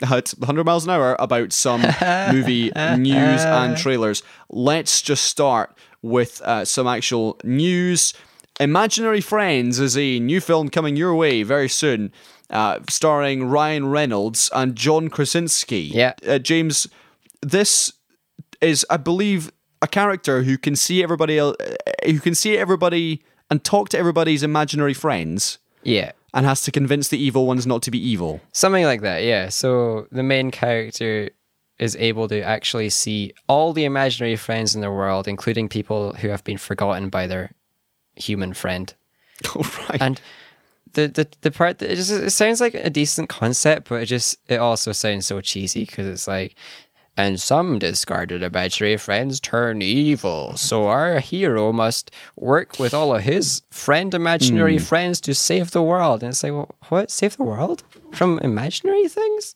at 0.01 0.31
100 0.31 0.65
miles 0.65 0.83
an 0.83 0.89
hour 0.89 1.15
about 1.19 1.53
some 1.53 1.81
movie 2.33 2.69
news 2.97 3.45
and 3.45 3.77
trailers. 3.77 4.23
Let's 4.49 5.01
just 5.01 5.23
start 5.23 5.73
with 6.03 6.39
uh, 6.43 6.63
some 6.65 6.85
actual 6.85 7.39
news. 7.43 8.13
Imaginary 8.59 9.21
Friends 9.21 9.79
is 9.79 9.97
a 9.97 10.19
new 10.19 10.39
film 10.39 10.69
coming 10.69 10.95
your 10.95 11.15
way 11.15 11.41
very 11.41 11.67
soon, 11.69 12.11
uh, 12.51 12.79
starring 12.87 13.45
Ryan 13.45 13.87
Reynolds 13.87 14.51
and 14.53 14.75
John 14.75 15.07
Krasinski. 15.09 15.89
Yeah. 15.91 16.13
Uh, 16.27 16.37
James, 16.37 16.87
this 17.41 17.91
is, 18.61 18.85
I 18.91 18.97
believe, 18.97 19.51
a 19.81 19.87
character 19.87 20.43
who 20.43 20.57
can 20.59 20.75
see 20.75 21.01
everybody, 21.01 21.39
el- 21.39 21.55
uh, 21.59 21.73
who 22.05 22.19
can 22.19 22.35
see 22.35 22.55
everybody 22.57 23.23
and 23.49 23.63
talk 23.63 23.89
to 23.89 23.97
everybody's 23.97 24.43
imaginary 24.43 24.93
friends, 24.93 25.57
Yeah. 25.83 26.11
and 26.33 26.45
has 26.45 26.61
to 26.63 26.71
convince 26.71 27.07
the 27.07 27.17
evil 27.17 27.47
ones 27.47 27.65
not 27.65 27.81
to 27.83 27.91
be 27.91 27.97
evil. 27.97 28.39
Something 28.51 28.85
like 28.85 29.01
that, 29.01 29.23
yeah. 29.23 29.49
So 29.49 30.07
the 30.11 30.23
main 30.23 30.51
character 30.51 31.29
is 31.83 31.95
able 31.97 32.27
to 32.29 32.41
actually 32.41 32.89
see 32.89 33.33
all 33.47 33.73
the 33.73 33.83
imaginary 33.83 34.37
friends 34.37 34.73
in 34.73 34.81
the 34.81 34.91
world, 34.91 35.27
including 35.27 35.67
people 35.67 36.13
who 36.13 36.29
have 36.29 36.43
been 36.43 36.57
forgotten 36.57 37.09
by 37.09 37.27
their 37.27 37.51
human 38.15 38.53
friend. 38.53 38.93
Oh 39.55 39.87
right. 39.89 40.01
And 40.01 40.21
the 40.93 41.07
the, 41.07 41.27
the 41.41 41.51
part 41.51 41.79
that 41.79 41.91
it 41.91 41.95
just 41.95 42.11
it 42.11 42.29
sounds 42.29 42.61
like 42.61 42.75
a 42.75 42.89
decent 42.89 43.27
concept, 43.27 43.89
but 43.89 44.01
it 44.01 44.05
just 44.05 44.37
it 44.47 44.57
also 44.57 44.93
sounds 44.93 45.25
so 45.25 45.41
cheesy 45.41 45.85
because 45.85 46.07
it's 46.07 46.27
like 46.27 46.55
and 47.17 47.39
some 47.39 47.77
discarded 47.79 48.41
imaginary 48.41 48.97
friends 48.97 49.39
turn 49.39 49.81
evil. 49.81 50.55
So 50.55 50.87
our 50.87 51.19
hero 51.19 51.71
must 51.71 52.09
work 52.35 52.79
with 52.79 52.93
all 52.93 53.15
of 53.15 53.23
his 53.23 53.61
friend 53.69 54.13
imaginary 54.13 54.77
hmm. 54.77 54.83
friends 54.83 55.21
to 55.21 55.33
save 55.33 55.71
the 55.71 55.83
world. 55.83 56.23
And 56.23 56.31
it's 56.31 56.43
like, 56.43 56.53
well, 56.53 56.75
what? 56.89 57.11
Save 57.11 57.37
the 57.37 57.43
world? 57.43 57.83
From 58.13 58.39
imaginary 58.39 59.07
things? 59.07 59.55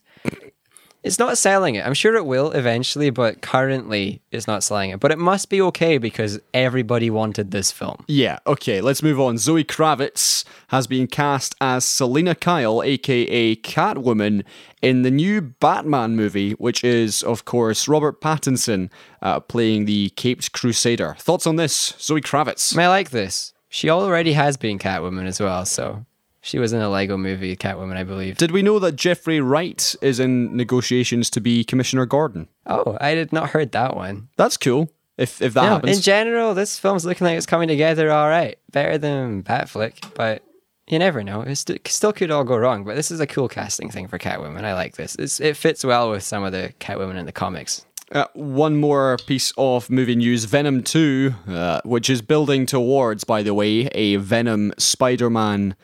It's 1.04 1.20
not 1.20 1.38
selling 1.38 1.76
it. 1.76 1.86
I'm 1.86 1.94
sure 1.94 2.16
it 2.16 2.26
will 2.26 2.52
eventually, 2.52 3.10
but 3.10 3.42
currently 3.42 4.22
it's 4.32 4.48
not 4.48 4.64
selling 4.64 4.90
it. 4.90 5.00
But 5.00 5.12
it 5.12 5.20
must 5.20 5.50
be 5.50 5.62
okay 5.62 5.98
because 5.98 6.40
everybody 6.54 7.10
wanted 7.10 7.52
this 7.52 7.72
film. 7.72 8.04
Yeah, 8.08 8.40
okay, 8.46 8.82
let's 8.82 9.02
move 9.02 9.20
on. 9.20 9.38
Zoe 9.38 9.64
Kravitz 9.64 10.44
has 10.70 10.88
been 10.88 11.08
cast 11.08 11.56
as 11.62 11.86
Selina 11.86 12.36
Kyle, 12.36 12.84
aka 12.84 13.56
Catwoman, 13.56 14.44
in 14.82 15.04
the 15.04 15.12
new 15.12 15.42
Batman 15.42 16.16
movie, 16.16 16.52
which 16.54 16.84
is, 16.84 17.24
of 17.24 17.46
course, 17.46 17.88
Robert 17.88 18.20
Pattinson 18.20 18.90
uh, 19.22 19.40
playing 19.40 19.86
the 19.86 20.10
Caped 20.12 20.52
Crusader. 20.52 21.16
Thoughts 21.20 21.48
on 21.48 21.56
this, 21.56 21.94
Zoe 22.00 22.22
Kravitz? 22.22 22.78
I 22.78 22.88
like 22.90 23.12
this. 23.12 23.54
She 23.70 23.90
already 23.90 24.34
has 24.34 24.58
been 24.58 24.80
Catwoman 24.80 25.26
as 25.26 25.40
well, 25.40 25.66
so 25.66 26.06
she 26.48 26.60
was 26.60 26.72
in 26.72 26.82
a 26.82 26.90
Lego 26.90 27.18
movie, 27.18 27.56
Catwoman, 27.58 27.98
I 27.98 28.04
believe. 28.04 28.38
Did 28.38 28.52
we 28.52 28.62
know 28.62 28.80
that 28.80 28.96
Jeffrey 28.96 29.42
Wright 29.42 29.96
is 30.02 30.20
in 30.20 30.56
negotiations 30.56 31.30
to 31.32 31.42
be 31.42 31.64
Commissioner 31.64 32.06
Gordon? 32.06 32.48
Oh, 32.66 32.98
I 33.02 33.16
did 33.16 33.34
not 33.34 33.50
heard 33.50 33.74
that 33.74 33.96
one. 33.96 34.30
That's 34.38 34.56
cool. 34.58 34.90
If 35.18 35.42
if 35.42 35.54
that 35.56 35.64
No, 35.64 35.70
happens, 35.70 35.98
in 35.98 36.04
general, 36.04 36.54
this 36.54 36.80
film's 36.80 37.04
looking 37.06 37.26
like 37.26 37.36
it's 37.38 37.46
coming 37.46 37.68
together 37.68 38.12
all 38.12 38.30
right. 38.30 38.58
Better 38.72 38.98
than 38.98 39.44
Batfleck, 39.44 40.14
but 40.14 40.44
you 40.88 41.00
never 41.00 41.22
know. 41.24 41.42
It 41.42 41.56
st- 41.58 41.86
still 41.88 42.14
could 42.14 42.32
all 42.32 42.44
go 42.46 42.56
wrong, 42.56 42.86
but 42.86 42.96
this 42.96 43.12
is 43.12 43.20
a 43.20 43.28
cool 43.28 43.50
casting 43.50 43.90
thing 43.90 44.08
for 44.08 44.18
Catwoman. 44.18 44.64
I 44.64 44.74
like 44.74 44.96
this. 44.96 45.16
It's, 45.16 45.40
it 45.42 45.58
fits 45.58 45.84
well 45.84 46.12
with 46.12 46.24
some 46.24 46.44
of 46.44 46.52
the 46.54 46.72
Catwoman 46.80 47.18
in 47.18 47.26
the 47.26 47.32
comics. 47.34 47.84
Uh, 48.12 48.26
one 48.36 48.78
more 48.78 49.18
piece 49.28 49.52
of 49.58 49.90
movie 49.90 50.16
news 50.16 50.46
Venom 50.46 50.82
2, 50.82 51.34
uh, 51.50 51.82
which 51.84 52.10
is 52.10 52.22
building 52.22 52.66
towards, 52.66 53.26
by 53.26 53.44
the 53.44 53.54
way, 53.54 53.88
a 53.88 54.16
Venom 54.16 54.72
Spider 54.78 55.30
Man 55.30 55.76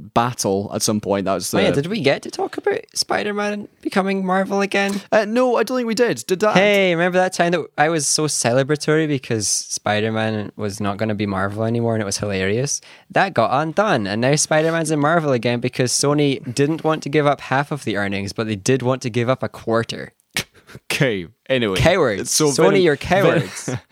battle 0.00 0.70
at 0.74 0.82
some 0.82 1.00
point. 1.00 1.24
That's 1.24 1.50
the. 1.50 1.58
Oh 1.58 1.60
yeah, 1.60 1.70
did 1.70 1.86
we 1.86 2.00
get 2.00 2.22
to 2.22 2.30
talk 2.30 2.56
about 2.56 2.80
Spider-Man 2.94 3.68
becoming 3.82 4.24
Marvel 4.24 4.60
again? 4.60 5.00
uh, 5.12 5.24
no, 5.24 5.56
I 5.56 5.62
don't 5.62 5.76
think 5.78 5.86
we 5.88 5.94
did. 5.94 6.24
Did 6.26 6.40
that? 6.40 6.54
Hey, 6.56 6.94
remember 6.94 7.18
that 7.18 7.32
time 7.32 7.52
that 7.52 7.66
I 7.76 7.88
was 7.88 8.06
so 8.06 8.26
celebratory 8.26 9.06
because 9.08 9.48
Spider 9.48 10.12
Man 10.12 10.52
was 10.56 10.80
not 10.80 10.96
going 10.96 11.08
to 11.08 11.14
be 11.14 11.26
Marvel 11.26 11.64
anymore 11.64 11.94
and 11.94 12.02
it 12.02 12.06
was 12.06 12.18
hilarious? 12.18 12.80
That 13.10 13.34
got 13.34 13.50
undone. 13.62 14.06
And 14.06 14.20
now 14.20 14.34
Spider 14.36 14.72
Man's 14.72 14.90
in 14.90 15.00
Marvel 15.00 15.32
again 15.32 15.60
because 15.60 15.92
Sony 15.92 16.42
didn't 16.54 16.84
want 16.84 17.02
to 17.04 17.08
give 17.08 17.26
up 17.26 17.40
half 17.40 17.70
of 17.72 17.84
the 17.84 17.96
earnings, 17.96 18.32
but 18.32 18.46
they 18.46 18.56
did 18.56 18.82
want 18.82 19.02
to 19.02 19.10
give 19.10 19.28
up 19.28 19.42
a 19.42 19.48
quarter. 19.48 20.12
Okay, 20.92 21.26
anyway. 21.48 21.78
Cowards. 21.78 22.30
So 22.30 22.48
Sony, 22.48 22.56
Venom- 22.56 22.80
you're 22.82 22.96
cowards. 22.98 23.70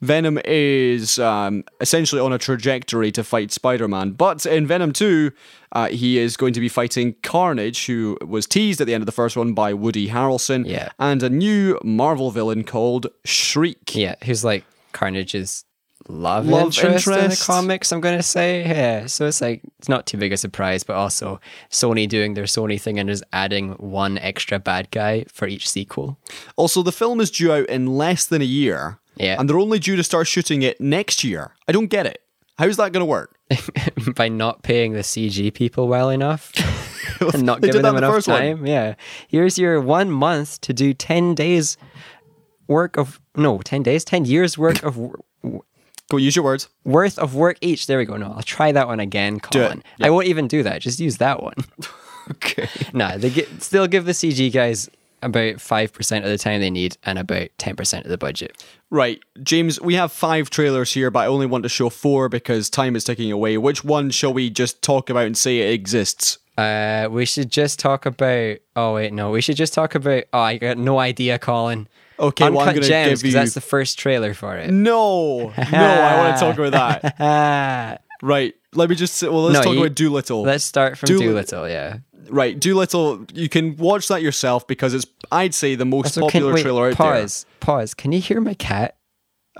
Venom 0.00 0.38
is 0.44 1.18
um, 1.18 1.64
essentially 1.80 2.20
on 2.20 2.32
a 2.32 2.38
trajectory 2.38 3.10
to 3.12 3.24
fight 3.24 3.50
Spider 3.52 3.88
Man, 3.88 4.12
but 4.12 4.46
in 4.46 4.66
Venom 4.66 4.92
2, 4.92 5.32
uh, 5.72 5.88
he 5.88 6.18
is 6.18 6.36
going 6.36 6.52
to 6.54 6.60
be 6.60 6.68
fighting 6.68 7.14
Carnage, 7.22 7.86
who 7.86 8.16
was 8.26 8.46
teased 8.46 8.80
at 8.80 8.86
the 8.86 8.94
end 8.94 9.02
of 9.02 9.06
the 9.06 9.12
first 9.12 9.36
one 9.36 9.52
by 9.54 9.72
Woody 9.74 10.08
Harrelson, 10.08 10.66
Yeah. 10.66 10.90
and 10.98 11.22
a 11.22 11.28
new 11.30 11.78
Marvel 11.84 12.30
villain 12.30 12.64
called 12.64 13.08
Shriek. 13.24 13.94
yeah, 13.94 14.14
who's 14.24 14.44
like 14.44 14.64
Carnage's 14.92 15.64
love, 16.08 16.46
Love 16.46 16.66
interest, 16.68 17.06
in 17.06 17.28
the 17.30 17.42
comics, 17.44 17.92
I'm 17.92 18.00
going 18.00 18.16
to 18.16 18.22
say. 18.22 18.60
Yeah, 18.66 19.06
so 19.06 19.26
it's 19.26 19.42
like, 19.42 19.60
it's 19.78 19.88
not 19.90 20.06
too 20.06 20.16
big 20.16 20.32
a 20.32 20.36
surprise, 20.38 20.82
but 20.84 20.96
also 20.96 21.38
Sony 21.70 22.08
doing 22.08 22.32
their 22.32 22.44
Sony 22.44 22.80
thing 22.80 22.98
and 22.98 23.08
just 23.10 23.24
adding 23.32 23.72
one 23.72 24.16
extra 24.18 24.58
bad 24.58 24.90
guy 24.90 25.24
for 25.30 25.46
each 25.46 25.68
sequel. 25.68 26.16
Also, 26.56 26.82
the 26.82 26.92
film 26.92 27.20
is 27.20 27.30
due 27.30 27.52
out 27.52 27.66
in 27.68 27.86
less 27.98 28.24
than 28.24 28.40
a 28.40 28.46
year, 28.46 28.98
Yeah. 29.18 29.36
and 29.38 29.48
they're 29.48 29.58
only 29.58 29.78
due 29.78 29.96
to 29.96 30.02
start 30.04 30.26
shooting 30.26 30.62
it 30.62 30.80
next 30.80 31.24
year. 31.24 31.54
I 31.66 31.72
don't 31.72 31.86
get 31.88 32.06
it. 32.06 32.22
How's 32.58 32.76
that 32.76 32.92
going 32.92 33.00
to 33.02 33.06
work? 33.06 33.38
by 34.16 34.28
not 34.28 34.62
paying 34.62 34.92
the 34.92 35.00
CG 35.00 35.52
people 35.54 35.88
well 35.88 36.10
enough 36.10 36.52
and 37.34 37.44
not 37.44 37.60
giving 37.62 37.82
them 37.82 37.94
the 37.94 37.98
enough 37.98 38.14
first 38.14 38.28
one. 38.28 38.40
time. 38.40 38.66
Yeah. 38.66 38.94
Here's 39.28 39.58
your 39.58 39.80
one 39.80 40.10
month 40.10 40.60
to 40.62 40.72
do 40.72 40.92
10 40.92 41.34
days 41.34 41.76
work 42.66 42.96
of, 42.98 43.20
no, 43.36 43.58
10 43.58 43.82
days, 43.82 44.04
10 44.04 44.24
years 44.24 44.58
work 44.58 44.82
of 44.82 44.98
Go 46.10 46.16
use 46.16 46.34
your 46.34 46.44
words. 46.44 46.68
worth 46.84 47.18
of 47.18 47.34
work 47.34 47.58
each. 47.60 47.86
There 47.86 47.98
we 47.98 48.06
go. 48.06 48.16
No, 48.16 48.32
I'll 48.34 48.42
try 48.42 48.72
that 48.72 48.86
one 48.86 48.98
again, 48.98 49.36
it. 49.36 49.42
Colin. 49.42 49.82
I 50.00 50.10
won't 50.10 50.26
even 50.26 50.48
do 50.48 50.62
that. 50.62 50.80
Just 50.80 51.00
use 51.00 51.18
that 51.18 51.42
one. 51.42 51.54
Okay. 52.30 52.68
nah, 52.92 53.16
they 53.16 53.30
get, 53.30 53.62
still 53.62 53.86
give 53.86 54.04
the 54.04 54.12
CG 54.12 54.52
guys 54.52 54.90
about 55.22 55.56
5% 55.56 56.16
of 56.18 56.24
the 56.30 56.38
time 56.38 56.60
they 56.60 56.70
need 56.70 56.96
and 57.04 57.18
about 57.18 57.48
10% 57.58 58.04
of 58.04 58.08
the 58.08 58.18
budget. 58.18 58.62
Right, 58.90 59.20
James, 59.42 59.80
we 59.80 59.94
have 59.94 60.12
five 60.12 60.50
trailers 60.50 60.92
here, 60.92 61.10
but 61.10 61.20
I 61.20 61.26
only 61.26 61.46
want 61.46 61.62
to 61.64 61.68
show 61.68 61.88
four 61.90 62.28
because 62.28 62.70
time 62.70 62.96
is 62.96 63.04
ticking 63.04 63.30
away. 63.32 63.58
Which 63.58 63.84
one 63.84 64.10
shall 64.10 64.32
we 64.32 64.48
just 64.50 64.80
talk 64.82 65.10
about 65.10 65.26
and 65.26 65.36
say 65.36 65.58
it 65.58 65.72
exists? 65.74 66.38
Uh, 66.56 67.08
we 67.10 67.24
should 67.24 67.50
just 67.52 67.78
talk 67.78 68.04
about. 68.06 68.56
Oh 68.74 68.94
wait, 68.94 69.12
no, 69.12 69.30
we 69.30 69.40
should 69.40 69.56
just 69.56 69.72
talk 69.74 69.94
about. 69.94 70.24
Oh, 70.32 70.40
I 70.40 70.56
got 70.56 70.76
no 70.78 70.98
idea, 70.98 71.38
Colin. 71.38 71.86
Okay, 72.18 72.46
Uncut 72.46 72.52
well, 72.58 72.68
I'm 72.68 72.74
going 72.74 72.82
to 72.82 72.88
give 73.10 73.24
you. 73.24 73.32
that's 73.32 73.54
the 73.54 73.60
first 73.60 73.96
trailer 73.96 74.34
for 74.34 74.56
it. 74.56 74.70
No, 74.72 75.50
no, 75.50 75.54
I 75.56 76.16
want 76.18 76.36
to 76.36 76.40
talk 76.44 76.58
about 76.58 77.02
that. 77.18 78.02
Right. 78.20 78.54
Let 78.74 78.90
me 78.90 78.96
just. 78.96 79.22
Well, 79.22 79.44
let's 79.44 79.58
No, 79.60 79.62
talk 79.62 79.74
you- 79.74 79.84
about 79.84 79.94
Dolittle. 79.94 80.42
Let's 80.42 80.64
start 80.64 80.98
from 80.98 81.06
Dool- 81.06 81.20
Dolittle. 81.20 81.68
Yeah. 81.68 81.98
Right, 82.30 82.58
Dolittle. 82.58 83.24
You 83.32 83.48
can 83.48 83.76
watch 83.76 84.08
that 84.08 84.22
yourself 84.22 84.66
because 84.66 84.94
it's, 84.94 85.06
I'd 85.32 85.54
say, 85.54 85.74
the 85.74 85.84
most 85.84 86.14
So 86.14 86.22
can- 86.22 86.28
popular 86.42 86.54
wait, 86.54 86.62
trailer 86.62 86.82
out 86.90 86.96
there. 86.98 87.20
pause. 87.22 87.46
Pause. 87.60 87.94
Can 87.94 88.12
you 88.12 88.20
hear 88.20 88.40
my 88.40 88.54
cat? 88.54 88.96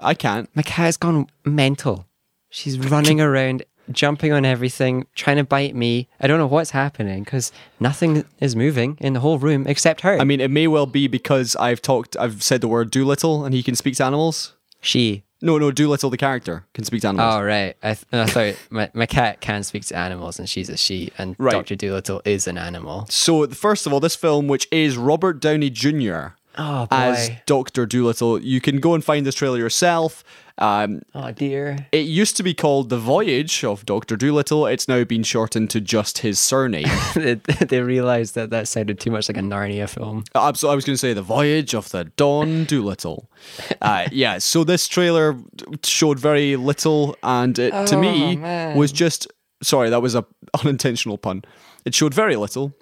I 0.00 0.14
can't. 0.14 0.48
My 0.54 0.62
cat 0.62 0.84
has 0.86 0.96
gone 0.96 1.26
mental. 1.44 2.06
She's 2.50 2.78
running 2.78 3.20
around, 3.20 3.64
jumping 3.90 4.32
on 4.32 4.44
everything, 4.44 5.06
trying 5.14 5.36
to 5.38 5.44
bite 5.44 5.74
me. 5.74 6.08
I 6.20 6.26
don't 6.26 6.38
know 6.38 6.46
what's 6.46 6.70
happening 6.70 7.24
because 7.24 7.52
nothing 7.80 8.24
is 8.40 8.54
moving 8.56 8.96
in 9.00 9.12
the 9.12 9.20
whole 9.20 9.38
room 9.38 9.66
except 9.66 10.02
her. 10.02 10.18
I 10.18 10.24
mean, 10.24 10.40
it 10.40 10.50
may 10.50 10.66
well 10.66 10.86
be 10.86 11.08
because 11.08 11.56
I've 11.56 11.82
talked, 11.82 12.16
I've 12.16 12.42
said 12.42 12.60
the 12.60 12.68
word 12.68 12.90
Dolittle, 12.90 13.44
and 13.44 13.54
he 13.54 13.62
can 13.62 13.74
speak 13.74 13.96
to 13.96 14.04
animals. 14.04 14.54
she. 14.80 15.24
No, 15.40 15.56
no, 15.58 15.70
Dolittle, 15.70 16.10
the 16.10 16.16
character, 16.16 16.64
can 16.74 16.84
speak 16.84 17.02
to 17.02 17.08
animals. 17.08 17.34
Oh 17.36 17.42
right. 17.42 17.76
I, 17.82 17.94
th- 17.94 18.06
I 18.12 18.26
thought 18.26 18.56
my, 18.70 18.90
my 18.92 19.06
cat 19.06 19.40
can 19.40 19.62
speak 19.62 19.84
to 19.86 19.96
animals 19.96 20.38
and 20.38 20.48
she's 20.48 20.68
a 20.68 20.76
she, 20.76 21.12
and 21.16 21.36
Right. 21.38 21.52
Doctor 21.52 21.76
Dolittle 21.76 22.22
is 22.24 22.48
an 22.48 22.58
animal. 22.58 23.06
So, 23.08 23.46
first 23.48 23.86
of 23.86 23.92
all, 23.92 24.00
this 24.00 24.16
film, 24.16 24.48
which 24.48 24.66
is 24.72 24.96
Robert 24.96 25.40
Downey 25.40 25.70
Jr. 25.70 26.28
Oh 26.58 26.86
as 26.90 27.30
Doctor 27.46 27.86
Dolittle, 27.86 28.42
you 28.42 28.60
can 28.60 28.78
go 28.80 28.94
and 28.94 29.04
find 29.04 29.24
this 29.24 29.34
trailer 29.36 29.58
yourself. 29.58 30.24
Um, 30.60 31.02
oh 31.14 31.30
dear. 31.30 31.86
it 31.92 32.06
used 32.06 32.36
to 32.36 32.42
be 32.42 32.52
called 32.52 32.88
The 32.88 32.98
Voyage 32.98 33.62
of 33.62 33.86
Doctor 33.86 34.16
Dolittle. 34.16 34.66
It's 34.66 34.88
now 34.88 35.04
been 35.04 35.22
shortened 35.22 35.70
to 35.70 35.80
just 35.80 36.18
his 36.18 36.40
surname. 36.40 36.88
they, 37.14 37.34
they 37.34 37.80
realized 37.80 38.34
that 38.34 38.50
that 38.50 38.66
sounded 38.66 38.98
too 38.98 39.12
much 39.12 39.28
like 39.28 39.36
a 39.36 39.40
Narnia 39.40 39.88
film. 39.88 40.24
Absolutely, 40.34 40.72
I 40.72 40.74
was 40.74 40.84
going 40.84 40.94
to 40.94 40.98
say 40.98 41.12
The 41.12 41.22
Voyage 41.22 41.74
of 41.76 41.90
the 41.90 42.04
Don 42.16 42.64
Dolittle. 42.64 43.30
Uh, 43.80 44.08
yeah, 44.10 44.38
so 44.38 44.64
this 44.64 44.88
trailer 44.88 45.36
showed 45.84 46.18
very 46.18 46.56
little, 46.56 47.16
and 47.22 47.56
it, 47.58 47.70
to 47.86 47.94
Oh, 47.94 48.00
me 48.00 48.34
man. 48.36 48.76
was 48.76 48.90
just 48.90 49.28
sorry, 49.62 49.90
that 49.90 50.02
was 50.02 50.16
a 50.16 50.26
unintentional 50.64 51.16
pun. 51.18 51.44
It 51.84 51.94
showed 51.94 52.12
very 52.12 52.34
little 52.34 52.74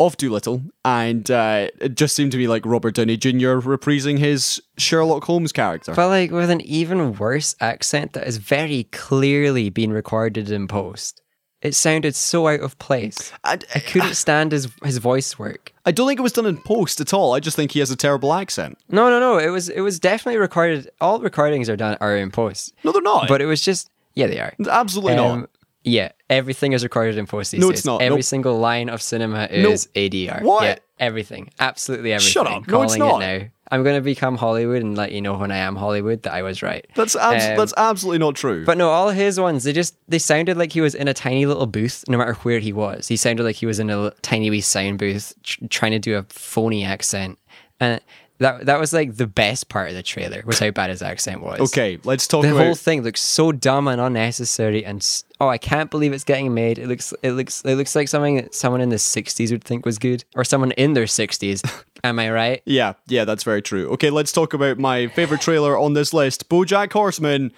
of 0.00 0.16
Dolittle, 0.16 0.62
and 0.84 1.30
uh, 1.30 1.68
it 1.80 1.94
just 1.94 2.16
seemed 2.16 2.32
to 2.32 2.38
me 2.38 2.48
like 2.48 2.66
Robert 2.66 2.94
Downey 2.94 3.16
Jr. 3.16 3.58
reprising 3.60 4.18
his 4.18 4.60
Sherlock 4.76 5.24
Holmes 5.24 5.52
character. 5.52 5.94
But 5.94 6.08
like 6.08 6.30
with 6.30 6.50
an 6.50 6.60
even 6.62 7.14
worse 7.14 7.54
accent 7.60 8.12
that 8.14 8.24
has 8.24 8.38
very 8.38 8.84
clearly 8.92 9.70
been 9.70 9.92
recorded 9.92 10.50
in 10.50 10.66
post. 10.68 11.20
It 11.62 11.74
sounded 11.74 12.14
so 12.14 12.46
out 12.48 12.60
of 12.60 12.78
place. 12.78 13.32
And, 13.42 13.64
I 13.74 13.78
couldn't 13.78 14.16
stand 14.16 14.52
his 14.52 14.68
his 14.84 14.98
voice 14.98 15.38
work. 15.38 15.72
I 15.86 15.92
don't 15.92 16.06
think 16.06 16.20
it 16.20 16.22
was 16.22 16.32
done 16.34 16.44
in 16.44 16.58
post 16.58 17.00
at 17.00 17.14
all. 17.14 17.32
I 17.32 17.40
just 17.40 17.56
think 17.56 17.70
he 17.72 17.78
has 17.78 17.90
a 17.90 17.96
terrible 17.96 18.34
accent. 18.34 18.76
No, 18.90 19.08
no, 19.08 19.18
no. 19.18 19.38
It 19.38 19.48
was 19.48 19.70
it 19.70 19.80
was 19.80 19.98
definitely 19.98 20.38
recorded. 20.38 20.90
All 21.00 21.20
recordings 21.20 21.70
are 21.70 21.76
done 21.76 21.96
are 22.02 22.16
in 22.18 22.30
post. 22.30 22.74
No, 22.84 22.92
they're 22.92 23.00
not. 23.00 23.28
But 23.28 23.40
it 23.40 23.46
was 23.46 23.62
just 23.62 23.88
yeah, 24.14 24.26
they 24.26 24.38
are. 24.40 24.52
absolutely 24.68 25.14
Um, 25.14 25.40
not. 25.40 25.50
Yeah, 25.84 26.12
everything 26.30 26.72
is 26.72 26.82
recorded 26.82 27.18
in 27.18 27.26
post 27.26 27.52
these 27.52 27.60
No, 27.60 27.70
it's 27.70 27.84
not. 27.84 28.00
Every 28.02 28.16
Nope. 28.18 28.24
single 28.24 28.58
line 28.58 28.88
of 28.88 29.02
cinema 29.02 29.44
is 29.50 29.88
ADR. 29.94 30.42
What? 30.42 30.64
Yeah, 30.64 30.76
everything. 30.98 31.50
Absolutely 31.60 32.12
everything. 32.12 32.32
Shut 32.32 32.46
up. 32.46 32.66
No, 32.66 32.82
it's 32.82 32.96
not. 32.96 33.22
it 33.22 33.42
now. 33.42 33.48
I'm 33.70 33.82
going 33.82 33.96
to 33.96 34.02
become 34.02 34.36
Hollywood 34.36 34.82
and 34.82 34.96
let 34.96 35.12
you 35.12 35.20
know 35.22 35.34
when 35.36 35.50
I 35.50 35.56
am 35.56 35.74
Hollywood 35.76 36.22
that 36.22 36.32
I 36.34 36.42
was 36.42 36.62
right. 36.62 36.86
That's 36.94 37.16
abs- 37.16 37.44
Um, 37.46 37.56
that's 37.56 37.74
absolutely 37.76 38.18
not 38.18 38.34
true. 38.36 38.64
But 38.64 38.76
no, 38.78 38.90
all 38.90 39.08
his 39.10 39.40
ones, 39.40 39.64
they 39.64 39.72
just 39.72 39.96
they 40.08 40.18
sounded 40.18 40.56
like 40.56 40.72
he 40.72 40.80
was 40.80 40.94
in 40.94 41.08
a 41.08 41.14
tiny 41.14 41.44
little 41.46 41.66
booth, 41.66 42.04
no 42.08 42.16
matter 42.18 42.34
where 42.34 42.60
he 42.60 42.72
was. 42.72 43.08
He 43.08 43.16
sounded 43.16 43.42
like 43.42 43.56
he 43.56 43.66
was 43.66 43.78
in 43.78 43.90
a 43.90 44.10
tiny 44.22 44.50
wee 44.50 44.60
sound 44.60 44.98
booth, 44.98 45.34
tr- 45.42 45.64
trying 45.70 45.92
to 45.92 45.98
do 45.98 46.16
a 46.16 46.24
phony 46.28 46.84
accent, 46.84 47.38
and 47.80 48.00
that 48.38 48.66
that 48.66 48.80
was 48.80 48.92
like 48.92 49.16
the 49.16 49.26
best 49.26 49.68
part 49.68 49.88
of 49.90 49.94
the 49.94 50.02
trailer 50.02 50.42
was 50.44 50.58
how 50.58 50.70
bad 50.70 50.90
his 50.90 51.02
accent 51.02 51.40
was. 51.42 51.60
okay, 51.60 51.98
let's 52.04 52.26
talk 52.26 52.44
about 52.44 52.50
The 52.50 52.54
about. 52.56 52.64
whole 52.66 52.74
thing 52.74 53.02
looks 53.02 53.20
so 53.20 53.52
dumb 53.52 53.86
and 53.88 54.00
unnecessary, 54.00 54.84
and 54.84 55.06
oh, 55.40 55.48
I 55.48 55.58
can't 55.58 55.90
believe 55.90 56.12
it's 56.12 56.24
getting 56.24 56.52
made. 56.54 56.78
It 56.78 56.88
looks, 56.88 57.12
it 57.22 57.32
looks, 57.32 57.62
it 57.64 57.76
looks 57.76 57.94
like 57.94 58.08
something 58.08 58.36
that 58.36 58.54
someone 58.54 58.80
in 58.80 58.88
the 58.88 58.96
'60s 58.96 59.50
would 59.52 59.62
think 59.64 59.86
was 59.86 59.98
good, 59.98 60.24
or 60.34 60.42
someone 60.44 60.72
in 60.72 60.94
their 60.94 61.04
60s. 61.04 61.62
Am 62.04 62.18
I 62.18 62.30
right? 62.30 62.62
Yeah, 62.66 62.94
yeah, 63.06 63.24
that's 63.24 63.44
very 63.44 63.62
true. 63.62 63.88
Okay, 63.92 64.10
let's 64.10 64.30
talk 64.32 64.52
about 64.52 64.78
my 64.78 65.06
favorite 65.08 65.40
trailer 65.40 65.78
on 65.78 65.94
this 65.94 66.12
list. 66.12 66.48
BoJack 66.50 66.92
Horseman 66.92 67.50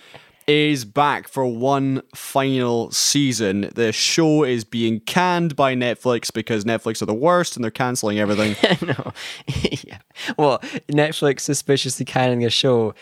is 0.47 0.85
back 0.85 1.29
for 1.29 1.45
one 1.47 2.03
final 2.15 2.91
season. 2.93 3.71
The 3.75 3.93
show 3.93 4.45
is 4.45 4.65
being 4.65 5.01
canned 5.01 5.57
by 5.57 5.75
Netflix 5.75 6.33
because 6.33 6.65
Netflix 6.65 7.03
are 7.03 7.07
the 7.07 7.15
worst 7.15 7.57
and 7.57 7.65
they're 7.65 7.71
canceling 7.71 8.19
everything. 8.21 8.55
no. 8.87 9.13
yeah. 9.85 9.99
Well, 10.39 10.59
Netflix 10.91 11.41
suspiciously 11.41 12.05
canning 12.05 12.45
a 12.45 12.51
show 12.51 12.95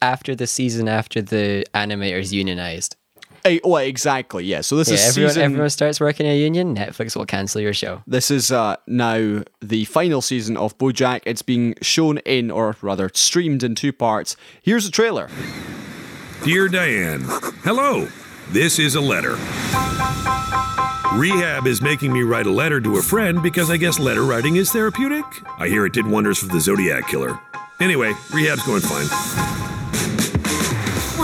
after 0.00 0.34
the 0.36 0.46
season 0.46 0.88
after 0.88 1.20
the 1.20 1.66
animators 1.74 2.30
unionized. 2.32 2.96
Eh, 3.44 3.58
oh, 3.64 3.74
exactly. 3.76 4.44
Yeah. 4.44 4.60
So 4.60 4.76
this 4.76 4.88
Yeah, 4.88 4.94
is 4.94 5.08
everyone, 5.08 5.30
season. 5.30 5.42
everyone 5.42 5.70
starts 5.70 5.98
working 5.98 6.26
in 6.26 6.32
a 6.32 6.38
union, 6.38 6.76
Netflix 6.76 7.16
will 7.16 7.26
cancel 7.26 7.60
your 7.60 7.74
show. 7.74 8.00
This 8.06 8.30
is 8.30 8.52
uh, 8.52 8.76
now 8.86 9.42
the 9.60 9.84
final 9.86 10.22
season 10.22 10.56
of 10.56 10.78
BoJack. 10.78 11.22
It's 11.26 11.42
being 11.42 11.74
shown 11.82 12.18
in, 12.18 12.52
or 12.52 12.76
rather, 12.80 13.10
streamed 13.14 13.64
in 13.64 13.74
two 13.74 13.92
parts. 13.92 14.36
Here's 14.62 14.86
a 14.86 14.90
trailer. 14.92 15.28
Dear 16.44 16.66
Diane, 16.66 17.20
hello. 17.62 18.08
This 18.50 18.80
is 18.80 18.96
a 18.96 19.00
letter. 19.00 19.36
Rehab 21.14 21.68
is 21.68 21.80
making 21.80 22.12
me 22.12 22.22
write 22.22 22.46
a 22.46 22.50
letter 22.50 22.80
to 22.80 22.96
a 22.96 23.02
friend 23.02 23.40
because 23.40 23.70
I 23.70 23.76
guess 23.76 24.00
letter 24.00 24.24
writing 24.24 24.56
is 24.56 24.72
therapeutic. 24.72 25.24
I 25.60 25.68
hear 25.68 25.86
it 25.86 25.92
did 25.92 26.04
wonders 26.04 26.38
for 26.40 26.46
the 26.46 26.58
Zodiac 26.58 27.06
Killer. 27.06 27.38
Anyway, 27.78 28.12
rehab's 28.32 28.66
going 28.66 28.80
fine. 28.80 29.06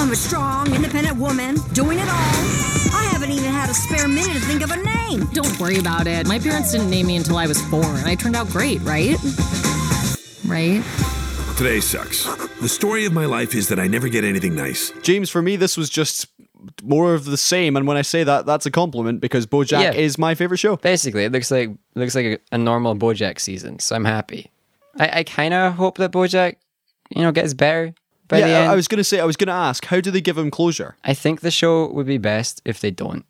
I'm 0.01 0.13
a 0.13 0.17
strong, 0.17 0.73
independent 0.73 1.17
woman, 1.17 1.57
doing 1.73 1.99
it 1.99 2.09
all. 2.09 2.95
I 2.95 3.09
haven't 3.11 3.33
even 3.33 3.51
had 3.51 3.69
a 3.71 3.75
spare 3.75 4.07
minute 4.07 4.35
to 4.35 4.41
think 4.41 4.63
of 4.63 4.71
a 4.71 4.77
name. 4.77 5.27
Don't 5.33 5.59
worry 5.59 5.81
about 5.81 6.07
it. 6.07 6.29
My 6.29 6.39
parents 6.39 6.71
didn't 6.71 6.91
name 6.91 7.09
me 7.09 7.17
until 7.17 7.39
I 7.39 7.49
was 7.49 7.61
four, 7.63 7.85
and 7.85 8.07
I 8.07 8.15
turned 8.15 8.37
out 8.37 8.49
great, 8.51 8.81
right? 8.83 9.17
Right? 10.47 10.85
Today 11.59 11.81
sucks. 11.81 12.25
The 12.61 12.69
story 12.69 13.05
of 13.05 13.13
my 13.13 13.25
life 13.25 13.53
is 13.53 13.67
that 13.67 13.81
I 13.81 13.89
never 13.89 14.09
get 14.09 14.23
anything 14.23 14.55
nice. 14.55 14.93
James, 15.03 15.29
for 15.29 15.43
me, 15.43 15.57
this 15.57 15.77
was 15.77 15.91
just 15.91 16.29
more 16.85 17.15
of 17.15 17.25
the 17.25 17.37
same. 17.37 17.77
And 17.77 17.85
when 17.85 17.97
I 17.97 18.03
say 18.03 18.23
that, 18.23 18.47
that's 18.47 18.65
a 18.65 18.71
compliment 18.71 19.21
because 19.21 19.45
BoJack 19.45 19.83
Yeah. 19.83 19.93
is 19.93 20.19
my 20.19 20.37
favorite 20.37 20.59
show. 20.59 20.77
Basically, 20.77 21.25
it 21.25 21.33
looks 21.33 21.51
like 21.51 21.71
looks 21.97 22.15
like 22.15 22.27
a, 22.27 22.39
a 22.53 22.59
normal 22.59 22.95
BoJack 22.95 23.41
season, 23.41 23.81
so 23.81 23.97
I'm 23.97 24.05
happy. 24.05 24.53
I, 25.01 25.19
I 25.19 25.23
kind 25.25 25.53
of 25.53 25.73
hope 25.73 25.99
that 25.99 26.13
BoJack, 26.13 26.55
you 27.11 27.23
know, 27.23 27.33
gets 27.33 27.55
better 27.55 27.93
by 28.29 28.41
the 28.41 28.47
yeah, 28.47 28.59
end. 28.61 28.69
I, 28.69 28.73
I 28.75 28.77
was 28.77 28.87
going 28.87 28.99
to 28.99 29.05
say, 29.05 29.19
I 29.19 29.25
was 29.25 29.37
going 29.37 29.49
to 29.49 29.53
ask, 29.53 29.85
how 29.85 30.01
do 30.01 30.13
they 30.13 30.21
give 30.21 30.39
him 30.39 30.53
closure? 30.53 30.95
I 31.03 31.13
think 31.13 31.41
the 31.41 31.51
show 31.51 31.91
would 31.91 32.07
be 32.07 32.19
best 32.19 32.63
if 32.65 32.79
they 32.79 32.93
don't, 32.93 33.25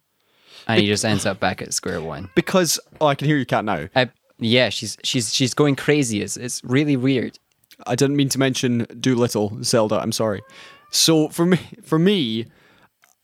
and 0.66 0.78
he 0.78 0.86
just 0.86 1.02
ends 1.02 1.24
up 1.24 1.40
back 1.40 1.62
at 1.62 1.72
square 1.72 2.02
one. 2.02 2.28
Because 2.34 2.78
oh, 3.00 3.06
I 3.06 3.14
can 3.14 3.26
hear 3.26 3.36
your 3.36 3.46
cat 3.46 3.64
now. 3.64 3.88
I, 3.96 4.10
yeah, 4.38 4.68
she's 4.68 4.98
she's 5.02 5.32
she's 5.34 5.54
going 5.54 5.76
crazy. 5.76 6.20
It's 6.20 6.36
it's 6.36 6.62
really 6.62 6.94
weird. 6.94 7.38
I 7.86 7.94
didn't 7.94 8.16
mean 8.16 8.28
to 8.30 8.38
mention 8.38 8.86
Dolittle, 9.00 9.58
Zelda. 9.62 9.96
I'm 10.00 10.12
sorry. 10.12 10.42
So 10.90 11.28
for 11.28 11.46
me, 11.46 11.58
for 11.82 11.98
me, 11.98 12.46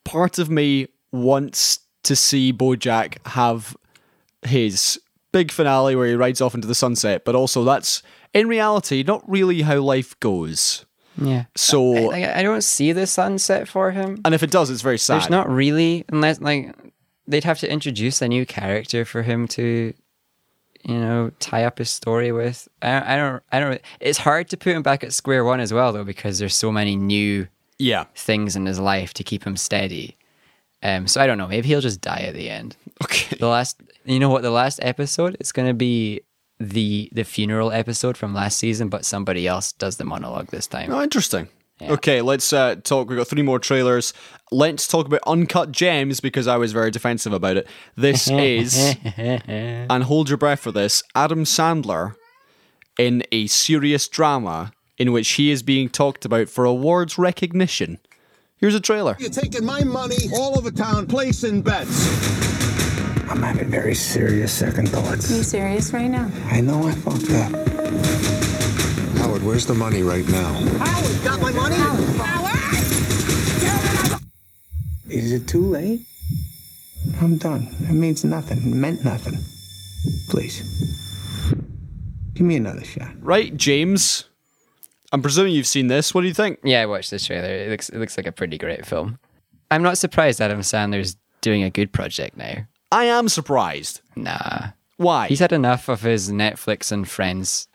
part 0.05 0.38
of 0.38 0.50
me 0.50 0.88
wants 1.12 1.80
to 2.05 2.14
see 2.16 2.52
BoJack 2.52 3.26
have 3.28 3.76
his 4.42 5.00
big 5.32 5.50
finale 5.50 5.96
where 5.96 6.07
he 6.07 6.14
rides 6.14 6.40
off 6.40 6.55
into 6.55 6.68
the 6.68 6.74
sunset, 6.74 7.24
but 7.24 7.34
also 7.34 7.64
that's 7.64 8.02
in 8.32 8.46
reality 8.48 9.02
not 9.07 9.28
really 9.28 9.62
how 9.62 9.80
life 9.80 10.18
goes. 10.20 10.84
Yeah. 11.16 11.44
So, 11.57 11.82
Like, 11.82 12.24
I 12.24 12.42
don't 12.42 12.62
see 12.64 12.92
the 12.92 13.07
sunset 13.07 13.68
for 13.68 13.92
him. 13.92 14.20
and 14.24 14.34
if 14.34 14.42
it 14.42 14.50
does, 14.50 14.68
it's 14.70 14.82
very 14.82 14.98
sad. 14.98 15.20
There's 15.20 15.30
not 15.30 15.48
really, 15.48 16.05
unless 16.09 16.40
like 16.40 16.74
they'd 17.26 17.44
have 17.44 17.61
to 17.61 17.70
introduce 17.70 18.20
a 18.20 18.28
new 18.28 18.44
character 18.44 19.05
for 19.05 19.22
him 19.22 19.46
to, 19.48 19.94
you 20.85 20.99
know, 20.99 21.30
tie 21.41 21.64
up 21.64 21.78
his 21.78 21.91
story 21.91 22.32
with. 22.32 22.68
I, 22.82 23.14
I 23.14 23.16
don't, 23.16 23.43
I 23.53 23.61
don't. 23.61 23.80
It's 24.01 24.18
hard 24.18 24.49
to 24.51 24.57
put 24.57 24.74
him 24.74 24.82
back 24.82 25.03
at 25.03 25.12
square 25.12 25.45
one 25.45 25.61
as 25.61 25.72
well, 25.72 25.93
though, 25.93 26.05
because 26.05 26.39
there's 26.39 26.55
so 26.55 26.70
many 26.70 26.97
new 26.97 27.49
yeah. 27.78 28.05
things 28.14 28.57
in 28.57 28.66
his 28.66 28.78
life 28.78 29.14
to 29.14 29.24
keep 29.24 29.45
him 29.45 29.57
steady. 29.57 30.16
Um, 30.82 31.07
so 31.07 31.20
I 31.20 31.26
don't 31.26 31.39
know. 31.39 31.49
Maybe 31.49 31.68
he'll 31.68 31.80
just 31.80 32.03
die 32.03 32.24
at 32.28 32.35
the 32.35 32.51
end. 32.51 32.76
Okay. 33.03 33.37
The 33.37 33.49
last, 33.49 33.80
you 34.05 34.18
know 34.18 34.28
what? 34.28 34.43
The 34.43 34.51
last 34.51 34.78
episode 34.82 35.37
it's 35.41 35.53
going 35.53 35.68
to 35.68 35.74
be 35.74 36.20
the 36.61 37.09
the 37.12 37.24
funeral 37.24 37.72
episode 37.72 38.16
from 38.16 38.35
last 38.35 38.59
season, 38.59 38.89
but 38.89 39.05
somebody 39.05 39.47
else 39.49 39.72
does 39.72 39.97
the 39.97 40.05
monologue 40.05 40.49
this 40.49 40.66
time. 40.66 40.93
Oh, 40.93 41.03
interesting. 41.03 41.49
Okay, 41.83 42.22
let's 42.22 42.53
uh, 42.53 42.77
talk. 42.77 43.09
We've 43.09 43.18
got 43.18 43.27
three 43.27 43.43
more 43.43 43.59
trailers. 43.59 44.14
Let's 44.53 44.87
talk 44.87 45.07
about 45.07 45.20
Uncut 45.27 45.72
Gems 45.72 46.20
because 46.20 46.47
I 46.47 46.57
was 46.57 46.72
very 46.72 46.91
defensive 46.91 47.33
about 47.33 47.57
it. 47.57 47.66
This 47.97 48.29
is, 48.31 48.97
and 49.16 50.05
hold 50.05 50.29
your 50.29 50.39
breath 50.39 50.61
for 50.61 50.72
this, 50.72 51.03
Adam 51.14 51.45
Sandler 51.45 52.14
in 52.99 53.25
a 53.33 53.49
serious 53.49 54.07
drama 54.09 54.72
in 54.99 55.11
which 55.11 55.31
he 55.31 55.51
is 55.51 55.62
being 55.62 55.89
talked 55.89 56.25
about 56.25 56.49
for 56.49 56.64
awards 56.64 57.18
recognition. 57.18 57.99
Here's 58.57 58.77
a 58.77 58.81
trailer. 58.81 59.16
You're 59.18 59.31
taking 59.31 59.64
my 59.64 59.83
money 59.83 60.16
all 60.33 60.57
over 60.57 60.70
town, 60.70 61.09
placing 61.09 61.62
bets. 61.62 62.09
I'm 63.29 63.43
having 63.43 63.68
very 63.68 63.95
serious 63.95 64.53
second 64.53 64.91
thoughts. 64.91 65.31
Are 65.33 65.37
you 65.39 65.43
serious 65.43 65.93
right 65.93 66.09
now? 66.09 66.31
I 66.47 66.61
know 66.61 66.87
I 66.87 66.93
fucked 66.93 67.31
up. 67.33 68.24
Howard, 69.45 69.53
where's 69.53 69.66
the 69.66 69.74
money 69.74 70.03
right 70.03 70.26
now? 70.28 70.53
Howard, 70.84 71.24
Got 71.24 71.40
my 71.40 71.53
money? 71.53 71.76
Howard! 71.76 72.51
Is 75.09 75.32
it 75.32 75.47
too 75.47 75.61
late? 75.66 76.01
I'm 77.20 77.36
done. 77.36 77.68
It 77.80 77.92
means 77.92 78.24
nothing. 78.24 78.59
It 78.59 78.74
meant 78.74 79.05
nothing. 79.05 79.38
Please. 80.30 80.62
Give 82.34 82.47
me 82.47 82.57
another 82.57 82.84
shot. 82.84 83.11
Right, 83.20 83.55
James? 83.57 84.24
I'm 85.12 85.22
presuming 85.22 85.53
you've 85.53 85.66
seen 85.66 85.86
this. 85.88 86.14
What 86.14 86.22
do 86.22 86.26
you 86.26 86.34
think? 86.34 86.59
Yeah, 86.64 86.80
I 86.82 86.86
watched 86.86 87.11
this 87.11 87.26
trailer. 87.26 87.49
It 87.49 87.70
looks 87.70 87.88
it 87.90 87.99
looks 87.99 88.16
like 88.16 88.26
a 88.26 88.32
pretty 88.32 88.59
great 88.59 88.84
film. 88.84 89.18
I'm 89.70 89.82
not 89.82 89.99
surprised 89.99 90.40
Adam 90.40 90.61
Sandler's 90.61 91.16
doing 91.42 91.62
a 91.62 91.70
good 91.70 91.92
project 91.92 92.36
now. 92.36 92.66
I 92.90 93.05
am 93.05 93.28
surprised. 93.28 94.01
Nah. 94.16 94.70
Why? 94.97 95.28
He's 95.28 95.38
had 95.40 95.53
enough 95.53 95.88
of 95.88 96.01
his 96.03 96.30
Netflix 96.30 96.90
and 96.90 97.09
Friends 97.09 97.49
s- 97.49 97.68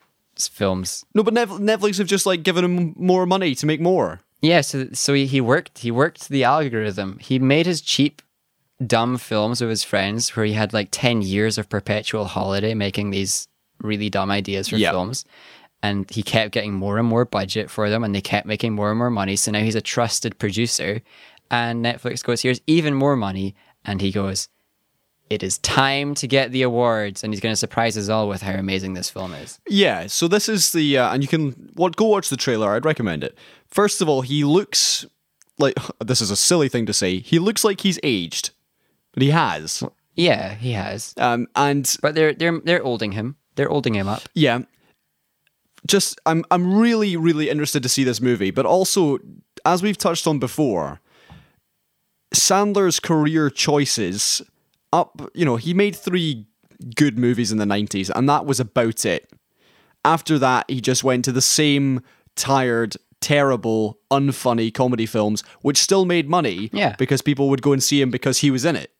films. 0.48 1.04
no, 1.14 1.24
but 1.24 1.34
Netflix 1.34 1.98
have 1.98 2.08
just 2.08 2.26
like 2.26 2.44
given 2.44 2.64
him 2.64 2.94
more 2.98 3.26
money 3.26 3.56
to 3.56 3.66
make 3.66 3.82
more. 3.82 4.22
Yeah, 4.42 4.62
so 4.62 4.88
so 4.94 5.14
he, 5.14 5.26
he 5.26 5.42
worked 5.42 5.80
he 5.80 5.92
worked 5.92 6.30
the 6.30 6.44
algorithm. 6.46 7.18
He 7.20 7.40
made 7.40 7.66
his 7.66 7.82
cheap 7.82 8.22
dumb 8.86 9.18
films 9.18 9.60
with 9.60 9.70
his 9.70 9.84
friends 9.84 10.36
where 10.36 10.46
he 10.46 10.54
had 10.54 10.72
like 10.72 10.88
10 10.92 11.22
years 11.22 11.58
of 11.58 11.68
perpetual 11.68 12.26
holiday 12.26 12.74
making 12.74 13.12
these 13.12 13.48
really 13.82 14.10
dumb 14.10 14.32
ideas 14.32 14.70
for 14.70 14.78
Yeah. 14.78 14.92
films. 14.92 15.26
And 15.84 16.10
he 16.10 16.24
kept 16.24 16.52
getting 16.54 16.74
more 16.74 16.98
and 16.98 17.08
more 17.08 17.26
budget 17.26 17.70
for 17.70 17.90
them 17.90 18.04
and 18.04 18.14
they 18.16 18.22
kept 18.22 18.46
making 18.48 18.74
more 18.74 18.90
and 18.92 18.98
more 18.98 19.10
money. 19.10 19.36
So 19.36 19.52
now 19.52 19.60
he's 19.60 19.76
a 19.76 19.82
trusted 19.82 20.38
producer. 20.40 21.02
And 21.52 21.84
Netflix 21.84 22.24
goes, 22.24 22.42
here's 22.42 22.62
even 22.68 22.94
more 22.94 23.16
money. 23.18 23.56
And 23.86 24.00
he 24.02 24.12
goes, 24.12 24.48
it 25.30 25.44
is 25.44 25.58
time 25.60 26.16
to 26.16 26.28
get 26.28 26.52
the 26.52 26.62
awards. 26.64 27.24
And 27.24 27.34
he's 27.34 27.40
going 27.40 27.54
to 27.54 27.58
surprise 27.58 27.98
us 27.98 28.10
all 28.10 28.28
with 28.28 28.42
how 28.42 28.54
amazing 28.54 28.94
this 28.94 29.10
film 29.10 29.34
is. 29.34 29.60
Yeah, 29.68 30.08
so 30.08 30.28
this 30.28 30.50
is 30.50 30.72
the 30.72 30.98
uh, 30.98 31.14
and 31.14 31.22
you 31.24 31.28
can 31.28 31.72
what 31.76 31.96
go 31.96 32.06
watch 32.06 32.30
the 32.30 32.38
trailer. 32.38 32.74
I'd 32.74 32.86
recommend 32.86 33.24
it. 33.24 33.38
First 33.68 34.02
of 34.02 34.10
all, 34.10 34.22
he 34.22 34.44
looks 34.44 35.06
like 35.58 35.76
this 36.04 36.22
is 36.22 36.32
a 36.32 36.36
silly 36.36 36.70
thing 36.70 36.86
to 36.88 36.94
say. 36.94 37.20
He 37.20 37.40
looks 37.40 37.64
like 37.64 37.82
he's 37.82 38.00
aged, 38.04 38.52
but 39.14 39.24
he 39.24 39.30
has. 39.32 39.84
Yeah, 40.16 40.56
he 40.56 40.74
has. 40.74 41.14
Um, 41.18 41.48
and 41.56 41.96
But 42.02 42.16
they're 42.16 42.34
they're 42.34 42.60
they're 42.60 42.84
olding 42.84 43.14
him. 43.14 43.36
They're 43.56 43.70
olding 43.70 43.94
him 43.94 44.08
up. 44.08 44.24
yeah, 44.34 44.60
just 45.86 46.20
I'm 46.26 46.44
I'm 46.50 46.80
really 46.80 47.16
really 47.18 47.50
interested 47.50 47.84
to 47.84 47.90
see 47.90 48.04
this 48.04 48.20
movie, 48.22 48.52
but 48.52 48.66
also 48.66 49.20
as 49.66 49.84
we've 49.84 49.98
touched 49.98 50.28
on 50.28 50.40
before, 50.40 51.02
Sandler's 52.34 53.00
career 53.00 53.50
choices 53.50 54.42
up. 54.94 55.22
You 55.34 55.46
know, 55.46 55.56
he 55.56 55.74
made 55.74 55.96
three 55.96 56.46
good 56.96 57.18
movies 57.18 57.52
in 57.52 57.58
the 57.58 57.66
'90s, 57.66 58.10
and 58.16 58.28
that 58.30 58.46
was 58.46 58.60
about 58.60 59.06
it. 59.06 59.32
After 60.06 60.40
that, 60.40 60.66
he 60.70 60.80
just 60.82 61.04
went 61.04 61.26
to 61.26 61.32
the 61.32 61.42
same 61.42 62.02
tired, 62.36 62.96
terrible, 63.20 64.00
unfunny 64.10 64.74
comedy 64.74 65.06
films, 65.06 65.44
which 65.62 65.78
still 65.78 66.06
made 66.06 66.30
money 66.30 66.70
Yeah. 66.72 66.96
because 66.98 67.22
people 67.22 67.50
would 67.50 67.62
go 67.62 67.74
and 67.74 67.84
see 67.84 68.02
him 68.02 68.10
because 68.12 68.38
he 68.40 68.50
was 68.50 68.64
in 68.64 68.76
it. 68.78 68.92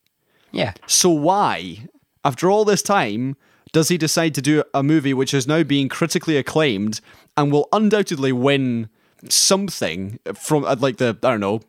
Yeah. 0.52 0.74
So 0.86 1.08
why, 1.08 1.86
after 2.22 2.50
all 2.50 2.66
this 2.66 2.82
time, 2.82 3.36
does 3.72 3.88
he 3.88 3.96
decide 3.96 4.34
to 4.34 4.42
do 4.42 4.62
a 4.74 4.82
movie 4.82 5.14
which 5.14 5.32
is 5.32 5.46
now 5.46 5.62
being 5.62 5.88
critically 5.88 6.36
acclaimed 6.36 7.00
and 7.36 7.50
will 7.50 7.68
undoubtedly 7.72 8.32
win 8.32 8.90
something 9.30 10.18
from 10.34 10.64
uh, 10.64 10.76
like 10.78 10.98
the 10.98 11.16
I 11.22 11.30
don't 11.30 11.40
know, 11.40 11.60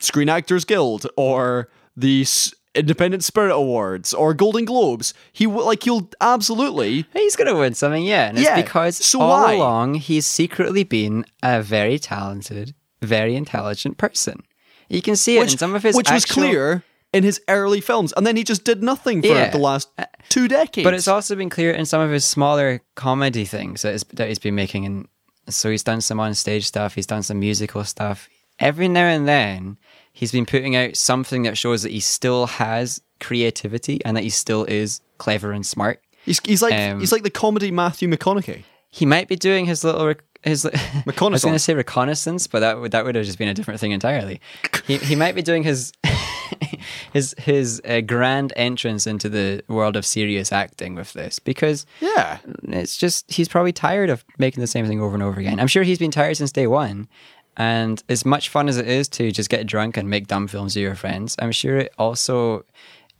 Screen 0.00 0.28
Actors 0.28 0.64
Guild 0.64 1.06
or 1.16 1.68
the 1.96 2.26
Independent 2.74 3.22
Spirit 3.24 3.54
Awards 3.54 4.14
or 4.14 4.34
Golden 4.34 4.64
Globes? 4.64 5.12
He 5.32 5.46
will 5.46 5.66
like 5.66 5.82
he'll 5.84 6.08
absolutely 6.20 7.06
He's 7.12 7.36
gonna 7.36 7.56
win 7.56 7.74
something, 7.74 8.02
yeah. 8.04 8.28
And 8.28 8.38
it's 8.38 8.46
Yeah, 8.46 8.56
because 8.60 8.96
so 8.96 9.20
all 9.20 9.42
why? 9.44 9.52
along 9.54 9.94
he's 9.94 10.26
secretly 10.26 10.84
been 10.84 11.24
a 11.42 11.62
very 11.62 11.98
talented, 11.98 12.74
very 13.00 13.36
intelligent 13.36 13.98
person. 13.98 14.42
You 14.88 15.02
can 15.02 15.16
see 15.16 15.38
it 15.38 15.52
in 15.52 15.58
some 15.58 15.74
of 15.74 15.82
his 15.82 15.96
which 15.96 16.10
was 16.10 16.24
clear 16.26 16.82
in 17.12 17.22
his 17.24 17.40
early 17.48 17.80
films, 17.82 18.12
and 18.16 18.26
then 18.26 18.36
he 18.36 18.44
just 18.44 18.64
did 18.64 18.82
nothing 18.82 19.20
for 19.20 19.28
Yeah. 19.28 19.50
the 19.50 19.58
last 19.58 19.88
uh, 19.98 20.06
two 20.30 20.48
decades. 20.48 20.84
But 20.84 20.94
it's 20.94 21.08
also 21.08 21.34
been 21.36 21.50
clear 21.50 21.70
in 21.70 21.84
some 21.84 22.00
of 22.00 22.10
his 22.10 22.24
smaller 22.24 22.80
comedy 22.94 23.44
things 23.44 23.82
that, 23.82 23.94
is, 23.94 24.04
that 24.14 24.28
he's 24.28 24.38
been 24.38 24.54
making. 24.54 24.86
And 24.86 25.08
so 25.48 25.70
he's 25.70 25.82
done 25.82 26.00
some 26.00 26.18
on 26.20 26.34
stage 26.34 26.66
stuff, 26.66 26.94
he's 26.94 27.06
done 27.06 27.22
some 27.22 27.38
musical 27.38 27.84
stuff. 27.84 28.28
Every 28.58 28.88
now 28.88 29.04
and 29.06 29.26
then, 29.28 29.76
he's 30.12 30.32
been 30.32 30.46
putting 30.46 30.76
out 30.76 30.96
something 30.96 31.42
that 31.42 31.56
shows 31.58 31.82
that 31.82 31.92
he 31.92 32.00
still 32.00 32.46
has 32.46 33.00
creativity 33.20 34.04
and 34.04 34.16
that 34.16 34.22
he 34.22 34.30
still 34.30 34.64
is 34.64 35.00
clever 35.18 35.52
and 35.52 35.64
smart. 35.64 36.00
he's, 36.24 36.40
he's 36.44 36.62
like 36.62 36.74
um, 36.74 37.00
he's 37.00 37.12
like 37.12 37.22
the 37.22 37.30
comedy 37.30 37.70
Matthew 37.70 38.08
McConaughey. 38.08 38.64
He 38.90 39.06
might 39.06 39.26
be 39.28 39.36
doing 39.36 39.64
his 39.66 39.84
little 39.84 40.06
rec- 40.06 40.22
his. 40.42 40.66
I 40.66 41.02
was 41.06 41.42
going 41.42 41.54
to 41.54 41.58
say 41.58 41.72
reconnaissance, 41.74 42.46
but 42.46 42.60
that 42.60 42.78
would 42.80 42.92
that 42.92 43.04
would 43.04 43.14
have 43.14 43.24
just 43.24 43.38
been 43.38 43.48
a 43.48 43.54
different 43.54 43.80
thing 43.80 43.92
entirely. 43.92 44.40
He 44.86 44.98
he 44.98 45.16
might 45.16 45.34
be 45.34 45.40
doing 45.42 45.62
his 45.62 45.92
his 47.12 47.34
his 47.38 47.80
uh, 47.84 48.00
grand 48.00 48.52
entrance 48.56 49.06
into 49.06 49.28
the 49.28 49.62
world 49.68 49.96
of 49.96 50.04
serious 50.04 50.52
acting 50.52 50.94
with 50.94 51.12
this 51.12 51.38
because 51.38 51.86
Yeah. 52.00 52.38
it's 52.64 52.96
just 52.96 53.30
he's 53.30 53.48
probably 53.48 53.72
tired 53.72 54.10
of 54.10 54.24
making 54.38 54.60
the 54.60 54.66
same 54.66 54.86
thing 54.86 55.00
over 55.00 55.14
and 55.14 55.22
over 55.22 55.40
again. 55.40 55.58
I'm 55.60 55.68
sure 55.68 55.82
he's 55.84 55.98
been 55.98 56.10
tired 56.10 56.36
since 56.36 56.52
day 56.52 56.66
one. 56.66 57.08
And 57.56 58.02
as 58.08 58.24
much 58.24 58.48
fun 58.48 58.68
as 58.68 58.78
it 58.78 58.88
is 58.88 59.08
to 59.10 59.30
just 59.30 59.50
get 59.50 59.66
drunk 59.66 59.96
and 59.96 60.08
make 60.08 60.26
dumb 60.26 60.48
films 60.48 60.74
with 60.74 60.82
your 60.82 60.94
friends, 60.94 61.36
I'm 61.38 61.52
sure 61.52 61.76
it 61.78 61.92
also 61.98 62.64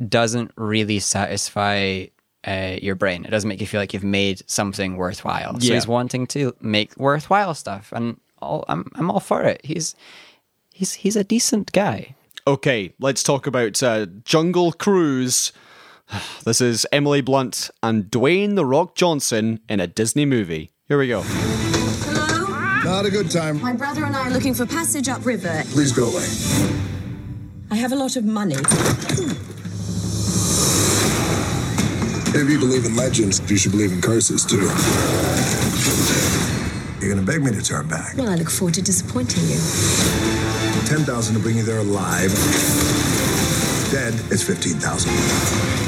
doesn't 0.08 0.52
really 0.56 0.98
satisfy 0.98 2.06
uh, 2.46 2.76
your 2.80 2.94
brain. 2.94 3.24
It 3.24 3.30
doesn't 3.30 3.48
make 3.48 3.60
you 3.60 3.66
feel 3.66 3.80
like 3.80 3.92
you've 3.92 4.04
made 4.04 4.42
something 4.50 4.96
worthwhile. 4.96 5.60
So 5.60 5.74
he's 5.74 5.86
wanting 5.86 6.26
to 6.28 6.54
make 6.60 6.96
worthwhile 6.96 7.54
stuff, 7.54 7.92
and 7.92 8.18
all, 8.40 8.64
I'm 8.68 8.90
I'm 8.94 9.10
all 9.10 9.20
for 9.20 9.42
it. 9.42 9.60
He's 9.64 9.94
he's 10.72 10.94
he's 10.94 11.16
a 11.16 11.24
decent 11.24 11.72
guy. 11.72 12.14
Okay, 12.46 12.92
let's 12.98 13.22
talk 13.22 13.46
about 13.46 13.82
uh, 13.82 14.06
Jungle 14.24 14.72
Cruise. 14.72 15.52
This 16.44 16.60
is 16.60 16.86
Emily 16.92 17.22
Blunt 17.22 17.70
and 17.82 18.04
Dwayne 18.06 18.54
The 18.54 18.66
Rock 18.66 18.96
Johnson 18.96 19.60
in 19.68 19.80
a 19.80 19.86
Disney 19.86 20.26
movie. 20.26 20.70
Here 20.88 20.98
we 20.98 21.08
go. 21.08 21.22
Not 22.92 23.06
a 23.06 23.10
good 23.10 23.30
time. 23.30 23.58
My 23.62 23.72
brother 23.72 24.04
and 24.04 24.14
I 24.14 24.26
are 24.26 24.30
looking 24.30 24.52
for 24.52 24.66
passage 24.66 25.08
upriver. 25.08 25.62
Please 25.70 25.92
go 25.92 26.08
away. 26.12 26.28
I 27.70 27.76
have 27.76 27.92
a 27.92 27.96
lot 27.96 28.16
of 28.16 28.24
money. 28.26 28.56
If 32.34 32.50
you 32.50 32.58
believe 32.58 32.84
in 32.84 32.94
legends, 32.94 33.40
you 33.50 33.56
should 33.56 33.72
believe 33.72 33.92
in 33.92 34.02
curses 34.02 34.44
too. 34.44 34.68
You're 37.00 37.14
gonna 37.14 37.26
beg 37.26 37.42
me 37.42 37.50
to 37.52 37.62
turn 37.62 37.88
back. 37.88 38.14
Well, 38.14 38.28
I 38.28 38.34
look 38.34 38.50
forward 38.50 38.74
to 38.74 38.82
disappointing 38.82 39.42
you. 39.44 39.56
Ten 40.84 41.06
thousand 41.06 41.34
to 41.36 41.40
bring 41.40 41.56
you 41.56 41.62
there 41.62 41.78
alive. 41.78 42.30
Dead 43.90 44.12
is 44.30 44.46
fifteen 44.46 44.74
thousand. 44.74 45.12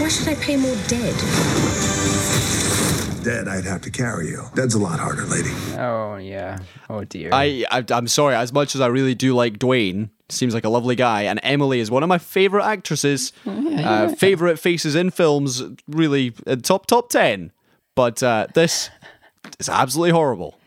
Why 0.00 0.09
should 0.09 0.28
I 0.28 0.36
pay 0.36 0.57
more 0.57 0.74
dead? 0.88 1.14
Dead, 3.25 3.49
I'd 3.49 3.64
have 3.64 3.81
to 3.83 3.91
carry 3.91 4.29
you. 4.29 4.43
Dead's 4.55 4.75
a 4.75 4.79
lot 4.79 5.01
harder, 5.01 5.25
lady. 5.25 5.51
Oh 5.79 6.16
yeah. 6.16 6.59
Oh 6.91 7.05
dear. 7.05 7.31
I, 7.33 7.64
I 7.70 7.85
I'm 7.91 8.07
sorry. 8.07 8.35
As 8.35 8.53
much 8.53 8.75
as 8.75 8.81
I 8.83 8.87
really 8.89 9.14
do 9.14 9.35
like 9.35 9.59
Dwayne, 9.59 10.11
seems 10.29 10.53
like 10.53 10.64
a 10.64 10.68
lovely 10.68 10.95
guy, 10.95 11.22
and 11.22 11.41
Emily 11.43 11.81
is 11.81 11.91
one 11.91 12.03
of 12.03 12.09
my 12.09 12.18
favorite 12.18 12.64
actresses. 12.64 13.33
uh, 13.47 14.09
favorite 14.14 14.59
faces 14.59 14.95
in 14.95 15.11
films, 15.11 15.62
really 15.89 16.35
uh, 16.47 16.57
top 16.57 16.87
top 16.87 17.09
ten. 17.09 17.51
But 17.95 18.22
uh, 18.22 18.49
this 18.55 18.91
is 19.59 19.68
absolutely 19.68 20.12
horrible. 20.12 20.59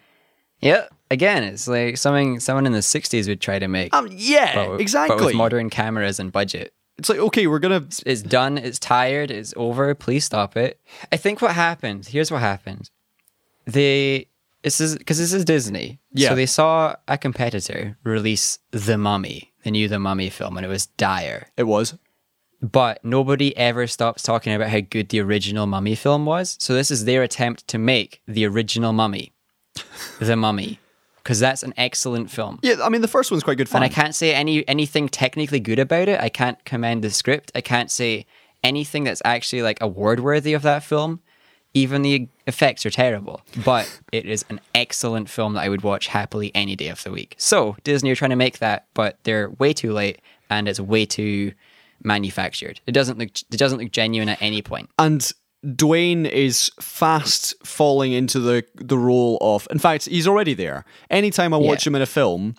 yeah. 0.60 0.88
Again, 1.10 1.43
it's 1.43 1.70
like 1.70 1.95
something 1.95 2.41
someone 2.41 2.66
in 2.66 2.74
the 2.74 2.80
'60s 2.80 3.30
would 3.30 3.39
try 3.39 3.60
to 3.60 3.68
make. 3.70 3.93
Um, 3.95 4.10
yeah, 4.12 4.55
but 4.68 4.82
exactly. 4.82 5.18
But 5.18 5.26
with 5.28 5.36
modern 5.36 5.70
cameras 5.70 6.20
and 6.20 6.34
budget. 6.34 6.74
It's 6.98 7.10
like 7.10 7.20
okay, 7.20 7.48
we're 7.48 7.60
gonna 7.60 7.86
It's 8.06 8.22
done. 8.22 8.58
It's 8.58 8.80
tired. 8.80 9.32
It's 9.32 9.54
over. 9.56 9.93
Please 9.95 10.26
stop 10.26 10.58
it. 10.58 10.80
I 11.12 11.18
think 11.18 11.41
what 11.41 11.52
happened. 11.52 12.08
Here's 12.08 12.32
what 12.32 12.41
happened. 12.41 12.89
They 13.66 14.28
this 14.64 14.82
is 14.82 14.98
because 14.98 15.18
this 15.18 15.34
is 15.34 15.45
Disney. 15.45 16.00
Yeah. 16.12 16.30
So 16.30 16.36
they 16.36 16.45
saw 16.45 16.95
a 17.08 17.18
competitor 17.18 17.98
release 18.04 18.60
The 18.72 18.98
Mummy, 18.98 19.54
the 19.64 19.72
new 19.72 19.88
The 19.88 20.00
Mummy 20.00 20.30
film, 20.30 20.58
and 20.58 20.66
it 20.66 20.70
was 20.70 20.88
dire. 20.88 21.48
It 21.56 21.64
was. 21.64 21.98
But 22.60 23.06
nobody 23.06 23.56
ever 23.56 23.86
stops 23.86 24.24
talking 24.24 24.54
about 24.54 24.70
how 24.70 24.80
good 24.80 25.10
the 25.10 25.22
original 25.22 25.68
Mummy 25.68 25.93
film 25.93 26.26
was. 26.26 26.58
So 26.60 26.74
this 26.74 26.89
is 26.89 27.06
their 27.06 27.22
attempt 27.22 27.68
to 27.68 27.78
make 27.78 28.22
the 28.28 28.45
original 28.45 28.93
Mummy, 28.93 29.32
The 30.20 30.36
Mummy, 30.36 30.80
because 31.28 31.41
that's 31.41 31.61
an 31.61 31.73
excellent 31.75 32.32
film. 32.32 32.57
Yeah, 32.61 32.75
I 32.82 32.88
mean 32.88 33.01
the 33.01 33.07
first 33.09 33.32
one's 33.32 33.43
quite 33.43 33.57
good 33.57 33.67
fun. 33.67 33.84
And 33.84 33.91
I 33.91 33.93
can't 33.93 34.15
say 34.15 34.34
any 34.34 34.65
anything 34.65 35.09
technically 35.09 35.59
good 35.59 35.78
about 35.78 36.07
it. 36.07 36.21
I 36.21 36.30
can't 36.30 36.63
commend 36.63 37.03
the 37.03 37.09
script. 37.09 37.51
I 37.53 37.59
can't 37.59 37.91
say 37.91 38.25
anything 38.63 39.03
that's 39.03 39.21
actually 39.25 39.61
like 39.61 39.78
award 39.82 40.21
worthy 40.21 40.53
of 40.53 40.61
that 40.61 40.84
film. 40.84 41.19
Even 41.73 42.01
the 42.01 42.30
effects 42.47 42.86
are 42.86 42.89
terrible, 42.89 43.41
but 43.65 43.99
it 44.13 44.25
is 44.25 44.45
an 44.49 44.61
excellent 44.73 45.30
film 45.30 45.55
that 45.55 45.63
I 45.63 45.69
would 45.69 45.82
watch 45.82 46.07
happily 46.07 46.49
any 46.55 46.78
day 46.78 46.88
of 46.88 47.03
the 47.03 47.11
week. 47.11 47.36
So 47.38 47.75
Disney 47.84 48.09
are 48.09 48.15
trying 48.15 48.30
to 48.30 48.38
make 48.38 48.59
that, 48.59 48.88
but 48.93 49.19
they're 49.23 49.49
way 49.49 49.73
too 49.73 49.91
late, 49.91 50.21
and 50.49 50.69
it's 50.69 50.80
way 50.80 51.05
too 51.05 51.51
manufactured. 52.01 52.80
It 52.88 52.93
doesn't 52.93 53.19
look 53.19 53.32
it 53.51 53.57
doesn't 53.57 53.80
look 53.80 53.91
genuine 53.91 54.30
at 54.30 54.41
any 54.41 54.61
point. 54.61 54.89
And 54.97 55.30
Dwayne 55.68 56.30
is 56.30 56.72
fast 56.80 57.53
falling 57.65 58.13
into 58.13 58.39
the 58.39 58.63
the 58.76 58.97
role 58.97 59.38
of. 59.41 59.68
In 59.70 59.80
fact, 59.80 60.05
he's 60.05 60.28
already 60.28 60.53
there. 60.53 60.86
Anytime 61.09 61.53
I 61.53 61.57
watch 61.57 61.86
Yeah. 61.86 61.89
him 61.89 61.95
in 61.95 62.01
a 62.01 62.05
film, 62.05 62.55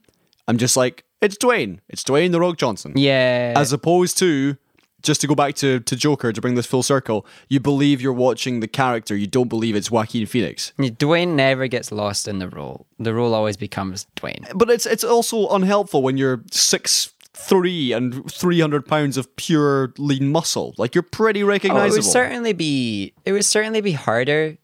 I'm 0.46 0.58
just 0.58 0.76
like, 0.76 1.04
it's 1.22 1.36
Dwayne. 1.36 1.78
It's 1.88 2.04
Dwayne 2.04 2.32
the 2.32 2.40
Rock 2.40 2.56
Johnson. 2.58 2.92
Yeah. 2.96 3.54
As 3.56 3.72
opposed 3.72 4.18
to 4.18 4.56
just 5.00 5.20
to 5.20 5.28
go 5.28 5.34
back 5.36 5.54
to, 5.54 5.78
to 5.78 5.94
Joker 5.94 6.32
to 6.32 6.40
bring 6.40 6.56
this 6.56 6.66
full 6.66 6.82
circle, 6.82 7.24
you 7.48 7.60
believe 7.60 8.00
you're 8.02 8.12
watching 8.12 8.58
the 8.58 8.66
character. 8.66 9.14
You 9.14 9.28
don't 9.28 9.46
believe 9.48 9.76
it's 9.76 9.92
Joaquin 9.92 10.26
Phoenix. 10.26 10.72
Dwayne 10.76 11.34
never 11.36 11.68
gets 11.68 11.92
lost 11.92 12.26
in 12.26 12.40
the 12.40 12.48
role. 12.48 12.84
The 12.98 13.14
role 13.14 13.32
always 13.32 13.56
becomes 13.56 14.06
Dwayne. 14.16 14.44
But 14.54 14.70
it's 14.70 14.86
it's 14.86 15.04
also 15.04 15.48
unhelpful 15.48 16.02
when 16.02 16.16
you're 16.18 16.42
six 16.50 17.12
three 17.46 17.92
and 17.92 18.30
three 18.30 18.60
hundred 18.60 18.86
pounds 18.86 19.16
of 19.16 19.34
pure 19.36 19.92
lean 19.98 20.30
muscle. 20.30 20.74
Like 20.78 20.94
you're 20.94 21.02
pretty 21.02 21.42
Oh, 21.42 21.48
it 21.48 21.90
would 21.92 22.04
certainly 22.04 22.52
be 22.52 23.14
it 23.24 23.32
would 23.32 23.44
certainly 23.44 23.80
be 23.80 23.92
harder 23.92 24.56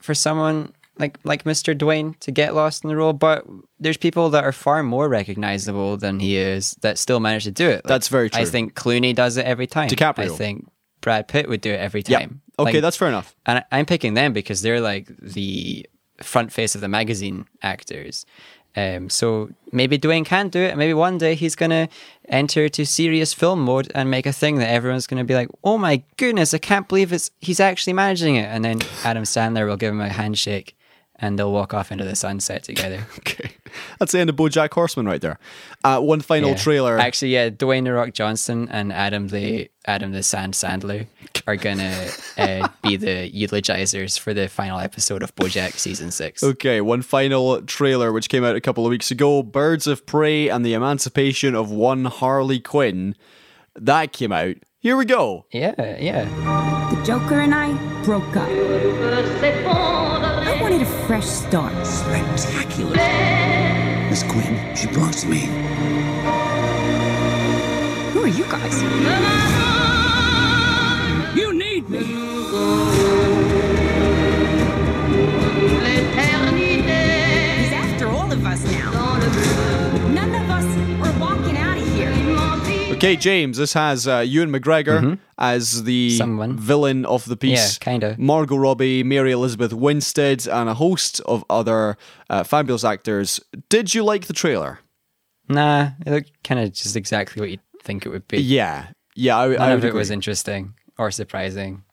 for 0.00 0.14
someone 0.14 0.72
like 0.98 1.18
like 1.24 1.44
Mr. 1.44 1.76
Dwayne 1.76 2.18
to 2.20 2.30
get 2.30 2.54
lost 2.54 2.84
in 2.84 2.88
the 2.88 2.96
role, 2.96 3.12
but 3.12 3.44
there's 3.78 3.96
people 3.98 4.30
that 4.30 4.44
are 4.44 4.52
far 4.52 4.82
more 4.82 5.08
recognizable 5.08 5.96
than 5.96 6.20
he 6.20 6.36
is 6.36 6.74
that 6.80 6.98
still 6.98 7.20
manage 7.20 7.44
to 7.44 7.50
do 7.50 7.68
it. 7.68 7.84
Like, 7.84 7.84
That's 7.84 8.08
very 8.08 8.30
true. 8.30 8.40
I 8.42 8.44
think 8.46 8.74
Clooney 8.74 9.14
does 9.14 9.36
it 9.36 9.44
every 9.44 9.66
time. 9.66 9.88
DiCaprio. 9.88 10.24
I 10.24 10.28
think 10.28 10.66
Brad 11.02 11.28
Pitt 11.28 11.48
would 11.48 11.60
do 11.60 11.70
it 11.70 11.80
every 11.80 12.02
time. 12.02 12.40
Okay, 12.58 12.72
Like, 12.72 12.80
that's 12.82 12.96
fair 12.96 13.08
enough. 13.08 13.36
and 13.44 13.58
I- 13.58 13.64
I'm 13.78 13.84
picking 13.86 14.14
them 14.14 14.32
because 14.32 14.62
they're 14.62 14.80
like 14.80 15.08
the 15.20 15.86
front 16.22 16.50
face 16.52 16.74
of 16.74 16.80
the 16.80 16.88
magazine 16.88 17.44
actors. 17.62 18.24
Um, 18.76 19.08
so 19.08 19.48
maybe 19.72 19.98
Dwayne 19.98 20.24
can 20.24 20.48
do 20.48 20.60
it. 20.60 20.76
Maybe 20.76 20.92
one 20.92 21.16
day 21.16 21.34
he's 21.34 21.56
gonna 21.56 21.88
enter 22.28 22.68
to 22.68 22.84
serious 22.84 23.32
film 23.32 23.64
mode 23.64 23.90
and 23.94 24.10
make 24.10 24.26
a 24.26 24.32
thing 24.32 24.56
that 24.56 24.68
everyone's 24.68 25.06
gonna 25.06 25.24
be 25.24 25.34
like, 25.34 25.48
"Oh 25.64 25.78
my 25.78 26.02
goodness, 26.18 26.52
I 26.52 26.58
can't 26.58 26.86
believe 26.86 27.12
it's 27.12 27.30
he's 27.40 27.60
actually 27.60 27.94
managing 27.94 28.36
it." 28.36 28.44
And 28.44 28.64
then 28.64 28.80
Adam 29.02 29.24
Sandler 29.24 29.66
will 29.66 29.76
give 29.78 29.92
him 29.92 30.00
a 30.00 30.10
handshake, 30.10 30.76
and 31.18 31.38
they'll 31.38 31.52
walk 31.52 31.72
off 31.74 31.90
into 31.90 32.04
the 32.04 32.14
sunset 32.16 32.62
together. 32.64 33.06
Okay, 33.18 33.50
that's 33.98 34.12
the 34.12 34.20
end 34.20 34.30
of 34.30 34.36
BoJack 34.36 34.72
Horseman 34.72 35.06
right 35.06 35.20
there. 35.20 35.38
Uh, 35.84 36.00
one 36.00 36.20
final 36.20 36.50
Yeah. 36.50 36.56
trailer. 36.56 36.98
Actually, 36.98 37.34
yeah, 37.34 37.50
Dwayne 37.50 37.84
the 37.84 37.92
Rock 37.92 38.12
Johnson 38.14 38.68
and 38.70 38.92
Adam 38.92 39.28
the 39.28 39.68
Adam 39.86 40.12
the 40.12 40.22
Sand 40.22 40.54
Sandler 40.54 41.06
are 41.46 41.56
gonna 41.56 42.08
uh, 42.38 42.68
be 42.82 42.96
the 42.96 43.30
eulogizers 43.30 44.18
for 44.18 44.32
the 44.32 44.48
final 44.48 44.78
episode 44.78 45.22
of 45.22 45.34
BoJack 45.34 45.72
season 45.72 46.10
six. 46.10 46.42
Okay, 46.42 46.80
one 46.80 47.02
final 47.02 47.60
trailer 47.62 48.12
which 48.12 48.28
came 48.28 48.44
out 48.44 48.56
a 48.56 48.60
couple 48.60 48.86
of 48.86 48.90
weeks 48.90 49.10
ago 49.10 49.42
Birds 49.42 49.86
of 49.86 50.06
Prey 50.06 50.48
and 50.48 50.64
the 50.64 50.72
Emancipation 50.74 51.54
of 51.54 51.70
One 51.70 52.06
Harley 52.06 52.60
Quinn. 52.60 53.14
That 53.74 54.12
came 54.12 54.32
out. 54.32 54.56
Here 54.78 54.96
we 54.96 55.04
go. 55.04 55.46
Yeah, 55.50 55.74
yeah. 55.98 56.24
The 56.94 57.02
Joker 57.04 57.40
and 57.40 57.54
I 57.54 57.72
broke 58.04 58.36
up. 58.36 59.95
I 60.76 60.80
wanted 60.80 60.92
a 60.94 61.06
fresh 61.06 61.24
start. 61.24 61.86
Spectacular. 61.86 62.96
Miss 64.10 64.22
Quinn, 64.24 64.76
she 64.76 64.86
belongs 64.88 65.22
to 65.22 65.26
me. 65.26 65.48
Who 68.12 68.24
are 68.24 68.28
you 68.28 68.44
guys? 68.44 68.82
You 71.34 71.54
need 71.54 71.88
me. 71.88 73.05
Okay, 83.06 83.14
James, 83.14 83.56
this 83.56 83.72
has 83.74 84.08
uh, 84.08 84.18
Ewan 84.26 84.50
McGregor 84.50 85.16
as 85.38 85.84
the 85.84 86.08
Mm-hmm. 86.08 86.16
Someone. 86.18 86.56
villain 86.58 87.04
of 87.06 87.24
the 87.26 87.36
piece. 87.36 87.74
Yeah, 87.74 87.78
kinda. 87.84 88.16
Margot 88.18 88.56
Robbie, 88.56 89.04
Mary 89.04 89.30
Elizabeth 89.30 89.72
Winstead, 89.72 90.48
and 90.48 90.68
a 90.68 90.74
host 90.74 91.20
of 91.20 91.44
other 91.48 91.96
uh, 92.28 92.42
fabulous 92.42 92.82
actors. 92.82 93.38
Did 93.68 93.94
you 93.94 94.02
like 94.02 94.26
the 94.26 94.32
trailer? 94.32 94.80
Nah, 95.48 95.90
it 96.04 96.10
looked 96.10 96.32
kind 96.42 96.58
of 96.58 96.72
just 96.72 96.96
exactly 96.96 97.38
what 97.40 97.50
you'd 97.50 97.60
think 97.80 98.04
it 98.06 98.08
would 98.08 98.26
be. 98.26 98.38
Yeah. 98.42 98.88
Yeah, 99.14 99.38
I, 99.38 99.48
None 99.50 99.60
I 99.60 99.70
of 99.70 99.84
it 99.84 99.94
was 99.94 100.10
interesting 100.10 100.74
or 100.98 101.12
surprising. 101.12 101.84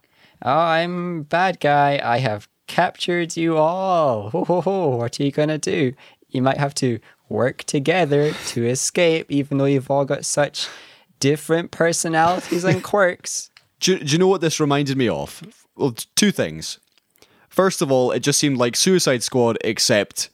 Oh, 0.42 0.50
I'm 0.52 1.24
bad 1.24 1.60
guy. 1.60 2.02
I 2.04 2.18
have 2.18 2.50
captured 2.66 3.38
you 3.38 3.58
all. 3.58 4.32
Ho 4.32 4.46
ho 4.46 4.62
ho! 4.62 4.88
What 4.98 5.20
are 5.20 5.24
you 5.24 5.32
gonna 5.32 5.60
do? 5.60 5.94
You 6.30 6.42
might 6.42 6.58
have 6.58 6.74
to 6.76 6.98
work 7.30 7.66
together 7.66 8.34
to 8.48 8.66
escape, 8.68 9.32
even 9.32 9.60
though 9.60 9.66
you've 9.66 9.92
all 9.92 10.06
got 10.06 10.26
such 10.26 10.68
different 11.24 11.72
personalities 11.72 12.66
and 12.66 12.84
quirks. 12.92 13.50
Do, 13.80 13.98
do 13.98 14.12
you 14.12 14.18
know 14.18 14.28
what 14.28 14.42
this 14.42 14.60
reminded 14.60 14.98
me 14.98 15.08
of? 15.08 15.42
Well, 15.78 15.96
two 16.16 16.32
things. 16.32 16.80
First 17.50 17.82
of 17.82 17.92
all, 17.92 18.12
it 18.12 18.20
just 18.20 18.40
seemed 18.40 18.58
like 18.58 18.76
Suicide 18.76 19.24
Squad, 19.24 19.58
except 19.64 20.30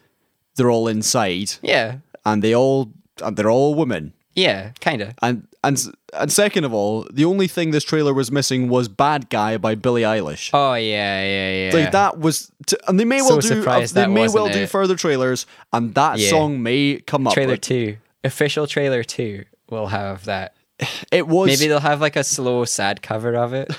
they're 0.56 0.72
all 0.72 0.88
inside 0.88 1.52
Yeah, 1.62 1.98
and 2.26 2.42
they 2.44 2.56
all 2.56 2.92
and 3.22 3.36
they're 3.38 3.52
all 3.52 3.76
women. 3.76 4.14
yeah, 4.36 4.72
kind 4.82 5.02
of. 5.02 5.14
And 5.22 5.48
and 5.64 5.78
and 6.14 6.32
second 6.32 6.64
of 6.64 6.74
all, 6.74 7.06
the 7.12 7.26
only 7.26 7.48
thing 7.48 7.72
this 7.72 7.84
trailer 7.84 8.14
was 8.14 8.32
missing 8.32 8.68
was 8.70 8.88
"Bad 8.88 9.30
Guy" 9.30 9.58
by 9.58 9.76
Billie 9.76 10.04
Eilish. 10.04 10.50
Oh 10.54 10.74
yeah, 10.74 11.24
yeah, 11.24 11.52
yeah. 11.68 11.72
Like 11.84 11.92
that 11.92 12.20
was, 12.20 12.52
t- 12.66 12.78
and 12.88 13.00
they 13.00 13.06
may 13.06 13.20
So 13.20 13.28
well 13.30 13.40
do. 13.42 13.64
Uh, 13.70 13.86
they 13.88 14.08
may 14.08 14.28
well 14.30 14.46
wasn't 14.46 14.54
do 14.54 14.66
further 14.68 14.96
trailers, 14.96 15.46
and 15.74 15.94
that 15.96 16.18
Yeah. 16.20 16.30
song 16.30 16.64
may 16.64 17.02
come 17.06 17.28
up. 17.28 17.34
Trailer 17.34 17.58
two, 17.58 17.98
official 18.24 18.66
trailer 18.68 19.04
two, 19.04 19.44
will 19.70 19.88
have 19.88 20.24
that. 20.26 20.56
It 21.12 21.28
was 21.28 21.48
Maybe 21.48 21.68
they'll 21.68 21.80
have 21.80 22.02
like 22.02 22.16
a 22.16 22.24
slow, 22.24 22.66
sad 22.66 23.02
cover 23.02 23.36
of 23.36 23.54
it. 23.54 23.76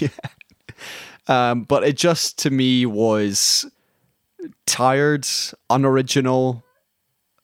yeah. 0.00 0.08
Um, 1.28 1.62
but 1.62 1.82
it 1.84 1.96
just 1.96 2.38
to 2.40 2.50
me 2.50 2.86
was 2.86 3.66
tired, 4.66 5.26
unoriginal. 5.70 6.62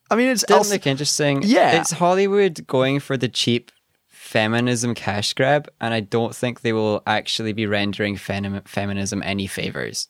I 0.09 0.15
mean, 0.15 0.29
it's 0.29 0.43
also, 0.49 0.75
look 0.75 0.87
interesting. 0.87 1.41
Yeah. 1.43 1.79
It's 1.79 1.91
Hollywood 1.91 2.65
going 2.67 2.99
for 2.99 3.17
the 3.17 3.27
cheap 3.27 3.71
feminism 4.07 4.93
cash 4.95 5.33
grab, 5.33 5.69
and 5.81 5.93
I 5.93 5.99
don't 5.99 6.35
think 6.35 6.61
they 6.61 6.73
will 6.73 7.03
actually 7.05 7.53
be 7.53 7.65
rendering 7.65 8.15
fem- 8.15 8.61
feminism 8.65 9.21
any 9.23 9.47
favors. 9.47 10.07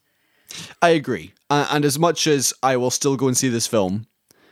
I 0.82 0.90
agree. 0.90 1.34
Uh, 1.50 1.68
and 1.72 1.84
as 1.86 1.98
much 1.98 2.28
as 2.28 2.54
I 2.62 2.78
will 2.78 2.92
still 2.92 3.16
go 3.16 3.28
and 3.28 3.36
see 3.36 3.50
this 3.50 3.68
film 3.68 4.08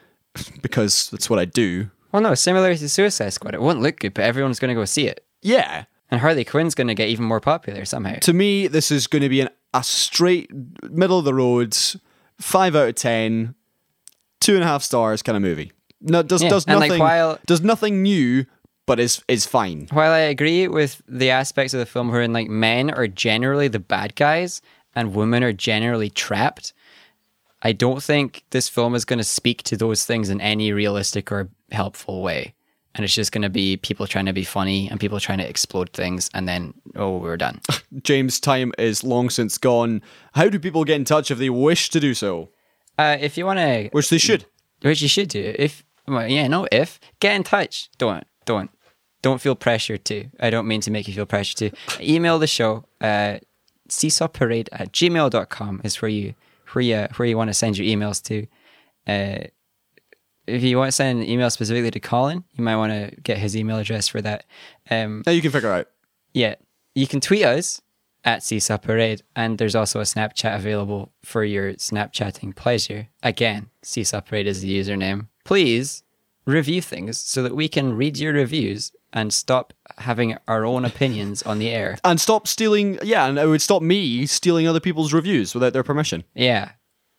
because 0.62 1.10
that's 1.10 1.30
what 1.30 1.40
I 1.40 1.46
do. 1.46 1.92
Well, 2.12 2.22
no, 2.22 2.36
similar 2.36 2.76
to 2.76 2.90
Suicide 2.90 3.30
Squad, 3.34 3.54
it 3.54 3.62
won't 3.62 3.82
look 3.82 4.00
good, 4.00 4.14
but 4.14 4.24
everyone's 4.26 4.60
going 4.60 4.70
to 4.70 4.76
go 4.80 4.86
see 4.86 5.08
it. 5.08 5.26
Yeah, 5.42 5.86
And 6.10 6.22
Harley 6.22 6.44
Quinn's 6.44 6.76
going 6.76 6.88
to 6.88 6.94
get 6.96 7.10
even 7.10 7.26
more 7.26 7.40
popular 7.40 7.86
somehow. 7.86 8.16
to 8.20 8.34
me, 8.34 8.68
this 8.68 8.92
is 8.92 9.08
going 9.08 9.22
to 9.24 9.30
be 9.30 9.42
an, 9.42 9.50
a 9.74 9.84
straight 9.84 10.52
middle 10.84 11.18
of 11.20 11.26
the 11.26 11.34
road, 11.34 11.76
five 12.40 12.76
out 12.76 12.90
of 12.90 12.96
ten, 12.96 13.56
two 14.40 14.56
and 14.56 14.64
a 14.64 14.68
half 14.68 14.84
stars 14.84 15.22
kind 15.24 15.36
of 15.36 15.42
movie. 15.42 15.72
No, 16.02 16.22
does 16.24 16.42
Yeah, 16.44 16.50
does 16.50 16.66
and, 16.66 16.80
like, 16.80 16.90
nothing 16.90 17.00
while- 17.02 17.40
does 17.46 17.62
nothing 17.62 18.02
new, 18.04 18.46
but 18.86 19.00
is 19.00 19.24
is 19.28 19.46
fine. 19.46 19.88
While 19.92 20.12
I 20.12 20.20
agree 20.20 20.68
with 20.68 21.02
the 21.08 21.30
aspects 21.30 21.74
of 21.74 21.80
the 21.80 21.86
film 21.86 22.10
wherein 22.10 22.34
like 22.34 22.50
men 22.50 22.90
are 22.92 23.08
generally 23.08 23.68
the 23.68 23.80
bad 23.80 24.16
guys 24.16 24.62
and 24.96 25.16
women 25.16 25.44
are 25.44 25.54
generally 25.54 26.10
trapped, 26.10 26.74
I 27.64 27.72
don't 27.74 28.02
think 28.02 28.44
this 28.50 28.68
film 28.70 28.96
is 28.96 29.06
going 29.06 29.20
to 29.20 29.24
speak 29.24 29.64
to 29.64 29.78
those 29.78 30.06
things 30.06 30.30
in 30.30 30.42
any 30.42 30.72
realistic 30.72 31.32
or 31.32 31.50
helpful 31.72 32.22
way. 32.22 32.54
And 32.96 33.06
it's 33.06 33.14
just 33.16 33.32
going 33.32 33.44
to 33.44 33.50
be 33.50 33.78
people 33.78 34.06
trying 34.08 34.26
to 34.26 34.34
be 34.34 34.44
funny 34.44 34.90
and 34.90 35.00
people 35.00 35.20
trying 35.20 35.38
to 35.38 35.48
explode 35.48 35.92
things, 35.94 36.30
and 36.34 36.46
then 36.48 36.74
oh, 36.98 37.18
we're 37.18 37.38
done. 37.38 37.62
James' 38.04 38.40
time 38.40 38.74
is 38.78 39.04
long 39.04 39.30
since 39.30 39.58
gone. 39.58 40.02
How 40.34 40.50
do 40.50 40.60
people 40.60 40.84
get 40.84 40.98
in 40.98 41.06
touch 41.06 41.32
if 41.32 41.38
they 41.38 41.50
wish 41.50 41.90
to 41.92 42.00
do 42.02 42.14
so? 42.14 42.50
uh, 43.00 43.18
if 43.20 43.38
you 43.38 43.46
want 43.46 43.60
to, 43.60 43.88
Which 43.94 44.10
they 44.10 44.18
should. 44.18 44.46
which 44.82 45.02
you 45.02 45.08
should 45.08 45.30
do, 45.30 45.56
if 45.58 45.86
well, 46.06 46.28
yeah, 46.28 46.48
no, 46.50 46.68
if 46.72 47.00
get 47.22 47.36
in 47.36 47.44
touch. 47.44 47.90
Don't 47.98 48.26
don't 48.44 48.70
don't 49.22 49.40
feel 49.40 49.56
pressured 49.56 50.04
to. 50.06 50.26
I 50.42 50.50
don't 50.50 50.68
mean 50.68 50.82
to 50.82 50.92
make 50.92 51.08
you 51.08 51.14
feel 51.14 51.26
pressured 51.26 51.58
to. 51.58 52.04
Email 52.06 52.40
the 52.40 52.48
show. 52.48 52.84
Uh, 53.00 53.38
seesawparade 53.88 54.68
at 54.72 54.92
gmail.com 54.92 55.82
is 55.84 56.02
where 56.02 56.10
you 56.10 56.34
where 56.74 56.84
you 56.84 57.08
where 57.16 57.28
you 57.28 57.38
want 57.38 57.50
to 57.50 57.54
send 57.54 57.78
your 57.78 57.88
emails 57.88 58.22
to. 58.24 58.48
Uh, 59.08 59.46
if 60.48 60.64
you 60.64 60.78
want 60.78 60.88
to 60.90 60.92
send 60.92 61.20
an 61.22 61.30
email 61.30 61.50
specifically 61.50 61.92
to 61.92 62.00
Colin, 62.00 62.44
you 62.54 62.64
might 62.64 62.76
want 62.76 62.92
to 62.92 63.16
get 63.22 63.38
his 63.38 63.56
email 63.56 63.78
address 63.78 64.08
for 64.08 64.22
that. 64.22 64.46
Um, 64.90 65.24
Now 65.26 65.32
you 65.32 65.42
can 65.42 65.52
figure 65.52 65.72
out. 65.72 65.88
yeah, 66.34 66.56
you 66.96 67.08
can 67.08 67.22
tweet 67.22 67.46
us 67.46 67.82
at 68.24 68.44
Seesaw 68.44 68.78
Parade, 68.78 69.24
and 69.36 69.58
there's 69.58 69.76
also 69.76 70.00
a 70.00 70.04
Snapchat 70.04 70.56
available 70.56 71.12
for 71.24 71.44
your 71.44 71.74
Snapchatting 71.74 72.56
pleasure. 72.56 73.08
Again, 73.24 73.70
Seesaw 73.84 74.22
Parade 74.22 74.48
is 74.48 74.62
the 74.62 74.80
username. 74.80 75.28
Please 75.46 76.04
review 76.46 76.82
things 76.82 77.18
so 77.20 77.44
that 77.44 77.56
we 77.56 77.68
can 77.68 77.94
read 77.96 78.18
your 78.18 78.34
reviews 78.34 78.92
and 79.14 79.34
stop 79.34 79.74
having 79.98 80.38
our 80.48 80.66
own 80.66 80.86
opinions 80.86 81.42
on 81.44 81.60
the 81.60 81.70
air. 81.70 81.98
And 82.04 82.20
stop 82.20 82.48
stealing. 82.48 82.98
Yeah, 83.04 83.28
and 83.28 83.38
it 83.38 83.48
would 83.48 83.62
stop 83.62 83.82
me 83.82 84.26
stealing 84.26 84.68
other 84.68 84.80
people's 84.80 85.14
reviews 85.14 85.54
without 85.54 85.74
their 85.74 85.84
permission. 85.84 86.24
Yeah, 86.36 86.72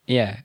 yeah. 0.06 0.40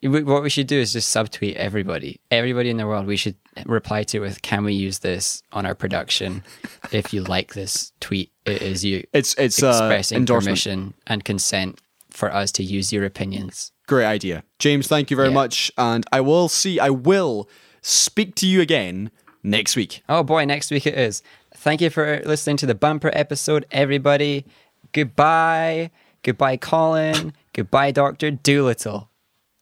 What 0.00 0.44
we 0.44 0.50
should 0.50 0.68
do 0.68 0.78
is 0.78 0.92
just 0.92 1.12
subtweet 1.14 1.56
everybody, 1.56 2.20
everybody 2.30 2.70
in 2.70 2.76
the 2.76 2.86
world. 2.86 3.06
We 3.08 3.16
should 3.16 3.34
reply 3.66 4.04
to 4.04 4.20
with, 4.20 4.42
"Can 4.42 4.62
we 4.62 4.72
use 4.72 5.00
this 5.00 5.42
on 5.52 5.66
our 5.66 5.74
production? 5.74 6.44
if 6.92 7.12
you 7.12 7.22
like 7.24 7.54
this 7.54 7.92
tweet, 8.00 8.30
it 8.46 8.62
is 8.62 8.84
you 8.84 9.04
It's 9.12 9.34
it's 9.34 9.60
uh, 9.60 9.68
expressing 9.70 10.18
endorsement. 10.18 10.50
permission 10.52 10.94
and 11.08 11.24
consent 11.24 11.80
for 12.10 12.32
us 12.32 12.52
to 12.52 12.62
use 12.62 12.92
your 12.92 13.04
opinions." 13.04 13.72
Great 13.88 14.04
idea, 14.06 14.44
James. 14.60 14.86
Thank 14.86 15.10
you 15.10 15.16
very 15.16 15.28
Yeah. 15.30 15.34
much, 15.34 15.72
and 15.76 16.06
I 16.12 16.20
will 16.20 16.48
see. 16.48 16.78
I 16.78 16.90
will 16.90 17.48
speak 17.82 18.36
to 18.36 18.46
you 18.46 18.60
again 18.60 19.10
next 19.42 19.76
week. 19.76 20.02
Oh 20.08 20.22
boy, 20.22 20.44
next 20.44 20.70
week 20.70 20.86
it 20.86 20.94
is. 20.94 21.22
Thank 21.54 21.80
you 21.80 21.90
for 21.90 22.20
listening 22.24 22.56
to 22.58 22.66
the 22.66 22.74
bumper 22.74 23.10
episode, 23.12 23.66
everybody. 23.70 24.44
Goodbye. 24.92 25.90
Goodbye, 26.22 26.56
Colin. 26.56 27.32
Goodbye, 27.52 27.90
Doctor 27.90 28.30
Dolittle. 28.30 29.08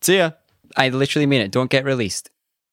See 0.01 0.17
ya. 0.17 0.31
I 0.75 0.89
literally 0.89 1.25
mean 1.25 1.41
it. 1.41 1.51
Don't 1.51 1.69
get 1.71 1.85
released. 1.85 2.29